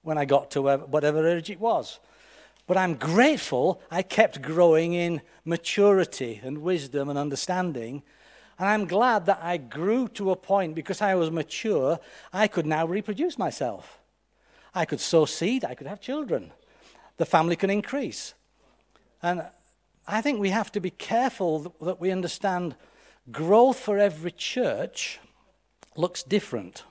when 0.01 0.17
I 0.17 0.25
got 0.25 0.51
to 0.51 0.61
whatever 0.61 1.27
age 1.27 1.49
it 1.49 1.59
was. 1.59 1.99
But 2.67 2.77
I'm 2.77 2.95
grateful 2.95 3.81
I 3.91 4.03
kept 4.03 4.41
growing 4.41 4.93
in 4.93 5.21
maturity 5.43 6.39
and 6.43 6.59
wisdom 6.59 7.09
and 7.09 7.19
understanding. 7.19 8.03
And 8.57 8.69
I'm 8.69 8.85
glad 8.85 9.25
that 9.25 9.39
I 9.41 9.57
grew 9.57 10.07
to 10.09 10.31
a 10.31 10.35
point 10.35 10.75
because 10.75 11.01
I 11.01 11.15
was 11.15 11.31
mature, 11.31 11.99
I 12.31 12.47
could 12.47 12.65
now 12.65 12.85
reproduce 12.85 13.37
myself. 13.37 13.99
I 14.73 14.85
could 14.85 15.01
sow 15.01 15.25
seed, 15.25 15.65
I 15.65 15.75
could 15.75 15.87
have 15.87 15.99
children. 15.99 16.51
The 17.17 17.25
family 17.25 17.55
can 17.55 17.69
increase. 17.69 18.33
And 19.21 19.45
I 20.07 20.21
think 20.21 20.39
we 20.39 20.49
have 20.49 20.71
to 20.73 20.79
be 20.79 20.89
careful 20.89 21.73
that 21.81 21.99
we 21.99 22.11
understand 22.11 22.75
growth 23.31 23.79
for 23.79 23.97
every 23.97 24.31
church 24.31 25.19
looks 25.97 26.23
different. 26.23 26.83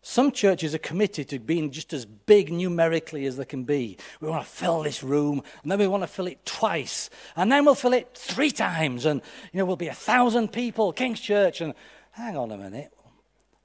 Some 0.00 0.32
churches 0.32 0.74
are 0.74 0.78
committed 0.78 1.28
to 1.28 1.38
being 1.38 1.70
just 1.70 1.92
as 1.92 2.06
big 2.06 2.52
numerically 2.52 3.26
as 3.26 3.36
they 3.36 3.44
can 3.44 3.64
be. 3.64 3.98
We 4.20 4.28
want 4.28 4.44
to 4.44 4.50
fill 4.50 4.82
this 4.82 5.02
room, 5.02 5.42
and 5.62 5.70
then 5.70 5.78
we 5.78 5.86
want 5.86 6.02
to 6.02 6.06
fill 6.06 6.28
it 6.28 6.46
twice, 6.46 7.10
and 7.36 7.50
then 7.50 7.64
we'll 7.64 7.74
fill 7.74 7.92
it 7.92 8.10
three 8.14 8.50
times, 8.50 9.04
and 9.04 9.20
you 9.52 9.58
know 9.58 9.64
we'll 9.64 9.76
be 9.76 9.88
a 9.88 9.94
thousand 9.94 10.52
people, 10.52 10.92
King's 10.92 11.20
Church. 11.20 11.60
And 11.60 11.74
hang 12.12 12.36
on 12.36 12.52
a 12.52 12.56
minute, 12.56 12.92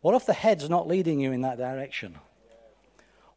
what 0.02 0.16
if 0.16 0.26
the 0.26 0.34
head's 0.34 0.70
not 0.70 0.88
leading 0.88 1.22
you 1.22 1.32
in 1.32 1.42
that 1.42 1.58
direction? 1.58 2.16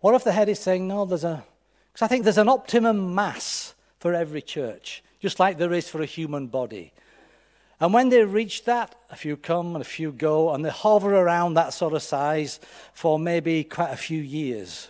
What 0.01 0.14
if 0.14 0.25
the 0.25 0.33
head 0.33 0.49
is 0.49 0.59
saying, 0.59 0.89
no, 0.89 1.05
there's 1.05 1.25
a, 1.25 1.45
because 1.93 2.05
I 2.05 2.09
think 2.09 2.25
there's 2.25 2.39
an 2.39 2.49
optimum 2.49 3.14
mass 3.14 3.75
for 3.99 4.14
every 4.14 4.43
church, 4.43 5.03
just 5.21 5.39
like 5.39 5.59
there 5.59 5.73
is 5.73 5.89
for 5.89 6.03
a 6.03 6.07
human 6.07 6.49
body. 6.49 6.93
And 7.81 7.93
when 7.93 8.09
they 8.09 8.24
reach 8.24 8.64
that, 8.64 8.95
a 9.11 9.16
few 9.16 9.37
come 9.37 9.74
and 9.74 9.83
a 9.83 9.89
few 9.89 10.12
go, 10.12 10.53
and 10.55 10.64
they 10.64 10.70
hover 10.70 11.14
around 11.14 11.55
that 11.55 11.74
sort 11.74 11.93
of 11.93 12.03
size 12.03 12.59
for 12.95 13.18
maybe 13.18 13.64
quite 13.64 13.91
a 13.91 13.97
few 13.97 14.20
years. 14.20 14.89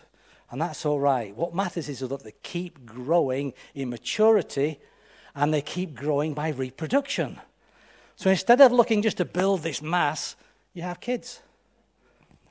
And 0.50 0.60
that's 0.60 0.86
all 0.86 1.00
right. 1.00 1.34
What 1.36 1.54
matters 1.54 1.88
is 1.88 2.00
that 2.00 2.22
they 2.22 2.32
keep 2.42 2.86
growing 2.86 3.52
in 3.74 3.90
maturity 3.90 4.78
and 5.34 5.52
they 5.52 5.62
keep 5.62 5.94
growing 5.94 6.34
by 6.34 6.50
reproduction. 6.50 7.40
So 8.14 8.30
instead 8.30 8.60
of 8.60 8.72
looking 8.72 9.02
just 9.02 9.18
to 9.18 9.24
build 9.24 9.62
this 9.62 9.82
mass, 9.82 10.36
you 10.72 10.82
have 10.82 11.00
kids. 11.00 11.42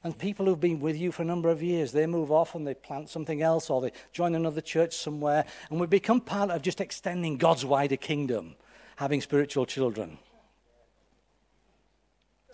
And 0.03 0.15
people 0.15 0.45
who've 0.45 0.59
been 0.59 0.79
with 0.79 0.95
you 0.97 1.11
for 1.11 1.23
a 1.23 1.25
number 1.25 1.49
of 1.49 1.63
years, 1.63 1.91
they 1.91 2.05
move 2.05 2.31
off 2.31 2.53
and 2.53 2.67
they 2.67 2.75
plant 2.75 3.09
something 3.09 3.41
else 3.41 3.71
or 3.71 3.81
they 3.81 3.91
join 4.11 4.35
another 4.35 4.61
church 4.61 4.95
somewhere, 4.95 5.45
and 5.71 5.79
we 5.79 5.87
become 5.87 6.21
part 6.21 6.51
of 6.51 6.61
just 6.61 6.79
extending 6.79 7.37
God's 7.37 7.65
wider 7.65 7.97
kingdom, 7.97 8.55
having 8.95 9.21
spiritual 9.21 9.65
children. 9.65 10.17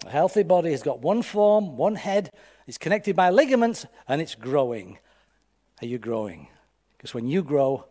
A 0.06 0.10
healthy 0.10 0.44
body 0.44 0.72
has 0.72 0.82
got 0.82 1.00
one 1.00 1.22
form, 1.22 1.78
one 1.78 1.96
head, 1.96 2.32
it's 2.68 2.78
connected 2.78 3.16
by 3.16 3.30
ligaments, 3.30 3.86
and 4.08 4.22
it's 4.22 4.36
growing. 4.36 4.98
Are 5.82 5.86
you 5.86 6.00
growing? 6.00 6.48
Because 6.98 7.14
when 7.14 7.28
you 7.28 7.44
grow, 7.44 7.86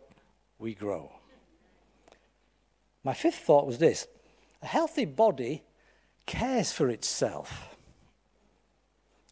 we 0.59 0.73
grow. 0.73 1.11
My 3.03 3.13
fifth 3.13 3.39
thought 3.39 3.65
was 3.65 3.77
this 3.77 4.07
a 4.61 4.67
healthy 4.67 5.05
body 5.05 5.63
cares 6.25 6.71
for 6.71 6.89
itself. 6.89 7.75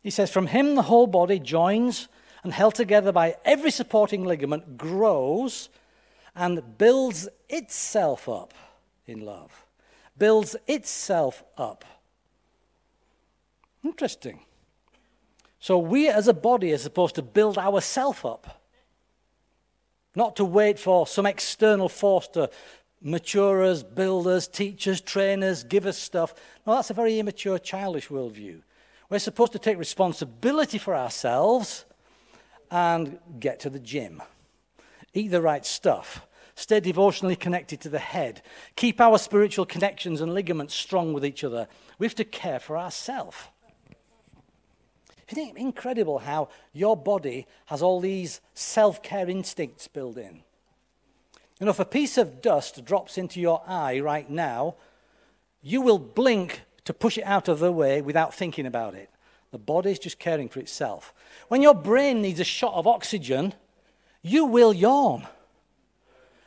He 0.01 0.09
says, 0.09 0.31
From 0.31 0.47
him 0.47 0.75
the 0.75 0.83
whole 0.83 1.07
body 1.07 1.39
joins 1.39 2.07
and 2.43 2.53
held 2.53 2.75
together 2.75 3.11
by 3.11 3.35
every 3.43 3.71
supporting 3.71 4.23
ligament 4.23 4.77
grows 4.77 5.69
and 6.35 6.77
builds 6.77 7.27
itself 7.49 8.29
up 8.29 8.53
in 9.09 9.25
love. 9.25 9.65
Builds 10.17 10.55
itself 10.67 11.43
up. 11.57 11.83
Interesting. 13.83 14.41
So 15.59 15.77
we 15.77 16.07
as 16.07 16.27
a 16.27 16.33
body 16.33 16.71
are 16.73 16.77
supposed 16.77 17.15
to 17.15 17.21
build 17.21 17.57
ourselves 17.57 18.21
up, 18.23 18.61
not 20.15 20.35
to 20.37 20.45
wait 20.45 20.79
for 20.79 21.05
some 21.05 21.25
external 21.25 21.89
force 21.89 22.27
to 22.29 22.49
mature 23.01 23.63
us, 23.63 23.83
build 23.83 24.27
us, 24.27 24.47
teach 24.47 24.87
us, 24.87 24.99
train 25.01 25.43
us, 25.43 25.63
give 25.63 25.85
us 25.85 25.97
stuff. 25.97 26.33
No, 26.65 26.75
that's 26.75 26.89
a 26.89 26.93
very 26.93 27.19
immature, 27.19 27.57
childish 27.57 28.09
worldview. 28.09 28.61
We're 29.09 29.19
supposed 29.19 29.53
to 29.53 29.59
take 29.59 29.77
responsibility 29.77 30.77
for 30.77 30.95
ourselves 30.95 31.85
and 32.71 33.19
get 33.39 33.59
to 33.61 33.69
the 33.69 33.79
gym, 33.79 34.21
eat 35.13 35.29
the 35.29 35.41
right 35.41 35.65
stuff, 35.65 36.25
stay 36.59 36.81
devotionally 36.81 37.37
connected 37.37 37.79
to 37.79 37.89
the 37.89 37.99
head, 37.99 38.41
keep 38.75 38.99
our 38.99 39.17
spiritual 39.17 39.65
connections 39.65 40.19
and 40.19 40.33
ligaments 40.33 40.75
strong 40.75 41.13
with 41.13 41.25
each 41.25 41.43
other. 41.43 41.67
We 41.97 42.05
have 42.05 42.15
to 42.15 42.25
care 42.25 42.59
for 42.59 42.77
ourselves. 42.77 43.37
Isn't 45.29 45.55
it 45.55 45.57
incredible 45.57 46.19
how 46.19 46.49
your 46.73 46.97
body 46.97 47.47
has 47.67 47.81
all 47.81 48.01
these 48.01 48.41
self 48.53 49.01
care 49.01 49.29
instincts 49.29 49.87
built 49.87 50.17
in? 50.17 50.41
You 51.59 51.65
know, 51.65 51.71
if 51.71 51.79
a 51.79 51.85
piece 51.85 52.17
of 52.17 52.41
dust 52.41 52.83
drops 52.83 53.17
into 53.17 53.39
your 53.39 53.61
eye 53.65 53.99
right 53.99 54.29
now, 54.29 54.75
you 55.61 55.81
will 55.81 55.99
blink 55.99 56.63
to 56.83 56.93
push 56.93 57.17
it 57.17 57.23
out 57.23 57.47
of 57.47 57.59
the 57.59 57.71
way 57.71 58.01
without 58.01 58.33
thinking 58.33 58.65
about 58.65 58.95
it. 58.95 59.09
The 59.51 59.57
body's 59.59 59.99
just 59.99 60.19
caring 60.19 60.49
for 60.49 60.59
itself. 60.59 61.13
When 61.47 61.61
your 61.61 61.73
brain 61.73 62.21
needs 62.21 62.39
a 62.39 62.45
shot 62.45 62.73
of 62.73 62.87
oxygen, 62.87 63.53
you 64.21 64.45
will 64.45 64.73
yawn. 64.73 65.27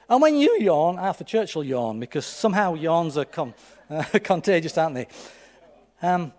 And 0.09 0.21
when 0.21 0.37
you 0.37 0.59
yawn, 0.61 0.99
half 0.99 1.19
the 1.19 1.25
church'll 1.25 1.65
yawn 1.65 2.01
because 2.01 2.27
somehow 2.27 2.75
yawns 2.75 3.17
are 3.17 3.25
com- 3.25 3.55
uh, 3.89 4.03
contagious, 4.23 4.77
aren't 4.77 4.95
they? 4.95 5.07
Um, 6.03 6.33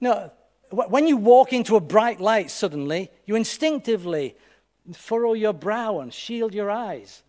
you 0.00 0.08
know, 0.08 0.32
when 0.70 1.06
you 1.06 1.16
walk 1.16 1.52
into 1.52 1.76
a 1.76 1.80
bright 1.80 2.20
light 2.20 2.50
suddenly, 2.50 3.10
you 3.26 3.34
instinctively 3.34 4.36
furrow 4.94 5.34
your 5.34 5.52
brow 5.52 6.00
and 6.00 6.12
shield 6.12 6.54
your 6.54 6.70
eyes. 6.70 7.22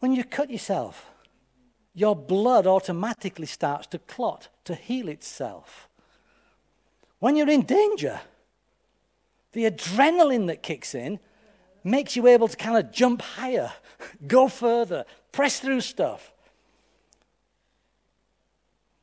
When 0.00 0.12
you 0.12 0.24
cut 0.24 0.50
yourself, 0.50 1.06
your 1.94 2.14
blood 2.14 2.66
automatically 2.66 3.46
starts 3.46 3.86
to 3.88 3.98
clot, 3.98 4.48
to 4.64 4.74
heal 4.74 5.08
itself. 5.08 5.88
When 7.18 7.36
you're 7.36 7.48
in 7.48 7.62
danger, 7.62 8.20
the 9.52 9.64
adrenaline 9.64 10.48
that 10.48 10.62
kicks 10.62 10.94
in 10.94 11.18
makes 11.82 12.14
you 12.14 12.26
able 12.26 12.48
to 12.48 12.56
kind 12.56 12.76
of 12.76 12.92
jump 12.92 13.22
higher, 13.22 13.72
go 14.26 14.48
further, 14.48 15.04
press 15.32 15.60
through 15.60 15.80
stuff. 15.80 16.32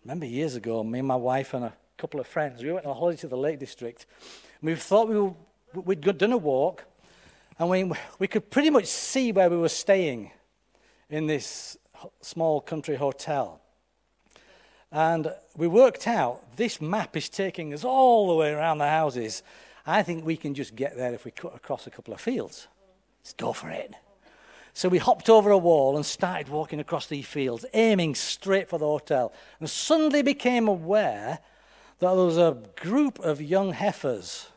Remember 0.04 0.26
years 0.26 0.56
ago, 0.56 0.84
me 0.84 1.00
and 1.00 1.08
my 1.08 1.16
wife 1.16 1.54
and 1.54 1.66
a 1.66 1.74
couple 1.98 2.20
of 2.20 2.28
friends, 2.28 2.62
we 2.62 2.72
went 2.72 2.86
on 2.86 2.92
a 2.92 2.94
holiday 2.94 3.18
to 3.22 3.28
the 3.28 3.38
Lake 3.38 3.60
District. 3.60 4.06
we 4.62 4.76
thought 4.76 5.08
we 5.08 5.20
were, 5.20 5.34
we'd 5.74 6.02
done 6.02 6.34
a 6.34 6.38
walk, 6.38 6.84
and 7.58 7.70
we, 7.70 7.90
we 8.20 8.28
could 8.28 8.50
pretty 8.50 8.70
much 8.70 8.86
see 8.86 9.32
where 9.32 9.50
we 9.50 9.58
were 9.58 9.70
staying 9.70 10.32
in 11.10 11.28
this 11.28 11.78
small 12.22 12.60
country 12.60 12.96
hotel. 12.96 13.62
And 14.92 15.34
we 15.56 15.68
worked 15.68 16.08
out 16.08 16.56
this 16.58 16.82
map 16.82 17.16
is 17.18 17.30
taking 17.30 17.74
us 17.74 17.84
all 17.84 18.28
the 18.28 18.36
way 18.36 18.52
around 18.52 18.78
the 18.78 18.90
houses. 18.90 19.42
I 19.86 20.04
think 20.04 20.26
we 20.26 20.38
can 20.38 20.54
just 20.54 20.76
get 20.76 20.96
there 20.96 21.14
if 21.14 21.26
we 21.26 21.32
cut 21.32 21.56
across 21.56 21.88
a 21.88 21.90
couple 21.90 22.14
of 22.14 22.22
fields. 22.22 22.68
Let's 23.24 23.34
go 23.34 23.54
for 23.54 23.70
it. 23.70 23.94
So 24.74 24.90
we 24.90 24.98
hopped 24.98 25.30
over 25.30 25.52
a 25.52 25.58
wall 25.58 25.96
and 25.96 26.06
started 26.06 26.50
walking 26.50 26.80
across 26.80 27.06
these 27.06 27.28
fields, 27.28 27.66
aiming 27.74 28.16
straight 28.16 28.68
for 28.68 28.80
the 28.80 28.88
hotel. 28.88 29.32
And 29.60 29.70
suddenly 29.70 30.24
became 30.24 30.68
aware 30.68 31.40
that 32.00 32.16
there 32.16 32.26
was 32.26 32.38
a 32.40 32.58
group 32.76 33.20
of 33.20 33.42
young 33.42 33.74
heifers. 33.74 34.48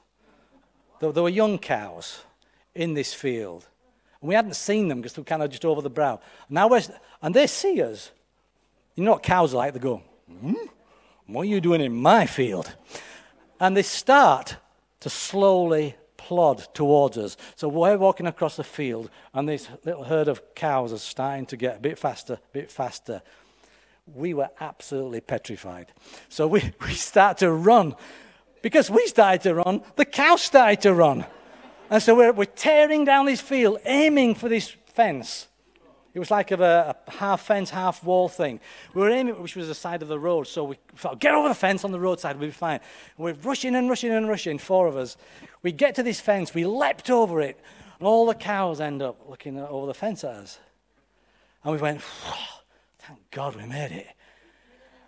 There 1.00 1.10
were 1.10 1.28
young 1.28 1.58
cows 1.58 2.20
in 2.74 2.94
this 2.94 3.12
field. 3.12 3.66
And 4.20 4.28
we 4.28 4.34
hadn't 4.34 4.56
seen 4.56 4.88
them 4.88 5.00
because 5.00 5.12
they 5.12 5.20
were 5.20 5.26
kind 5.26 5.42
of 5.42 5.50
just 5.50 5.66
over 5.66 5.82
the 5.82 5.90
brow. 5.90 6.20
Now 6.48 6.68
we're, 6.68 6.82
and 7.20 7.34
they 7.34 7.46
see 7.46 7.82
us. 7.82 8.10
You 8.94 9.04
know 9.04 9.12
what 9.12 9.22
cows 9.22 9.52
are 9.52 9.58
like? 9.58 9.74
They 9.74 9.80
go, 9.80 10.02
hmm? 10.28 10.54
What 11.26 11.42
are 11.42 11.46
you 11.46 11.60
doing 11.60 11.82
in 11.82 11.94
my 11.94 12.24
field? 12.24 12.74
And 13.60 13.76
they 13.76 13.82
start 13.82 14.56
to 15.00 15.10
slowly 15.10 15.96
plod 16.26 16.66
towards 16.74 17.16
us. 17.16 17.36
So 17.54 17.68
we're 17.68 17.96
walking 17.96 18.26
across 18.26 18.56
the 18.56 18.64
field, 18.64 19.10
and 19.32 19.48
this 19.48 19.68
little 19.84 20.02
herd 20.02 20.26
of 20.26 20.42
cows 20.56 20.92
are 20.92 20.98
starting 20.98 21.46
to 21.46 21.56
get 21.56 21.76
a 21.76 21.80
bit 21.80 22.00
faster, 22.00 22.34
a 22.34 22.52
bit 22.52 22.68
faster. 22.68 23.22
We 24.12 24.34
were 24.34 24.50
absolutely 24.58 25.20
petrified. 25.20 25.92
So 26.28 26.48
we, 26.48 26.72
we 26.84 26.94
start 26.94 27.38
to 27.38 27.52
run. 27.52 27.94
Because 28.60 28.90
we 28.90 29.06
started 29.06 29.42
to 29.42 29.54
run, 29.54 29.82
the 29.94 30.04
cows 30.04 30.42
started 30.42 30.80
to 30.80 30.94
run. 30.94 31.26
And 31.90 32.02
so 32.02 32.16
we're, 32.16 32.32
we're 32.32 32.46
tearing 32.46 33.04
down 33.04 33.26
this 33.26 33.40
field, 33.40 33.78
aiming 33.84 34.34
for 34.34 34.48
this 34.48 34.74
fence. 34.86 35.46
It 36.16 36.18
was 36.18 36.30
like 36.30 36.50
a, 36.50 36.96
a, 37.06 37.10
half 37.10 37.42
fence, 37.42 37.68
half 37.68 38.02
wall 38.02 38.30
thing. 38.30 38.58
We 38.94 39.02
were 39.02 39.10
aiming, 39.10 39.34
which 39.42 39.54
was 39.54 39.68
the 39.68 39.74
side 39.74 40.00
of 40.00 40.08
the 40.08 40.18
road. 40.18 40.46
So 40.46 40.64
we 40.64 40.78
thought, 40.94 41.20
get 41.20 41.34
over 41.34 41.46
the 41.46 41.54
fence 41.54 41.84
on 41.84 41.92
the 41.92 42.00
roadside, 42.00 42.38
we'll 42.38 42.48
be 42.48 42.52
fine. 42.52 42.80
We're 43.18 43.34
rushing 43.34 43.74
and 43.74 43.90
rushing 43.90 44.12
and 44.12 44.26
rushing, 44.26 44.56
four 44.56 44.86
of 44.86 44.96
us. 44.96 45.18
We 45.66 45.72
get 45.72 45.96
to 45.96 46.04
this 46.04 46.20
fence, 46.20 46.54
we 46.54 46.64
leapt 46.64 47.10
over 47.10 47.40
it, 47.40 47.58
and 47.98 48.06
all 48.06 48.24
the 48.24 48.36
cows 48.36 48.80
end 48.80 49.02
up 49.02 49.28
looking 49.28 49.58
over 49.58 49.88
the 49.88 49.94
fence 49.94 50.22
at 50.22 50.30
us. 50.30 50.60
And 51.64 51.72
we 51.72 51.78
went, 51.80 52.02
thank 53.00 53.18
God 53.32 53.56
we 53.56 53.66
made 53.66 53.90
it. 53.90 54.06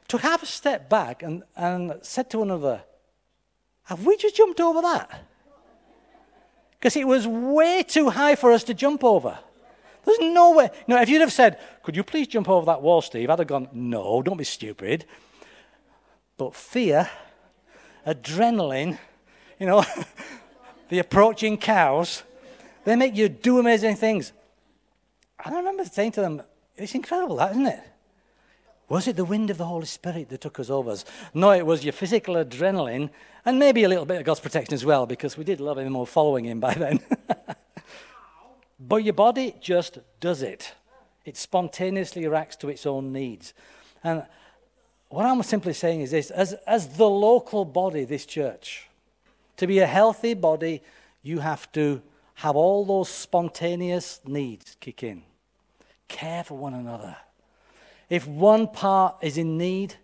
Took 0.08 0.22
half 0.22 0.42
a 0.42 0.46
step 0.46 0.90
back 0.90 1.22
and, 1.22 1.44
and 1.54 2.00
said 2.02 2.28
to 2.30 2.42
another, 2.42 2.82
have 3.84 4.04
we 4.04 4.16
just 4.16 4.34
jumped 4.34 4.60
over 4.60 4.82
that? 4.82 5.28
Because 6.72 6.96
it 6.96 7.06
was 7.06 7.24
way 7.24 7.84
too 7.84 8.10
high 8.10 8.34
for 8.34 8.50
us 8.50 8.64
to 8.64 8.74
jump 8.74 9.04
over. 9.04 9.38
There's 10.04 10.18
no 10.18 10.56
way. 10.56 10.70
No, 10.88 11.00
if 11.00 11.08
you'd 11.08 11.20
have 11.20 11.32
said, 11.32 11.60
Could 11.84 11.94
you 11.94 12.02
please 12.02 12.26
jump 12.26 12.48
over 12.48 12.66
that 12.66 12.82
wall, 12.82 13.00
Steve? 13.00 13.30
I'd 13.30 13.38
have 13.38 13.46
gone, 13.46 13.68
No, 13.72 14.22
don't 14.22 14.36
be 14.36 14.42
stupid. 14.42 15.04
But 16.36 16.56
fear, 16.56 17.08
adrenaline, 18.04 18.98
you 19.60 19.66
know, 19.66 19.84
the 20.88 20.98
approaching 20.98 21.58
cows, 21.58 22.22
they 22.84 22.96
make 22.96 23.14
you 23.14 23.28
do 23.28 23.58
amazing 23.58 23.96
things. 23.96 24.32
I 25.44 25.50
remember 25.50 25.84
saying 25.84 26.12
to 26.12 26.20
them, 26.20 26.42
It's 26.76 26.94
incredible, 26.94 27.36
that, 27.36 27.52
isn't 27.52 27.66
it? 27.66 27.80
Was 28.88 29.06
it 29.06 29.16
the 29.16 29.24
wind 29.24 29.50
of 29.50 29.58
the 29.58 29.66
Holy 29.66 29.86
Spirit 29.86 30.30
that 30.30 30.40
took 30.40 30.58
us 30.58 30.70
over? 30.70 30.96
No, 31.34 31.52
it 31.52 31.66
was 31.66 31.84
your 31.84 31.92
physical 31.92 32.36
adrenaline 32.36 33.10
and 33.44 33.58
maybe 33.58 33.84
a 33.84 33.88
little 33.88 34.06
bit 34.06 34.18
of 34.18 34.24
God's 34.24 34.40
protection 34.40 34.72
as 34.72 34.84
well 34.84 35.04
because 35.04 35.36
we 35.36 35.44
did 35.44 35.60
love 35.60 35.78
Him 35.78 35.88
and 35.88 35.98
were 35.98 36.06
following 36.06 36.46
Him 36.46 36.60
by 36.60 36.74
then. 36.74 37.00
But 38.78 39.04
your 39.04 39.14
body 39.14 39.54
just 39.60 39.98
does 40.20 40.42
it. 40.42 40.74
It 41.24 41.36
spontaneously 41.36 42.26
reacts 42.26 42.56
to 42.56 42.68
its 42.68 42.86
own 42.86 43.12
needs. 43.12 43.52
And 44.04 44.24
what 45.08 45.26
I'm 45.26 45.42
simply 45.42 45.72
saying 45.72 46.02
is 46.02 46.10
this 46.12 46.30
as, 46.30 46.52
as 46.66 46.96
the 46.96 47.08
local 47.08 47.64
body, 47.64 48.04
this 48.04 48.24
church, 48.24 48.87
to 49.58 49.66
be 49.66 49.78
a 49.80 49.86
healthy 49.86 50.34
body, 50.34 50.82
you 51.22 51.40
have 51.40 51.70
to 51.72 52.02
have 52.34 52.56
all 52.56 52.84
those 52.84 53.08
spontaneous 53.08 54.20
needs 54.26 54.76
kick 54.80 55.02
in. 55.02 55.22
Care 56.06 56.44
for 56.44 56.56
one 56.56 56.74
another. 56.74 57.16
If 58.08 58.26
one 58.26 58.68
part 58.68 59.16
is 59.20 59.36
in 59.36 59.58
need, 59.58 59.96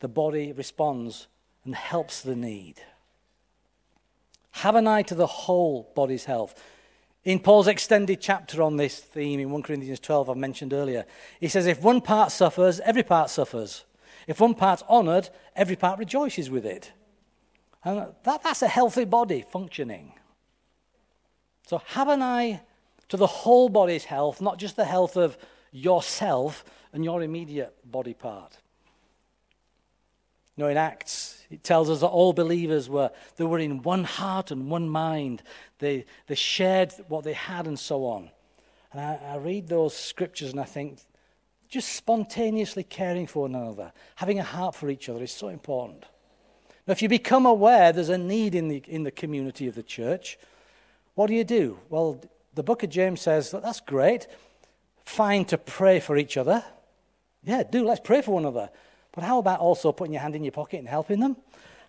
the 0.00 0.08
body 0.08 0.52
responds 0.52 1.28
and 1.64 1.74
helps 1.74 2.20
the 2.20 2.36
need. 2.36 2.76
Have 4.52 4.74
an 4.74 4.86
eye 4.86 5.02
to 5.02 5.14
the 5.14 5.26
whole 5.26 5.90
body's 5.94 6.24
health. 6.24 6.60
In 7.22 7.38
Paul's 7.38 7.68
extended 7.68 8.20
chapter 8.20 8.62
on 8.62 8.76
this 8.76 8.98
theme 8.98 9.40
in 9.40 9.50
1 9.50 9.62
Corinthians 9.62 10.00
12, 10.00 10.30
I've 10.30 10.36
mentioned 10.36 10.72
earlier, 10.72 11.04
he 11.38 11.48
says, 11.48 11.66
If 11.66 11.82
one 11.82 12.00
part 12.00 12.32
suffers, 12.32 12.80
every 12.80 13.02
part 13.02 13.30
suffers. 13.30 13.84
If 14.26 14.40
one 14.40 14.54
part's 14.54 14.82
honored, 14.88 15.28
every 15.54 15.76
part 15.76 15.98
rejoices 15.98 16.50
with 16.50 16.66
it. 16.66 16.92
And 17.84 18.14
that, 18.24 18.42
that's 18.42 18.62
a 18.62 18.68
healthy 18.68 19.04
body 19.04 19.44
functioning. 19.50 20.12
So 21.66 21.78
have 21.86 22.08
an 22.08 22.22
eye 22.22 22.62
to 23.08 23.16
the 23.16 23.26
whole 23.26 23.68
body's 23.68 24.04
health, 24.04 24.40
not 24.40 24.58
just 24.58 24.76
the 24.76 24.84
health 24.84 25.16
of 25.16 25.38
yourself 25.72 26.64
and 26.92 27.04
your 27.04 27.22
immediate 27.22 27.74
body 27.84 28.14
part. 28.14 28.58
You 30.56 30.64
know, 30.64 30.70
in 30.70 30.76
Acts, 30.76 31.42
it 31.50 31.64
tells 31.64 31.88
us 31.88 32.00
that 32.00 32.08
all 32.08 32.32
believers 32.32 32.88
were, 32.88 33.10
they 33.36 33.44
were 33.44 33.58
in 33.58 33.82
one 33.82 34.04
heart 34.04 34.50
and 34.50 34.70
one 34.70 34.88
mind. 34.88 35.42
They, 35.78 36.04
they 36.26 36.34
shared 36.34 36.92
what 37.08 37.24
they 37.24 37.32
had 37.32 37.66
and 37.66 37.78
so 37.78 38.04
on. 38.04 38.30
And 38.92 39.00
I, 39.00 39.20
I 39.32 39.36
read 39.36 39.68
those 39.68 39.96
scriptures 39.96 40.50
and 40.50 40.60
I 40.60 40.64
think, 40.64 40.98
just 41.68 41.92
spontaneously 41.92 42.82
caring 42.82 43.28
for 43.28 43.42
one 43.42 43.54
another, 43.54 43.92
having 44.16 44.40
a 44.40 44.44
heart 44.44 44.74
for 44.74 44.90
each 44.90 45.08
other 45.08 45.22
is 45.22 45.32
so 45.32 45.48
important. 45.48 46.04
If 46.90 47.02
you 47.02 47.08
become 47.08 47.46
aware 47.46 47.92
there's 47.92 48.08
a 48.08 48.18
need 48.18 48.54
in 48.54 48.66
the, 48.66 48.82
in 48.88 49.04
the 49.04 49.12
community 49.12 49.68
of 49.68 49.76
the 49.76 49.82
church, 49.82 50.38
what 51.14 51.28
do 51.28 51.34
you 51.34 51.44
do? 51.44 51.78
Well, 51.88 52.20
the 52.54 52.64
book 52.64 52.82
of 52.82 52.90
James 52.90 53.20
says 53.20 53.52
that 53.52 53.62
that's 53.62 53.80
great. 53.80 54.26
Fine 55.04 55.44
to 55.46 55.58
pray 55.58 56.00
for 56.00 56.16
each 56.16 56.36
other. 56.36 56.64
Yeah, 57.44 57.62
do. 57.62 57.84
Let's 57.84 58.00
pray 58.00 58.22
for 58.22 58.32
one 58.32 58.42
another. 58.44 58.70
But 59.12 59.22
how 59.22 59.38
about 59.38 59.60
also 59.60 59.92
putting 59.92 60.14
your 60.14 60.22
hand 60.22 60.34
in 60.34 60.42
your 60.42 60.52
pocket 60.52 60.78
and 60.78 60.88
helping 60.88 61.20
them? 61.20 61.36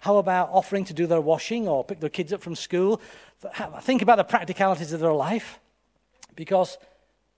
How 0.01 0.17
about 0.17 0.49
offering 0.51 0.85
to 0.85 0.93
do 0.93 1.07
their 1.07 1.21
washing 1.21 1.67
or 1.67 1.83
pick 1.83 1.99
their 1.99 2.09
kids 2.09 2.31
up 2.31 2.41
from 2.41 2.55
school? 2.55 3.01
Think 3.81 4.01
about 4.01 4.17
the 4.17 4.23
practicalities 4.23 4.93
of 4.93 4.99
their 4.99 5.13
life 5.13 5.59
because 6.35 6.77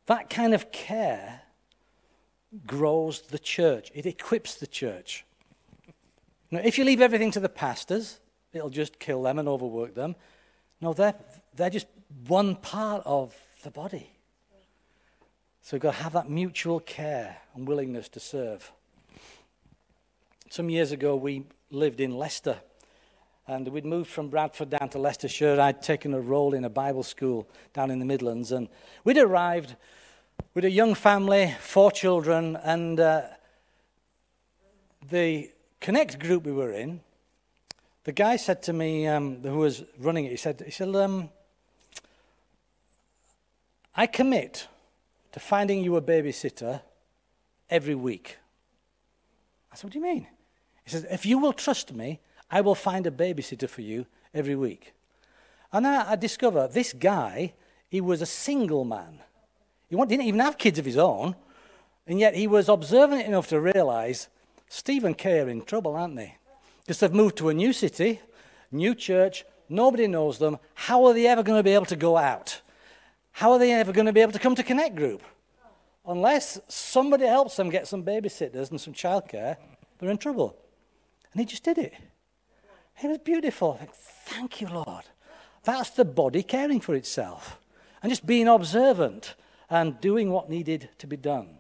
that 0.08 0.30
kind 0.30 0.54
of 0.54 0.72
care 0.72 1.42
grows 2.68 3.22
the 3.22 3.40
church, 3.40 3.90
it 3.96 4.06
equips 4.06 4.56
the 4.56 4.68
church. 4.68 5.26
Now, 6.54 6.60
if 6.64 6.78
you 6.78 6.84
leave 6.84 7.02
everything 7.02 7.32
to 7.32 7.40
the 7.40 7.50
pastors, 7.50 8.20
it'll 8.54 8.70
just 8.70 9.00
kill 9.00 9.24
them 9.24 9.40
and 9.40 9.48
overwork 9.48 9.96
them. 9.96 10.16
No, 10.82 10.94
they're, 10.94 11.16
they're 11.56 11.72
just 11.72 11.88
one 12.28 12.56
part 12.56 13.02
of 13.08 13.36
the 13.64 13.72
body. 13.72 14.12
So 15.64 15.76
we've 15.76 15.82
got 15.82 15.96
to 15.96 16.04
have 16.04 16.14
that 16.14 16.30
mutual 16.30 16.80
care 16.80 17.38
and 17.56 17.68
willingness 17.68 18.08
to 18.10 18.20
serve. 18.20 18.72
Some 20.52 20.70
years 20.70 20.92
ago, 20.92 21.16
we 21.16 21.46
lived 21.72 22.00
in 22.00 22.16
Leicester. 22.16 22.58
And 23.48 23.68
we'd 23.70 23.84
moved 23.84 24.12
from 24.12 24.30
Bradford 24.30 24.70
down 24.70 24.90
to 24.90 25.00
Leicestershire. 25.00 25.60
I'd 25.60 25.82
taken 25.82 26.14
a 26.14 26.22
role 26.22 26.54
in 26.54 26.66
a 26.66 26.70
Bible 26.70 27.02
school 27.02 27.48
down 27.74 27.90
in 27.90 27.98
the 27.98 28.06
Midlands. 28.06 28.52
And 28.52 28.70
we'd 29.04 29.18
arrived 29.18 29.76
with 30.54 30.66
a 30.66 30.70
young 30.70 30.94
family, 30.94 31.56
four 31.60 31.92
children, 31.92 32.58
and 32.58 33.00
uh, 33.00 33.24
the 35.10 35.50
Connect 35.84 36.18
group 36.18 36.46
we 36.46 36.54
were 36.54 36.72
in, 36.72 37.02
the 38.06 38.14
guy 38.14 38.38
said 38.38 38.64
to 38.64 38.72
me, 38.72 39.06
um, 39.06 39.42
who 39.44 39.58
was 39.58 39.84
running 40.00 40.24
it, 40.24 40.32
he 40.32 40.38
said, 40.38 40.64
he 40.64 40.72
said 40.72 40.96
um, 40.96 41.30
I 43.94 44.08
commit 44.08 44.70
to 45.34 45.42
finding 45.42 45.84
you 45.84 45.98
a 45.98 46.02
babysitter 46.02 46.82
every 47.70 47.96
week. 47.96 48.38
I 49.74 49.76
said, 49.76 49.84
What 49.84 49.92
do 49.92 50.00
you 50.00 50.06
mean? 50.06 50.28
He 50.86 50.92
says, 50.92 51.06
If 51.12 51.26
you 51.26 51.38
will 51.38 51.52
trust 51.52 51.94
me, 51.94 52.22
I 52.50 52.62
will 52.62 52.76
find 52.76 53.06
a 53.06 53.12
babysitter 53.12 53.68
for 53.68 53.82
you 53.82 54.06
every 54.34 54.56
week. 54.56 54.94
And 55.74 55.86
I, 55.86 56.12
I 56.12 56.16
discover 56.16 56.70
this 56.70 56.94
guy, 56.94 57.56
he 57.90 58.00
was 58.00 58.22
a 58.22 58.26
single 58.26 58.86
man. 58.86 59.20
He 59.90 59.98
didn't 59.98 60.22
even 60.22 60.40
have 60.40 60.58
kids 60.58 60.80
of 60.80 60.86
his 60.86 60.98
own. 60.98 61.36
And 62.08 62.22
yet 62.22 62.36
he 62.36 62.48
was 62.48 62.70
observant 62.70 63.28
enough 63.28 63.48
to 63.50 63.60
realize 63.60 64.30
Steve 64.74 65.04
and 65.04 65.16
Kay 65.16 65.40
are 65.40 65.50
in 65.50 65.62
trouble, 65.62 65.96
aren't 65.96 66.16
they? 66.16 66.36
Because 66.82 67.00
they've 67.00 67.14
moved 67.14 67.38
to 67.38 67.50
a 67.50 67.54
new 67.54 67.74
city, 67.74 68.20
new 68.72 68.96
church, 68.96 69.46
nobody 69.70 70.08
knows 70.08 70.40
them. 70.40 70.58
How 70.74 71.06
are 71.06 71.14
they 71.14 71.28
ever 71.28 71.44
going 71.44 71.60
to 71.60 71.64
be 71.64 71.76
able 71.76 71.86
to 71.86 71.96
go 71.96 72.18
out? 72.18 72.60
How 73.34 73.52
are 73.52 73.60
they 73.60 73.72
ever 73.72 73.92
going 73.92 74.08
to 74.08 74.12
be 74.12 74.22
able 74.22 74.32
to 74.32 74.40
come 74.40 74.56
to 74.56 74.64
Connect 74.64 74.96
Group? 74.96 75.22
Unless 76.08 76.60
somebody 76.70 77.28
helps 77.28 77.56
them 77.56 77.70
get 77.70 77.88
some 77.88 78.04
babysitters 78.04 78.72
and 78.72 78.82
some 78.82 78.96
childcare, 78.96 79.58
they're 80.00 80.10
in 80.10 80.18
trouble. 80.18 80.58
And 81.32 81.40
he 81.40 81.46
just 81.46 81.64
did 81.64 81.78
it. 81.78 81.94
It 83.04 83.08
was 83.08 83.20
beautiful. 83.20 83.80
Thank 84.26 84.60
you, 84.60 84.70
Lord. 84.70 85.04
That's 85.64 85.92
the 85.92 86.04
body 86.04 86.42
caring 86.42 86.80
for 86.80 86.96
itself 86.96 87.60
and 88.02 88.12
just 88.12 88.26
being 88.26 88.48
observant 88.48 89.36
and 89.70 90.02
doing 90.02 90.32
what 90.32 90.50
needed 90.50 90.90
to 90.98 91.06
be 91.06 91.16
done. 91.16 91.60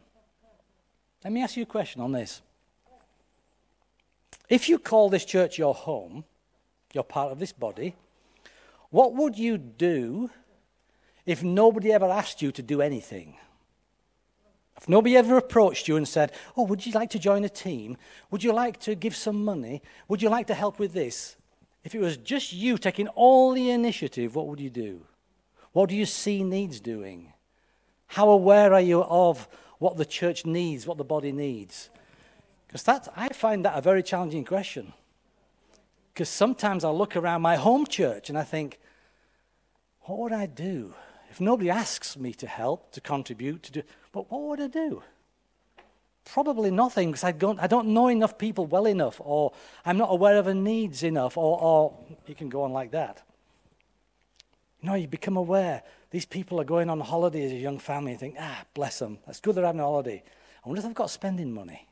Let 1.24 1.32
me 1.32 1.44
ask 1.44 1.56
you 1.56 1.64
a 1.64 1.68
question 1.68 2.02
on 2.02 2.12
this. 2.12 2.42
If 4.54 4.70
you 4.70 4.78
call 4.78 5.10
this 5.10 5.26
church 5.26 5.58
your 5.58 5.74
home, 5.74 6.26
you're 6.94 7.04
part 7.04 7.32
of 7.32 7.40
this 7.40 7.52
body, 7.52 7.96
what 8.92 9.16
would 9.16 9.36
you 9.36 9.58
do 9.58 10.30
if 11.26 11.42
nobody 11.42 11.92
ever 11.92 12.06
asked 12.06 12.44
you 12.44 12.52
to 12.52 12.62
do 12.62 12.80
anything? 12.80 13.38
If 14.78 14.88
nobody 14.88 15.18
ever 15.18 15.38
approached 15.38 15.88
you 15.88 15.98
and 15.98 16.08
said, 16.08 16.34
Oh, 16.56 16.66
would 16.66 16.86
you 16.86 16.92
like 16.92 17.10
to 17.10 17.18
join 17.18 17.44
a 17.44 17.50
team? 17.50 17.98
Would 18.30 18.44
you 18.44 18.54
like 18.54 18.80
to 18.82 18.94
give 18.94 19.16
some 19.16 19.44
money? 19.44 19.82
Would 20.08 20.22
you 20.22 20.30
like 20.30 20.46
to 20.46 20.54
help 20.54 20.78
with 20.78 20.94
this? 20.94 21.36
If 21.84 21.96
it 21.96 22.00
was 22.00 22.18
just 22.18 22.54
you 22.54 22.78
taking 22.78 23.08
all 23.08 23.54
the 23.54 23.72
initiative, 23.72 24.36
what 24.36 24.46
would 24.46 24.60
you 24.60 24.70
do? 24.70 25.08
What 25.72 25.90
do 25.90 25.96
you 25.96 26.06
see 26.06 26.44
needs 26.44 26.80
doing? 26.80 27.34
How 28.06 28.30
aware 28.30 28.72
are 28.72 28.82
you 28.82 29.02
of 29.02 29.48
what 29.80 29.98
the 29.98 30.06
church 30.06 30.46
needs, 30.46 30.86
what 30.86 31.00
the 31.00 31.04
body 31.04 31.32
needs? 31.32 31.90
Because 32.74 32.84
that 32.86 33.08
I 33.16 33.30
find 33.30 33.64
that 33.66 33.78
a 33.78 33.82
very 33.82 34.02
challenging 34.02 34.44
question. 34.46 34.94
Because 36.12 36.28
sometimes 36.28 36.84
I 36.84 36.90
look 36.90 37.16
around 37.16 37.44
my 37.44 37.56
home 37.56 37.86
church 37.86 38.30
and 38.30 38.38
I 38.38 38.42
think, 38.42 38.80
what 40.02 40.18
would 40.18 40.34
I 40.34 40.48
do 40.48 40.96
if 41.30 41.40
nobody 41.40 41.70
asks 41.70 42.18
me 42.18 42.34
to 42.34 42.48
help, 42.48 42.92
to 42.94 43.00
contribute, 43.00 43.62
to 43.62 43.72
do? 43.72 43.84
But 44.12 44.32
what 44.32 44.42
would 44.42 44.60
I 44.60 44.68
do? 44.70 45.04
Probably 46.26 46.72
nothing 46.72 47.12
because 47.12 47.24
I 47.24 47.32
don't, 47.32 47.60
I 47.60 47.68
don't 47.68 47.90
know 47.90 48.08
enough 48.08 48.40
people 48.40 48.66
well 48.66 48.88
enough, 48.88 49.22
or 49.24 49.52
I'm 49.86 50.00
not 50.00 50.10
aware 50.12 50.38
of 50.38 50.46
their 50.46 50.56
needs 50.56 51.04
enough, 51.04 51.38
or, 51.38 51.62
or 51.62 51.94
you 52.26 52.34
can 52.34 52.50
go 52.50 52.64
on 52.64 52.74
like 52.74 52.90
that. 52.90 53.22
You 54.82 54.90
know, 54.90 54.96
you 54.96 55.08
become 55.08 55.38
aware 55.38 55.84
these 56.10 56.26
people 56.26 56.60
are 56.60 56.66
going 56.66 56.90
on 56.90 57.00
holiday 57.02 57.46
as 57.46 57.52
a 57.52 57.56
young 57.56 57.78
family 57.78 58.14
and 58.14 58.20
think, 58.20 58.36
ah, 58.40 58.66
bless 58.74 58.98
them. 58.98 59.20
That's 59.28 59.40
good 59.40 59.54
they're 59.54 59.64
having 59.64 59.80
a 59.80 59.84
holiday. 59.84 60.24
I 60.66 60.68
wonder 60.68 60.80
if 60.80 60.86
they've 60.86 60.96
got 60.96 61.12
spending 61.12 61.54
money. 61.54 61.88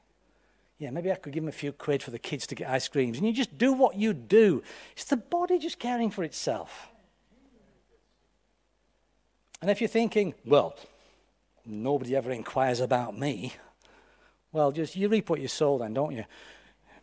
Yeah, 0.82 0.90
maybe 0.90 1.12
I 1.12 1.16
could 1.16 1.32
give 1.32 1.44
them 1.44 1.50
a 1.50 1.52
few 1.52 1.72
quid 1.74 2.02
for 2.02 2.10
the 2.10 2.18
kids 2.18 2.48
to 2.48 2.56
get 2.56 2.68
ice 2.68 2.88
creams. 2.88 3.20
And 3.20 3.28
you 3.28 3.34
just 3.34 3.56
do 3.56 3.72
what 3.72 3.98
you 3.98 4.14
do. 4.14 4.64
It's 4.94 5.04
the 5.04 5.16
body 5.16 5.60
just 5.60 5.78
caring 5.78 6.10
for 6.10 6.24
itself. 6.24 6.88
And 9.62 9.70
if 9.70 9.80
you're 9.80 9.88
thinking, 9.88 10.34
well, 10.44 10.76
nobody 11.68 12.16
ever 12.16 12.32
inquires 12.32 12.80
about 12.80 13.16
me. 13.16 13.54
Well, 14.52 14.72
just 14.72 14.96
you 14.96 15.08
reap 15.08 15.30
what 15.30 15.40
you 15.40 15.48
sow 15.48 15.78
then, 15.78 15.94
don't 15.94 16.16
you? 16.16 16.26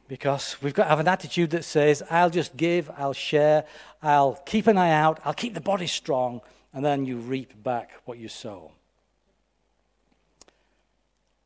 Because 0.08 0.56
we've 0.60 0.74
got 0.74 0.84
to 0.84 0.90
have 0.90 0.98
an 0.98 1.06
attitude 1.06 1.50
that 1.50 1.64
says, 1.64 2.02
I'll 2.10 2.30
just 2.30 2.56
give, 2.56 2.90
I'll 2.96 3.12
share, 3.12 3.64
I'll 4.02 4.42
keep 4.44 4.66
an 4.66 4.76
eye 4.76 4.90
out, 4.90 5.20
I'll 5.24 5.34
keep 5.34 5.54
the 5.54 5.60
body 5.60 5.86
strong, 5.86 6.40
and 6.72 6.84
then 6.84 7.06
you 7.06 7.18
reap 7.18 7.62
back 7.62 7.92
what 8.06 8.18
you 8.18 8.28
sow. 8.28 8.72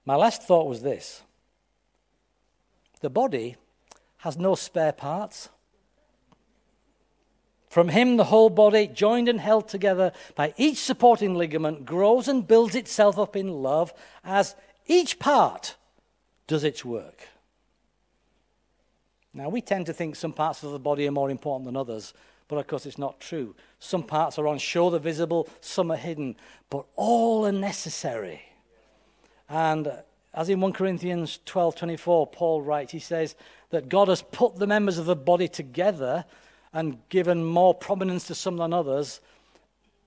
My 0.06 0.16
last 0.16 0.44
thought 0.44 0.66
was 0.66 0.80
this 0.80 1.20
the 3.02 3.10
body 3.10 3.56
has 4.18 4.38
no 4.38 4.54
spare 4.54 4.92
parts. 4.92 5.50
From 7.68 7.88
him, 7.88 8.16
the 8.16 8.24
whole 8.24 8.50
body, 8.50 8.86
joined 8.86 9.28
and 9.28 9.40
held 9.40 9.68
together 9.68 10.12
by 10.34 10.54
each 10.56 10.78
supporting 10.78 11.34
ligament, 11.34 11.84
grows 11.84 12.28
and 12.28 12.46
builds 12.46 12.74
itself 12.74 13.18
up 13.18 13.34
in 13.34 13.48
love 13.48 13.92
as 14.24 14.54
each 14.86 15.18
part 15.18 15.76
does 16.46 16.64
its 16.64 16.84
work. 16.84 17.28
Now, 19.34 19.48
we 19.48 19.62
tend 19.62 19.86
to 19.86 19.94
think 19.94 20.16
some 20.16 20.34
parts 20.34 20.62
of 20.62 20.72
the 20.72 20.78
body 20.78 21.08
are 21.08 21.12
more 21.12 21.30
important 21.30 21.64
than 21.64 21.76
others, 21.76 22.12
but 22.48 22.56
of 22.56 22.66
course, 22.66 22.84
it's 22.84 22.98
not 22.98 23.18
true. 23.18 23.54
Some 23.78 24.02
parts 24.02 24.38
are 24.38 24.46
on 24.46 24.58
show, 24.58 24.90
they're 24.90 25.00
visible, 25.00 25.48
some 25.62 25.90
are 25.90 25.96
hidden, 25.96 26.36
but 26.68 26.84
all 26.94 27.46
are 27.46 27.52
necessary. 27.52 28.42
And 29.48 29.90
as 30.34 30.48
in 30.48 30.60
1 30.60 30.72
Corinthians 30.72 31.40
12 31.44 31.76
24, 31.76 32.26
Paul 32.28 32.62
writes, 32.62 32.92
he 32.92 32.98
says 32.98 33.34
that 33.70 33.88
God 33.88 34.08
has 34.08 34.22
put 34.22 34.56
the 34.56 34.66
members 34.66 34.98
of 34.98 35.06
the 35.06 35.16
body 35.16 35.48
together 35.48 36.24
and 36.72 36.98
given 37.10 37.44
more 37.44 37.74
prominence 37.74 38.26
to 38.28 38.34
some 38.34 38.56
than 38.56 38.72
others, 38.72 39.20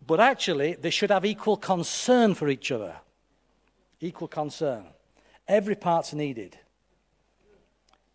but 0.06 0.20
actually 0.20 0.74
they 0.74 0.90
should 0.90 1.12
have 1.12 1.26
equal 1.26 1.58
concern 1.58 2.34
for 2.34 2.50
each 2.50 2.72
other. 2.72 2.96
Equal 4.02 4.28
concern. 4.28 4.86
Every 5.48 5.76
part's 5.76 6.14
needed. 6.14 6.58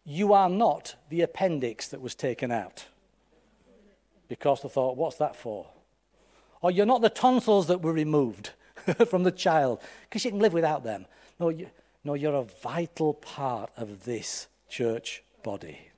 You 0.05 0.33
are 0.33 0.49
not 0.49 0.97
the 1.11 1.21
appendix 1.21 1.89
that 1.89 2.01
was 2.01 2.15
taken 2.17 2.51
out 2.51 2.87
because 4.29 4.63
they 4.63 4.69
thought, 4.69 4.97
what's 4.97 5.17
that 5.17 5.37
for? 5.37 5.67
Or 6.61 6.71
you're 6.71 6.87
not 6.87 7.03
the 7.03 7.09
tonsils 7.11 7.69
that 7.69 7.83
were 7.83 7.93
removed 7.93 8.51
from 9.09 9.23
the 9.23 9.33
child 9.33 9.81
because 10.03 10.25
you 10.25 10.33
can 10.33 10.41
live 10.41 10.53
without 10.53 10.83
them. 10.83 11.07
No, 11.39 11.49
you, 11.51 11.69
no, 12.05 12.15
you're 12.15 12.35
a 12.35 12.45
vital 12.63 13.15
part 13.15 13.71
of 13.77 14.05
this 14.05 14.49
church 14.69 15.23
body 15.43 15.91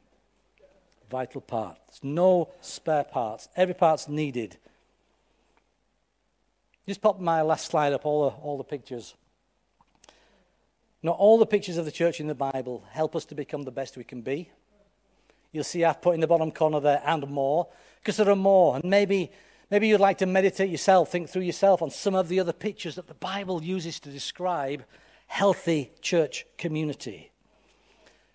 vital 1.12 1.42
part. 1.42 1.76
There's 1.86 2.02
no 2.02 2.48
spare 2.62 3.04
parts. 3.04 3.48
Every 3.54 3.74
part's 3.74 4.08
needed. 4.08 4.56
Just 6.88 7.02
pop 7.02 7.20
my 7.20 7.42
last 7.42 7.66
slide 7.66 7.92
up, 7.92 8.06
all 8.06 8.30
the, 8.30 8.36
all 8.36 8.56
the 8.56 8.64
pictures. 8.64 9.14
Not 11.02 11.18
all 11.18 11.38
the 11.38 11.46
pictures 11.46 11.76
of 11.76 11.84
the 11.84 11.92
church 11.92 12.18
in 12.18 12.28
the 12.28 12.34
Bible 12.34 12.82
help 12.90 13.14
us 13.14 13.26
to 13.26 13.34
become 13.34 13.64
the 13.64 13.70
best 13.70 13.96
we 13.96 14.04
can 14.04 14.22
be. 14.22 14.48
You'll 15.52 15.64
see 15.64 15.84
I've 15.84 16.00
put 16.00 16.14
in 16.14 16.20
the 16.20 16.26
bottom 16.26 16.50
corner 16.50 16.80
there 16.80 17.02
and 17.04 17.28
more, 17.28 17.68
because 18.00 18.16
there 18.16 18.30
are 18.30 18.36
more. 18.36 18.76
And 18.76 18.84
maybe, 18.84 19.30
maybe 19.70 19.88
you'd 19.88 20.00
like 20.00 20.18
to 20.18 20.26
meditate 20.26 20.70
yourself, 20.70 21.10
think 21.10 21.28
through 21.28 21.42
yourself 21.42 21.82
on 21.82 21.90
some 21.90 22.14
of 22.14 22.28
the 22.28 22.40
other 22.40 22.54
pictures 22.54 22.94
that 22.94 23.06
the 23.06 23.14
Bible 23.14 23.62
uses 23.62 24.00
to 24.00 24.10
describe 24.10 24.82
healthy 25.32 25.90
church 26.02 26.44
community. 26.58 27.32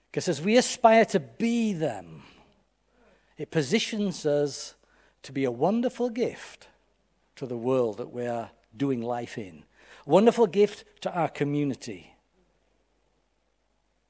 Because 0.09 0.27
as 0.27 0.41
we 0.41 0.57
aspire 0.57 1.05
to 1.05 1.19
be 1.19 1.71
them, 1.71 2.23
it 3.37 3.51
positions 3.51 4.25
us 4.25 4.73
to 5.21 5.31
be 5.31 5.43
a 5.43 5.51
wonderful 5.51 6.09
gift 6.09 6.67
to 7.35 7.45
the 7.45 7.55
world 7.55 7.97
that 7.97 8.11
we 8.11 8.25
are 8.25 8.49
doing 8.75 9.03
life 9.03 9.37
in, 9.37 9.63
a 10.07 10.09
wonderful 10.09 10.47
gift 10.47 10.85
to 11.01 11.13
our 11.13 11.29
community. 11.29 12.15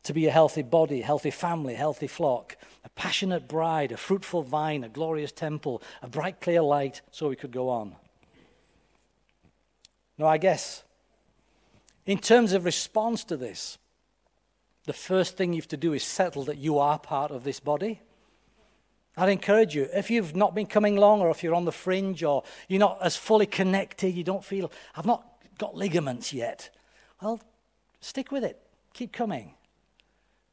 To 0.03 0.13
be 0.13 0.25
a 0.25 0.31
healthy 0.31 0.63
body, 0.63 1.01
healthy 1.01 1.31
family, 1.31 1.75
healthy 1.75 2.07
flock, 2.07 2.55
a 2.85 2.89
passionate 2.89 3.49
bride, 3.49 3.91
a 3.91 3.97
fruitful 3.97 4.43
vine, 4.43 4.85
a 4.85 4.89
glorious 4.89 5.33
temple, 5.33 5.81
a 6.01 6.07
bright, 6.07 6.39
clear 6.39 6.61
light, 6.61 7.01
so 7.11 7.27
we 7.27 7.35
could 7.35 7.51
go 7.51 7.67
on. 7.67 7.97
Now, 10.17 10.27
I 10.27 10.37
guess, 10.37 10.83
in 12.07 12.17
terms 12.17 12.53
of 12.53 12.65
response 12.65 13.23
to 13.25 13.37
this, 13.37 13.77
the 14.85 14.93
first 14.93 15.37
thing 15.37 15.53
you 15.53 15.61
have 15.61 15.67
to 15.67 15.77
do 15.77 15.93
is 15.93 16.03
settle 16.03 16.45
that 16.45 16.57
you 16.57 16.79
are 16.79 16.97
part 16.97 17.29
of 17.29 17.43
this 17.43 17.59
body. 17.59 18.01
I'd 19.17 19.29
encourage 19.29 19.75
you, 19.75 19.89
if 19.93 20.09
you've 20.09 20.35
not 20.35 20.55
been 20.55 20.67
coming 20.67 20.97
along, 20.97 21.21
or 21.21 21.29
if 21.29 21.43
you're 21.43 21.53
on 21.53 21.65
the 21.65 21.71
fringe, 21.71 22.23
or 22.23 22.43
you're 22.69 22.79
not 22.79 22.99
as 23.01 23.17
fully 23.17 23.45
connected, 23.45 24.15
you 24.15 24.23
don't 24.23 24.43
feel, 24.43 24.71
I've 24.95 25.05
not 25.05 25.25
got 25.57 25.75
ligaments 25.75 26.31
yet, 26.31 26.69
well, 27.21 27.41
stick 27.99 28.31
with 28.31 28.43
it. 28.43 28.59
Keep 28.93 29.11
coming. 29.11 29.53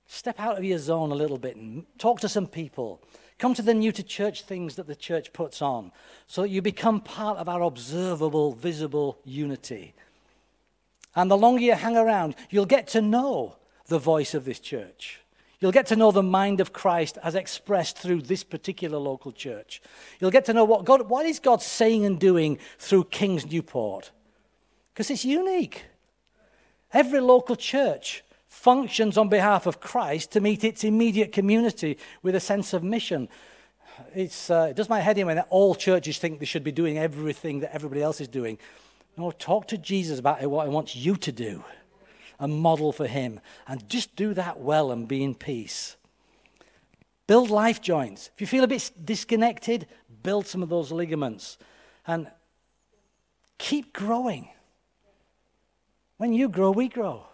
Step 0.07 0.41
out 0.41 0.59
of 0.59 0.65
your 0.65 0.79
zone 0.79 1.13
a 1.13 1.15
little 1.15 1.39
bit 1.39 1.57
and 1.57 1.87
talk 1.99 2.21
to 2.21 2.29
some 2.29 2.47
people. 2.47 3.01
Come 3.39 3.55
to 3.55 3.63
the 3.63 3.75
new 3.75 3.93
to 3.93 4.03
church 4.03 4.43
things 4.43 4.77
that 4.77 4.87
the 4.87 4.97
church 4.97 5.33
puts 5.33 5.63
on 5.63 5.93
so 6.27 6.43
that 6.43 6.51
you 6.51 6.63
become 6.63 7.01
part 7.01 7.39
of 7.39 7.49
our 7.49 7.63
observable, 7.63 8.53
visible 8.53 9.19
unity. 9.25 9.95
And 11.17 11.31
the 11.31 11.37
longer 11.37 11.63
you 11.63 11.75
hang 11.75 11.97
around, 11.97 12.35
you'll 12.51 12.67
get 12.67 12.89
to 12.89 13.01
know 13.01 13.57
the 13.87 13.99
voice 13.99 14.35
of 14.35 14.45
this 14.45 14.61
church. 14.61 15.21
You'll 15.61 15.73
get 15.73 15.87
to 15.87 15.97
know 15.97 16.11
the 16.11 16.23
mind 16.23 16.61
of 16.61 16.73
Christ 16.73 17.17
as 17.23 17.35
expressed 17.35 17.97
through 17.99 18.23
this 18.23 18.45
particular 18.45 18.99
local 18.99 19.33
church. 19.33 19.81
You'll 20.21 20.31
get 20.31 20.45
to 20.47 20.53
know 20.53 20.65
what 20.65 20.85
God, 20.85 21.09
what 21.09 21.25
is 21.25 21.39
God 21.39 21.63
saying 21.63 22.05
and 22.05 22.19
doing 22.19 22.59
through 22.79 23.05
King's 23.05 23.47
Newport. 23.47 24.11
Because 24.93 25.11
it's 25.11 25.25
unique. 25.25 25.85
Every 26.93 27.21
local 27.21 27.57
church 27.57 28.23
functions 28.47 29.17
on 29.17 29.29
behalf 29.29 29.67
of 29.67 29.81
Christ 29.81 30.33
to 30.33 30.41
meet 30.41 30.65
its 30.65 30.85
immediate 30.85 31.33
community 31.33 31.99
with 32.23 32.35
a 32.35 32.41
sense 32.41 32.73
of 32.73 32.85
mission. 32.85 33.29
Uh, 33.99 34.21
it 34.21 34.77
does 34.77 34.89
my 34.89 35.01
head 35.01 35.19
in 35.19 35.27
when 35.27 35.39
all 35.51 35.75
churches 35.75 36.19
think 36.19 36.41
they 36.41 36.45
should 36.45 36.65
be 36.65 36.73
doing 36.73 36.99
everything 36.99 37.61
that 37.61 37.75
everybody 37.75 38.03
else 38.03 38.21
is 38.21 38.29
doing. 38.29 38.59
No, 39.17 39.31
talk 39.31 39.69
to 39.69 39.79
Jesus 39.79 40.19
about 40.19 40.43
what 40.43 40.67
he 40.67 40.73
wants 40.73 40.97
you 40.97 41.17
to 41.17 41.33
do 41.33 41.65
and 42.39 42.53
model 42.53 42.93
for 42.93 43.07
him. 43.07 43.41
And 43.67 43.89
just 43.89 44.17
do 44.17 44.35
that 44.35 44.61
well 44.61 44.91
and 44.91 45.07
be 45.07 45.23
in 45.23 45.35
peace. 45.35 45.97
Build 47.27 47.51
life 47.51 47.81
joints. 47.81 48.31
If 48.35 48.41
you 48.41 48.47
feel 48.47 48.65
a 48.65 48.69
bit 48.69 48.91
disconnected, 49.03 49.87
build 50.23 50.47
some 50.47 50.63
of 50.63 50.69
those 50.69 50.93
ligaments. 50.93 51.59
And 52.07 52.27
keep 53.59 53.93
growing. 53.93 54.49
When 56.17 56.33
you 56.33 56.49
grow, 56.49 56.71
we 56.71 56.89
grow. 56.89 57.27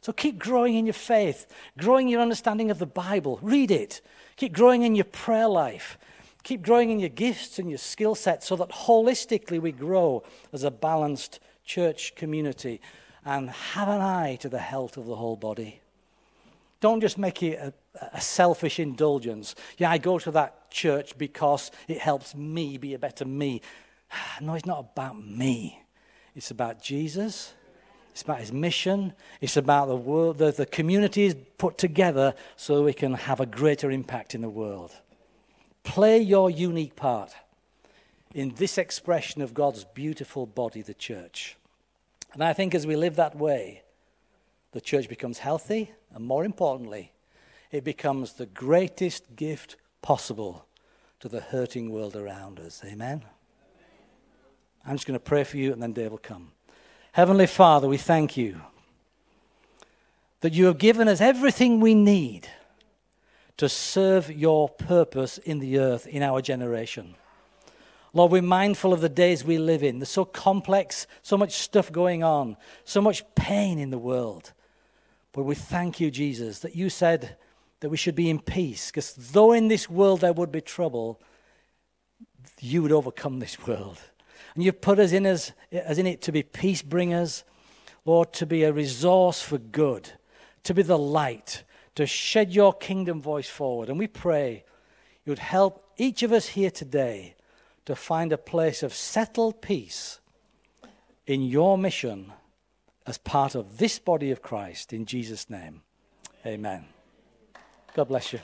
So 0.00 0.12
keep 0.12 0.38
growing 0.38 0.74
in 0.74 0.86
your 0.86 0.94
faith, 0.94 1.46
growing 1.78 2.08
your 2.08 2.20
understanding 2.20 2.70
of 2.70 2.78
the 2.78 2.86
Bible. 2.86 3.38
Read 3.40 3.70
it. 3.70 4.00
Keep 4.36 4.52
growing 4.52 4.82
in 4.82 4.94
your 4.94 5.04
prayer 5.04 5.48
life. 5.48 5.96
Keep 6.42 6.62
growing 6.62 6.90
in 6.90 6.98
your 6.98 7.08
gifts 7.08 7.58
and 7.58 7.68
your 7.68 7.78
skill 7.78 8.14
set 8.14 8.42
so 8.42 8.56
that 8.56 8.70
holistically 8.70 9.60
we 9.60 9.72
grow 9.72 10.22
as 10.52 10.64
a 10.64 10.70
balanced 10.70 11.38
church 11.64 12.14
community 12.16 12.80
and 13.24 13.50
have 13.50 13.88
an 13.88 14.00
eye 14.00 14.36
to 14.40 14.48
the 14.48 14.58
health 14.58 14.96
of 14.96 15.06
the 15.06 15.16
whole 15.16 15.36
body. 15.36 15.80
Don't 16.80 17.00
just 17.00 17.16
make 17.16 17.42
it 17.44 17.58
a, 17.60 17.72
a, 18.12 18.20
selfish 18.20 18.80
indulgence. 18.80 19.54
Yeah, 19.78 19.92
I 19.92 19.98
go 19.98 20.18
to 20.18 20.32
that 20.32 20.68
church 20.72 21.16
because 21.16 21.70
it 21.86 21.98
helps 21.98 22.34
me 22.34 22.76
be 22.76 22.94
a 22.94 22.98
better 22.98 23.24
me. 23.24 23.60
No, 24.40 24.54
it's 24.54 24.66
not 24.66 24.80
about 24.80 25.24
me. 25.24 25.80
It's 26.34 26.50
about 26.50 26.82
Jesus. 26.82 27.52
It's 28.10 28.22
about 28.22 28.40
his 28.40 28.52
mission. 28.52 29.12
It's 29.40 29.56
about 29.56 29.86
the 29.86 29.96
world, 29.96 30.38
the, 30.38 30.50
the 30.50 30.66
communities 30.66 31.36
put 31.56 31.78
together 31.78 32.34
so 32.56 32.82
we 32.82 32.92
can 32.92 33.14
have 33.14 33.38
a 33.40 33.46
greater 33.46 33.90
impact 33.90 34.34
in 34.34 34.40
the 34.40 34.50
world. 34.50 34.92
Play 35.84 36.18
your 36.18 36.50
unique 36.50 36.96
part 36.96 37.34
in 38.34 38.54
this 38.54 38.78
expression 38.78 39.42
of 39.42 39.54
God's 39.54 39.84
beautiful 39.84 40.46
body, 40.46 40.82
the 40.82 40.94
church. 40.94 41.56
And 42.32 42.42
I 42.42 42.52
think 42.52 42.74
as 42.74 42.86
we 42.86 42.96
live 42.96 43.16
that 43.16 43.36
way, 43.36 43.82
the 44.72 44.80
church 44.80 45.08
becomes 45.08 45.38
healthy, 45.38 45.92
and 46.14 46.24
more 46.24 46.44
importantly, 46.44 47.12
it 47.70 47.84
becomes 47.84 48.34
the 48.34 48.46
greatest 48.46 49.36
gift 49.36 49.76
possible 50.00 50.66
to 51.20 51.28
the 51.28 51.40
hurting 51.40 51.90
world 51.90 52.16
around 52.16 52.58
us. 52.58 52.82
Amen? 52.84 53.22
I'm 54.86 54.96
just 54.96 55.06
going 55.06 55.18
to 55.18 55.24
pray 55.24 55.44
for 55.44 55.58
you, 55.58 55.72
and 55.72 55.82
then 55.82 55.92
Dave 55.92 56.10
will 56.10 56.18
come. 56.18 56.52
Heavenly 57.12 57.46
Father, 57.46 57.86
we 57.86 57.98
thank 57.98 58.36
you 58.36 58.62
that 60.40 60.54
you 60.54 60.66
have 60.66 60.78
given 60.78 61.06
us 61.06 61.20
everything 61.20 61.80
we 61.80 61.94
need 61.94 62.48
to 63.56 63.68
serve 63.68 64.30
your 64.30 64.68
purpose 64.68 65.38
in 65.38 65.58
the 65.58 65.78
earth 65.78 66.06
in 66.06 66.22
our 66.22 66.40
generation. 66.40 67.14
Lord, 68.14 68.32
we're 68.32 68.42
mindful 68.42 68.92
of 68.92 69.00
the 69.00 69.08
days 69.08 69.44
we 69.44 69.58
live 69.58 69.82
in. 69.82 69.98
They're 69.98 70.06
so 70.06 70.24
complex, 70.24 71.06
so 71.22 71.38
much 71.38 71.52
stuff 71.52 71.90
going 71.90 72.22
on, 72.22 72.56
so 72.84 73.00
much 73.00 73.24
pain 73.34 73.78
in 73.78 73.90
the 73.90 73.98
world. 73.98 74.52
But 75.32 75.44
we 75.44 75.54
thank 75.54 75.98
you, 75.98 76.10
Jesus, 76.10 76.58
that 76.58 76.76
you 76.76 76.90
said 76.90 77.36
that 77.80 77.88
we 77.88 77.96
should 77.96 78.14
be 78.14 78.28
in 78.28 78.38
peace, 78.38 78.90
because 78.90 79.14
though 79.14 79.52
in 79.52 79.68
this 79.68 79.88
world 79.88 80.20
there 80.20 80.32
would 80.32 80.52
be 80.52 80.60
trouble, 80.60 81.20
you 82.60 82.82
would 82.82 82.92
overcome 82.92 83.38
this 83.38 83.66
world. 83.66 83.98
And 84.54 84.62
you've 84.62 84.82
put 84.82 84.98
us 84.98 85.12
in 85.12 85.24
as, 85.24 85.52
as 85.72 85.98
in 85.98 86.06
it 86.06 86.20
to 86.22 86.32
be 86.32 86.42
peace 86.42 86.82
bringers, 86.82 87.44
Lord, 88.04 88.32
to 88.34 88.46
be 88.46 88.64
a 88.64 88.72
resource 88.72 89.40
for 89.40 89.58
good, 89.58 90.10
to 90.64 90.74
be 90.74 90.82
the 90.82 90.98
light, 90.98 91.64
to 91.94 92.06
shed 92.06 92.52
your 92.52 92.72
kingdom 92.72 93.20
voice 93.20 93.48
forward. 93.48 93.88
And 93.88 93.98
we 93.98 94.06
pray 94.06 94.64
you 95.24 95.30
would 95.30 95.38
help 95.38 95.84
each 95.96 96.22
of 96.22 96.32
us 96.32 96.48
here 96.48 96.70
today 96.70 97.36
to 97.84 97.94
find 97.94 98.32
a 98.32 98.38
place 98.38 98.82
of 98.82 98.94
settled 98.94 99.60
peace 99.60 100.20
in 101.26 101.42
your 101.42 101.76
mission 101.78 102.32
as 103.06 103.18
part 103.18 103.54
of 103.54 103.78
this 103.78 103.98
body 103.98 104.30
of 104.30 104.42
Christ. 104.42 104.92
In 104.92 105.06
Jesus' 105.06 105.50
name, 105.50 105.82
amen. 106.46 106.86
God 107.94 108.08
bless 108.08 108.32
you. 108.32 108.40